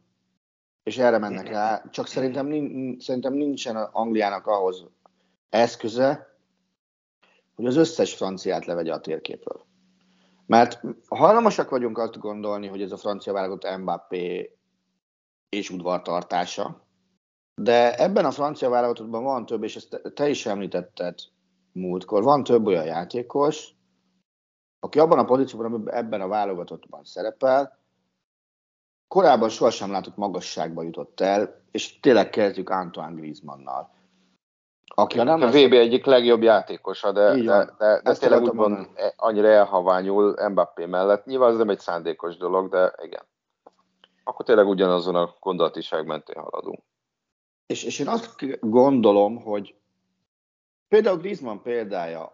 és 0.82 0.98
erre 0.98 1.18
mennek 1.18 1.48
rá, 1.48 1.84
csak 1.90 2.06
szerintem, 2.06 2.46
szerintem 2.98 3.32
nincsen 3.32 3.76
Angliának 3.76 4.46
ahhoz 4.46 4.84
eszköze, 5.48 6.36
hogy 7.54 7.66
az 7.66 7.76
összes 7.76 8.14
franciát 8.14 8.64
levegye 8.64 8.92
a 8.92 9.00
térképről. 9.00 9.64
Mert 10.52 10.80
hajlamosak 11.08 11.70
vagyunk 11.70 11.98
azt 11.98 12.18
gondolni, 12.18 12.66
hogy 12.66 12.82
ez 12.82 12.92
a 12.92 12.96
francia 12.96 13.32
válogatott 13.32 13.78
Mbappé 13.78 14.56
és 15.48 15.70
udvartartása, 15.70 16.86
de 17.54 17.94
ebben 17.94 18.24
a 18.24 18.30
francia 18.30 18.68
válogatottban 18.68 19.22
van 19.22 19.46
több, 19.46 19.62
és 19.62 19.76
ezt 19.76 20.00
te 20.14 20.28
is 20.28 20.46
említetted 20.46 21.14
múltkor, 21.72 22.22
van 22.22 22.44
több 22.44 22.66
olyan 22.66 22.84
játékos, 22.84 23.74
aki 24.80 24.98
abban 24.98 25.18
a 25.18 25.24
pozícióban, 25.24 25.72
amiben 25.72 25.94
ebben 25.94 26.20
a 26.20 26.28
válogatottban 26.28 27.04
szerepel, 27.04 27.78
korábban 29.08 29.48
sohasem 29.48 29.90
látott 29.90 30.16
magasságba 30.16 30.82
jutott 30.82 31.20
el, 31.20 31.62
és 31.70 32.00
tényleg 32.00 32.30
kezdjük 32.30 32.70
Antoine 32.70 33.20
Griezmannnal. 33.20 33.90
Aki 34.94 35.18
a, 35.18 35.22
nem 35.22 35.42
a 35.42 35.46
VB 35.46 35.72
egyik 35.72 36.04
legjobb 36.04 36.42
játékosa, 36.42 37.12
de, 37.12 37.34
de, 37.34 37.74
de, 37.78 38.00
de 38.02 38.14
tényleg 38.14 38.42
úgymond 38.42 38.70
mondani. 38.70 38.88
Annyira 39.16 39.48
elhaványul 39.48 40.48
Mbappé 40.48 40.86
mellett. 40.86 41.24
Nyilván 41.26 41.50
ez 41.50 41.56
nem 41.56 41.68
egy 41.68 41.78
szándékos 41.78 42.36
dolog, 42.36 42.68
de 42.68 42.92
igen. 43.02 43.22
Akkor 44.24 44.44
tényleg 44.44 44.66
ugyanazon 44.66 45.14
a 45.14 45.34
gondolatiság 45.40 46.06
mentén 46.06 46.42
haladunk. 46.42 46.82
És, 47.66 47.84
és 47.84 47.98
én 47.98 48.08
azt 48.08 48.60
gondolom, 48.60 49.42
hogy 49.42 49.74
például 50.88 51.16
Griezmann 51.16 51.62
példája 51.62 52.32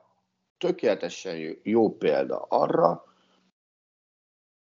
tökéletesen 0.59 1.59
jó 1.63 1.97
példa 1.97 2.47
arra, 2.49 3.05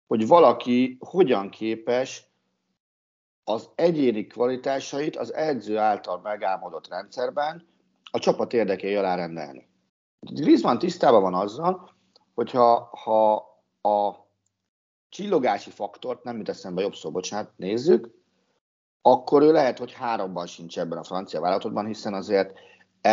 hogy 0.07 0.27
valaki 0.27 0.97
hogyan 0.99 1.49
képes 1.49 2.28
az 3.49 3.69
egyéni 3.75 4.27
kvalitásait 4.27 5.15
az 5.15 5.33
edző 5.33 5.77
által 5.77 6.19
megálmodott 6.23 6.87
rendszerben 6.87 7.67
a 8.11 8.19
csapat 8.19 8.53
érdekéi 8.53 8.95
alá 8.95 9.15
rendelni. 9.15 9.67
Griezmann 10.19 10.77
tisztában 10.77 11.21
van 11.21 11.33
azzal, 11.33 11.89
hogyha 12.33 12.89
ha 13.03 13.33
a 13.81 14.27
csillogási 15.09 15.69
faktort, 15.69 16.23
nem 16.23 16.35
mit 16.35 16.49
eszembe 16.49 16.81
jobb 16.81 16.93
szó, 16.95 17.11
bocsánat, 17.11 17.51
nézzük, 17.55 18.09
akkor 19.01 19.41
ő 19.41 19.51
lehet, 19.51 19.77
hogy 19.77 19.93
háromban 19.93 20.45
sincs 20.45 20.79
ebben 20.79 20.97
a 20.97 21.03
francia 21.03 21.39
vállalatotban, 21.39 21.85
hiszen 21.85 22.13
azért 22.13 22.59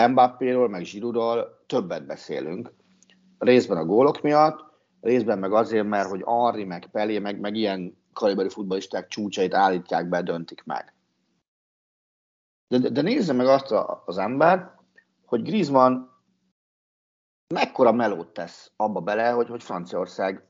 Mbappéról, 0.09 0.69
meg 0.69 0.83
Giroudról 0.83 1.65
többet 1.67 2.07
beszélünk. 2.07 2.73
Részben 3.39 3.79
a 3.79 3.85
gólok 3.85 4.23
miatt, 4.23 4.65
részben 5.01 5.39
meg 5.39 5.53
azért, 5.53 5.87
mert 5.87 6.09
hogy 6.09 6.25
Henri, 6.27 6.65
meg 6.65 6.89
Pelé, 6.93 7.19
meg, 7.19 7.41
meg 7.41 7.55
ilyen 7.55 8.05
kaliberi 8.17 8.49
futballisták 8.49 9.09
csúcsait 9.09 9.55
állítják 9.55 10.09
be, 10.09 10.23
döntik 10.23 10.65
meg. 10.65 10.95
De, 12.69 12.79
de, 12.79 13.03
nézze 13.03 13.33
meg 13.33 13.47
azt 13.47 13.71
a, 13.71 14.03
az 14.07 14.19
ember, 14.19 14.75
hogy 15.27 15.43
Griezmann 15.43 16.09
mekkora 17.55 17.93
melót 17.93 18.29
tesz 18.29 18.73
abba 18.77 19.01
bele, 19.01 19.31
hogy, 19.31 19.49
hogy 19.49 19.63
Franciaország 19.63 20.45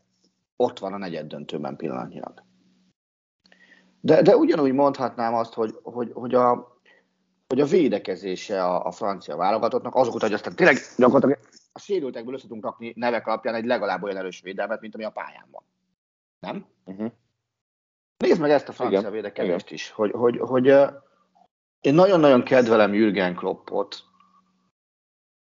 ott 0.57 0.79
van 0.79 0.93
a 0.93 0.97
negyed 0.97 1.27
döntőben 1.27 1.77
pillanatnyilag. 1.77 2.43
De, 4.01 4.23
de 4.23 4.37
ugyanúgy 4.37 4.73
mondhatnám 4.73 5.35
azt, 5.35 5.55
hogy, 5.55 5.79
hogy, 5.83 6.11
hogy, 6.13 6.35
a, 6.35 6.79
hogy 7.47 7.61
a 7.61 7.67
védekezése 7.67 8.65
a, 8.65 8.87
a 8.87 8.91
francia 8.91 9.37
válogatottnak 9.37 9.95
azok 9.95 10.15
után, 10.15 10.29
hogy 10.29 10.39
aztán 10.39 10.57
tényleg 10.57 10.77
gyakorlatilag 10.97 11.39
a 11.73 11.79
sérültekből 11.79 12.35
össze 12.35 12.43
tudunk 12.43 12.65
rakni 12.65 12.93
nevek 12.97 13.27
alapján 13.27 13.55
egy 13.55 13.65
legalább 13.65 14.03
olyan 14.03 14.17
erős 14.17 14.41
védelmet, 14.41 14.81
mint 14.81 14.95
ami 14.95 15.05
a 15.05 15.11
pályán 15.11 15.49
van. 15.51 15.63
Nem? 16.39 16.67
Uh-huh. 16.85 17.13
Nézd 18.17 18.41
meg 18.41 18.51
ezt 18.51 18.69
a 18.69 18.73
francia 18.73 18.99
Igen. 18.99 19.13
védekezést 19.13 19.71
is, 19.71 19.91
hogy, 19.91 20.11
hogy, 20.11 20.39
hogy 20.39 20.71
uh, 20.71 20.93
én 21.81 21.95
nagyon-nagyon 21.95 22.43
kedvelem 22.43 22.95
Jürgen 22.95 23.35
Kloppot, 23.35 24.05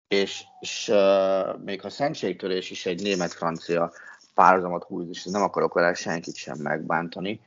és, 0.07 0.43
és 0.59 0.87
uh, 0.87 1.59
még 1.59 1.81
ha 1.81 1.89
szentségtörés 1.89 2.71
is 2.71 2.85
egy 2.85 3.01
német-francia 3.01 3.91
párhuzamot 4.33 4.83
húz, 4.83 5.07
és 5.09 5.23
nem 5.23 5.41
akarok 5.41 5.73
vele 5.73 5.93
senkit 5.93 6.35
sem 6.35 6.57
megbántani, 6.57 7.41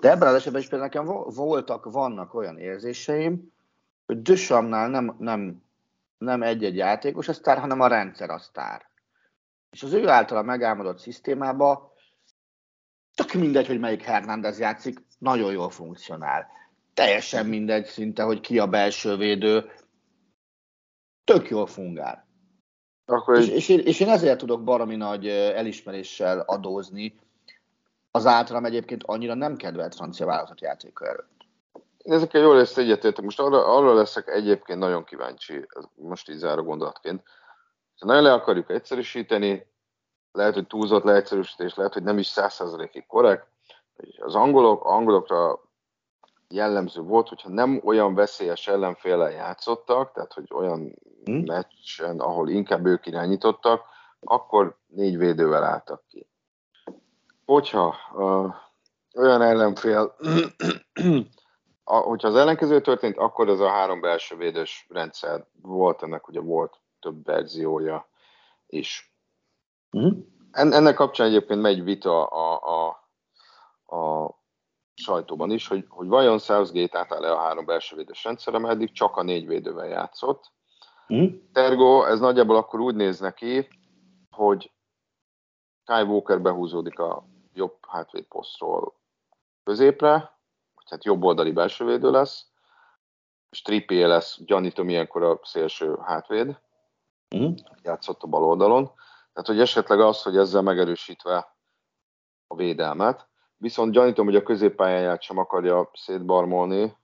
de 0.00 0.10
ebben 0.10 0.28
az 0.28 0.34
esetben 0.34 0.60
is 0.60 0.68
például 0.68 0.90
nekem 0.90 1.34
voltak, 1.34 1.92
vannak 1.92 2.34
olyan 2.34 2.58
érzéseim, 2.58 3.52
hogy 4.06 4.22
Dösamnál 4.22 4.88
nem, 4.88 5.16
nem, 5.18 5.62
nem 6.18 6.42
egy-egy 6.42 6.76
játékos 6.76 7.28
a 7.28 7.32
sztár, 7.32 7.58
hanem 7.58 7.80
a 7.80 7.86
rendszer 7.86 8.30
a 8.30 8.38
sztár. 8.38 8.88
És 9.70 9.82
az 9.82 9.92
ő 9.92 10.08
általa 10.08 10.42
megálmodott 10.42 10.98
szisztémába 10.98 11.89
tök 13.14 13.32
mindegy, 13.32 13.66
hogy 13.66 13.78
melyik 13.78 14.02
Hernández 14.02 14.58
játszik, 14.58 14.98
nagyon 15.18 15.52
jól 15.52 15.70
funkcionál. 15.70 16.46
Teljesen 16.94 17.46
mindegy 17.46 17.86
szinte, 17.86 18.22
hogy 18.22 18.40
ki 18.40 18.58
a 18.58 18.66
belső 18.66 19.16
védő, 19.16 19.70
tök 21.24 21.48
jól 21.48 21.66
fungál. 21.66 22.28
Akkor 23.04 23.38
és, 23.38 23.48
és, 23.48 23.68
én, 23.68 23.78
és 23.78 24.00
én 24.00 24.08
ezért 24.08 24.38
tudok 24.38 24.64
baromi 24.64 24.96
nagy 24.96 25.28
elismeréssel 25.28 26.40
adózni 26.40 27.18
az 28.10 28.26
általam 28.26 28.64
egyébként 28.64 29.02
annyira 29.02 29.34
nem 29.34 29.56
kedvelt 29.56 29.94
francia 29.94 30.26
válogatott 30.26 30.60
játéka 30.60 31.06
előtt. 31.06 31.46
Ezekkel 31.98 32.40
jól 32.40 32.56
lesz 32.56 32.76
egyetértek. 32.76 33.24
Most 33.24 33.40
arra, 33.40 33.76
arra 33.76 33.94
leszek 33.94 34.28
egyébként 34.28 34.78
nagyon 34.78 35.04
kíváncsi, 35.04 35.66
most 35.94 36.30
így 36.30 36.36
záró 36.36 36.62
gondolatként. 36.62 37.22
Ha 37.98 38.06
nagyon 38.06 38.22
le 38.22 38.32
akarjuk 38.32 38.70
egyszerűsíteni, 38.70 39.66
lehet, 40.32 40.54
hogy 40.54 40.66
túlzott 40.66 41.04
leegyszerűsítés, 41.04 41.74
lehet, 41.74 41.92
hogy 41.92 42.02
nem 42.02 42.18
is 42.18 42.26
százszerzalékig 42.26 43.06
korrekt. 43.06 43.46
Az 44.18 44.34
angolok, 44.34 44.84
angolokra 44.84 45.60
jellemző 46.48 47.00
volt, 47.00 47.28
hogyha 47.28 47.48
nem 47.48 47.80
olyan 47.84 48.14
veszélyes 48.14 48.68
ellenféllel 48.68 49.30
játszottak, 49.30 50.12
tehát 50.12 50.32
hogy 50.32 50.48
olyan 50.54 50.94
hmm. 51.24 51.44
meccsen, 51.44 52.20
ahol 52.20 52.48
inkább 52.48 52.86
ők 52.86 53.06
irányítottak, 53.06 53.84
akkor 54.20 54.78
négy 54.86 55.18
védővel 55.18 55.64
álltak 55.64 56.02
ki. 56.08 56.28
Hogyha 57.44 57.94
uh, 58.12 58.54
olyan 59.16 59.42
ellenfél, 59.42 60.16
hogyha 61.84 62.28
az 62.28 62.36
ellenkező 62.36 62.80
történt, 62.80 63.16
akkor 63.16 63.48
ez 63.48 63.60
a 63.60 63.68
három 63.68 64.00
belső 64.00 64.36
védős 64.36 64.86
rendszer 64.88 65.46
volt, 65.62 66.02
ennek 66.02 66.28
ugye 66.28 66.40
volt 66.40 66.80
több 67.00 67.24
verziója 67.24 68.08
is. 68.66 69.09
En, 70.50 70.72
ennek 70.72 70.94
kapcsán 70.94 71.26
egyébként 71.26 71.60
megy 71.60 71.84
vita 71.84 72.26
a, 72.26 72.60
a, 72.62 72.88
a 73.96 74.34
sajtóban 74.94 75.50
is, 75.50 75.68
hogy, 75.68 75.84
hogy 75.88 76.08
vajon 76.08 76.38
Southgate 76.38 76.98
átáll-e 76.98 77.32
a 77.32 77.38
három 77.38 77.64
belső 77.64 77.96
védős 77.96 78.24
rendszerre, 78.24 78.58
mert 78.58 78.74
eddig 78.74 78.92
csak 78.92 79.16
a 79.16 79.22
négy 79.22 79.46
védővel 79.46 79.86
játszott. 79.86 80.52
Mm. 81.14 81.26
Tergo, 81.52 82.04
ez 82.04 82.20
nagyjából 82.20 82.56
akkor 82.56 82.80
úgy 82.80 82.94
néz 82.94 83.20
neki, 83.20 83.68
hogy 84.30 84.72
Kai 85.84 86.02
Walker 86.02 86.40
behúzódik 86.40 86.98
a 86.98 87.24
jobb 87.52 87.76
hátvéd 87.88 88.24
posztról 88.24 88.94
középre, 89.64 90.38
tehát 90.88 91.04
jobb 91.04 91.24
oldali 91.24 91.52
belső 91.52 91.84
védő 91.84 92.10
lesz, 92.10 92.46
és 93.50 93.62
Trippier 93.62 94.08
lesz, 94.08 94.38
gyanítom 94.44 94.88
ilyenkor 94.88 95.22
a 95.22 95.40
szélső 95.42 95.98
hátvéd, 96.04 96.60
mm. 97.36 97.52
játszott 97.82 98.22
a 98.22 98.26
bal 98.26 98.44
oldalon. 98.44 98.92
Tehát, 99.40 99.54
hogy 99.54 99.68
esetleg 99.68 100.00
az, 100.00 100.22
hogy 100.22 100.36
ezzel 100.36 100.62
megerősítve 100.62 101.56
a 102.46 102.54
védelmet, 102.54 103.28
viszont 103.56 103.92
gyanítom, 103.92 104.24
hogy 104.24 104.36
a 104.36 104.42
középpályáját 104.42 105.22
sem 105.22 105.38
akarja 105.38 105.90
szétbarmolni, 105.92 106.96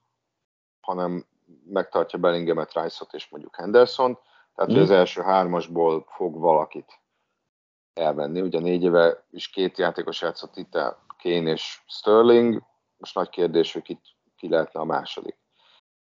hanem 0.81 1.25
megtartja 1.65 2.19
Bellinghamet, 2.19 2.73
Rice-ot 2.73 3.13
és 3.13 3.29
mondjuk 3.29 3.55
Henderson, 3.55 4.19
tehát 4.55 4.71
mm. 4.71 4.73
hogy 4.73 4.83
az 4.83 4.89
első 4.89 5.21
hármasból 5.21 6.05
fog 6.09 6.39
valakit 6.39 7.01
elvenni. 7.93 8.41
Ugye 8.41 8.59
négy 8.59 8.83
éve 8.83 9.25
is 9.29 9.49
két 9.49 9.77
játékos 9.77 10.21
játszott 10.21 10.57
itt, 10.57 10.71
Kane 11.21 11.51
és 11.51 11.81
Sterling, 11.87 12.63
most 12.97 13.15
nagy 13.15 13.29
kérdés, 13.29 13.73
hogy 13.73 13.81
ki, 13.81 13.99
ki 14.35 14.49
lehetne 14.49 14.79
a 14.79 14.85
második. 14.85 15.37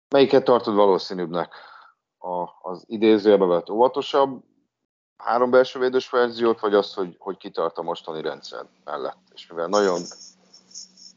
Melyiket 0.10 0.44
tartod 0.44 0.76
valószínűbbnek? 0.76 1.54
A, 2.18 2.48
az 2.62 2.84
idézőjelbe 2.88 3.46
vett 3.46 3.70
óvatosabb 3.70 4.50
három 5.24 5.52
belső 5.52 5.80
védős 5.80 6.10
verziót, 6.10 6.60
vagy 6.60 6.74
azt, 6.74 6.94
hogy, 6.94 7.16
hogy 7.20 7.38
kitart 7.38 7.78
a 7.78 7.82
mostani 7.82 8.22
rendszer 8.22 8.66
mellett? 8.84 9.22
És 9.34 9.48
mivel 9.48 9.68
nagyon 9.68 10.02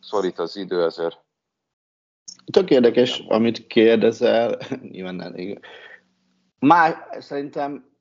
szorít 0.00 0.38
az 0.38 0.56
idő, 0.56 0.84
ezért... 0.84 1.22
Tök 2.52 2.70
érdekes, 2.70 3.18
amit 3.28 3.66
kérdezel, 3.66 4.58
nyilván 4.92 5.14
nem. 5.14 5.58
Már 6.58 7.16
szerintem 7.20 7.92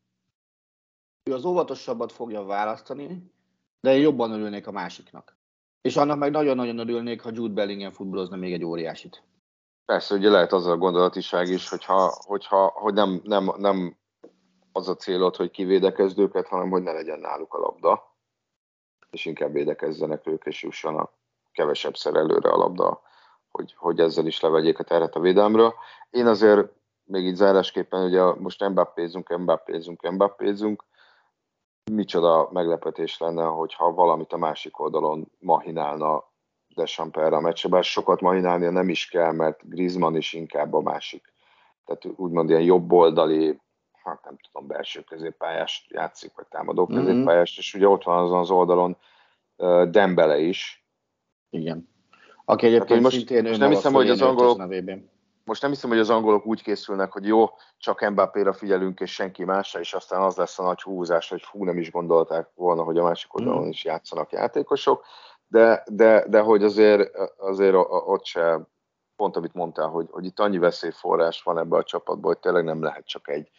ő 1.24 1.34
az 1.34 1.46
óvatosabbat 1.46 2.12
fogja 2.12 2.44
választani, 2.44 3.32
de 3.82 3.96
én 3.96 4.02
jobban 4.02 4.32
örülnék 4.32 4.68
a 4.68 4.72
másiknak. 4.72 5.38
És 5.82 5.96
annak 5.96 6.18
meg 6.18 6.32
nagyon-nagyon 6.32 6.78
örülnék, 6.78 7.22
ha 7.22 7.30
Jude 7.34 7.54
Bellingham 7.54 7.92
futballozna 7.92 8.36
még 8.36 8.54
egy 8.54 8.64
óriásit. 8.64 9.24
Persze, 9.86 10.16
ugye 10.16 10.30
lehet 10.30 10.54
az 10.54 10.66
a 10.66 10.78
gondolatiság 10.78 11.48
is, 11.48 11.70
hogyha, 11.70 12.14
hogyha 12.26 12.68
hogy 12.68 12.94
nem, 12.94 13.22
nem, 13.24 13.52
nem 13.58 13.98
az 14.74 14.90
a 14.90 14.96
célod, 14.96 15.36
hogy 15.36 15.52
kivédekezd 15.52 16.20
őket, 16.20 16.48
hanem 16.48 16.70
hogy 16.70 16.84
ne 16.84 16.92
legyen 16.92 17.20
náluk 17.20 17.54
a 17.54 17.60
labda, 17.60 18.16
és 19.12 19.26
inkább 19.26 19.52
védekezzenek 19.52 20.28
ők, 20.28 20.46
és 20.46 20.64
jusson 20.64 20.98
a 20.98 21.12
kevesebb 21.52 21.94
előre 22.04 22.50
a 22.50 22.58
labda, 22.58 23.02
hogy, 23.52 23.74
hogy 23.78 24.00
ezzel 24.00 24.26
is 24.26 24.40
levegyék 24.40 24.80
a 24.80 24.84
teret 24.84 25.16
a 25.16 25.20
védelmről. 25.20 25.74
Én 26.10 26.28
azért 26.28 26.72
még 27.04 27.26
így 27.26 27.36
zárásképpen, 27.36 28.04
ugye 28.04 28.24
most 28.24 28.70
Mbappézunk, 28.70 29.38
Mbappézunk, 29.38 30.12
Mbappézunk, 30.12 30.84
micsoda 31.92 32.50
meglepetés 32.52 33.18
lenne, 33.18 33.44
hogyha 33.44 33.94
valamit 33.94 34.34
a 34.34 34.38
másik 34.38 34.80
oldalon 34.80 35.32
mahinálna 35.40 36.32
Deschamps 36.76 37.18
erre 37.18 37.36
a 37.36 37.40
meccsre, 37.40 37.70
bár 37.70 37.84
sokat 37.84 38.22
mahinálnia 38.22 38.70
nem 38.70 38.90
is 38.90 39.08
kell, 39.08 39.32
mert 39.32 39.70
Griezmann 39.70 40.16
is 40.16 40.34
inkább 40.34 40.74
a 40.74 40.82
másik. 40.82 41.34
Tehát 41.86 42.06
úgymond 42.20 42.50
ilyen 42.50 42.62
jobboldali, 42.62 43.62
hát 44.04 44.24
nem 44.24 44.38
tudom, 44.52 44.68
belső 44.68 45.02
középpályást 45.02 45.92
játszik, 45.92 46.32
vagy 46.36 46.46
támadó 46.50 46.84
mhm. 46.84 46.94
középpályást, 46.94 47.58
és 47.58 47.74
ugye 47.74 47.88
ott 47.88 48.04
van 48.04 48.24
azon 48.24 48.40
az 48.40 48.52
oldalon 48.52 48.98
uh, 49.58 49.84
Dembele 49.84 50.40
is. 50.40 50.86
Igen. 51.50 51.92
Aki 52.46 52.66
egyébként 52.66 52.90
hát, 52.90 53.02
most, 53.02 53.16
szintén 53.16 53.44
most 53.44 53.60
nem 53.60 53.70
hiszem, 53.70 53.94
hogy 53.94 54.10
az 54.10 54.22
angolok, 54.22 54.58
most 55.46 55.62
nem 55.62 55.72
hiszem, 55.72 55.90
hogy 55.90 56.00
az 56.00 56.10
angolok 56.10 56.46
úgy 56.46 56.64
készülnek, 56.64 57.12
hogy 57.12 57.26
jó, 57.26 57.46
csak 57.78 58.10
Mbappé-ra 58.10 58.54
figyelünk, 58.54 59.00
és 59.00 59.14
senki 59.14 59.44
másra, 59.44 59.80
és 59.80 59.94
aztán 59.94 60.22
az 60.22 60.36
lesz 60.36 60.60
a 60.60 60.64
nagy 60.64 60.82
húzás, 60.82 61.30
hogy 61.30 61.42
fú, 61.42 61.64
nem 61.64 61.78
is 61.78 61.92
gondolták 61.92 62.50
volna, 62.56 62.84
hogy 62.84 62.98
a 62.98 63.04
másik 63.04 63.34
oldalon 63.34 63.66
mm. 63.66 63.70
is 63.70 63.84
játszanak 63.84 64.32
játékosok, 64.32 65.06
de, 65.48 65.84
de, 65.92 66.26
de 66.28 66.40
hogy 66.40 66.64
azért, 66.64 67.16
azért 67.38 67.76
ott 67.90 68.26
se, 68.26 68.68
pont 69.16 69.36
amit 69.36 69.54
mondtál, 69.54 69.88
hogy, 69.88 70.08
hogy 70.12 70.26
itt 70.26 70.40
annyi 70.40 70.58
veszélyforrás 70.58 71.44
van 71.44 71.58
ebbe 71.58 71.78
a 71.78 71.84
csapatban, 71.84 72.32
hogy 72.32 72.40
tényleg 72.40 72.64
nem 72.64 72.84
lehet 72.84 73.06
csak 73.06 73.30
egy 73.30 73.50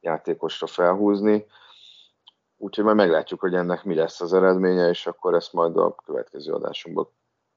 játékosra 0.00 0.66
felhúzni. 0.66 1.46
Úgyhogy 2.56 2.84
majd 2.84 2.96
meglátjuk, 2.96 3.40
hogy 3.40 3.54
ennek 3.54 3.84
mi 3.84 3.94
lesz 3.94 4.20
az 4.20 4.32
eredménye, 4.32 4.88
és 4.88 5.06
akkor 5.06 5.34
ezt 5.34 5.52
majd 5.52 5.76
a 5.76 5.94
következő 6.04 6.52
adásunkban 6.52 7.08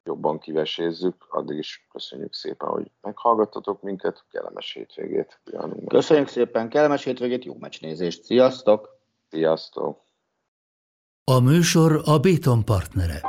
jobban 0.04 0.40
kivesézzük. 0.40 1.26
Addig 1.30 1.58
is 1.58 1.88
köszönjük 1.92 2.34
szépen, 2.34 2.70
hogy 2.70 2.92
meghallgattatok 3.02 3.82
minket. 3.82 4.24
Kellemes 4.32 4.74
hétvégét. 4.74 5.42
Köszönjük 5.88 6.28
szépen, 6.28 6.70
kellemes 6.70 7.04
hétvégét, 7.04 7.46
jó 7.46 7.56
meccsnézést. 7.60 8.24
Sziasztok! 8.24 8.98
Sziasztok! 9.30 10.02
A 11.24 11.40
műsor 11.40 12.02
a 12.06 12.20
Béton 12.20 12.66
partnere. 12.66 13.22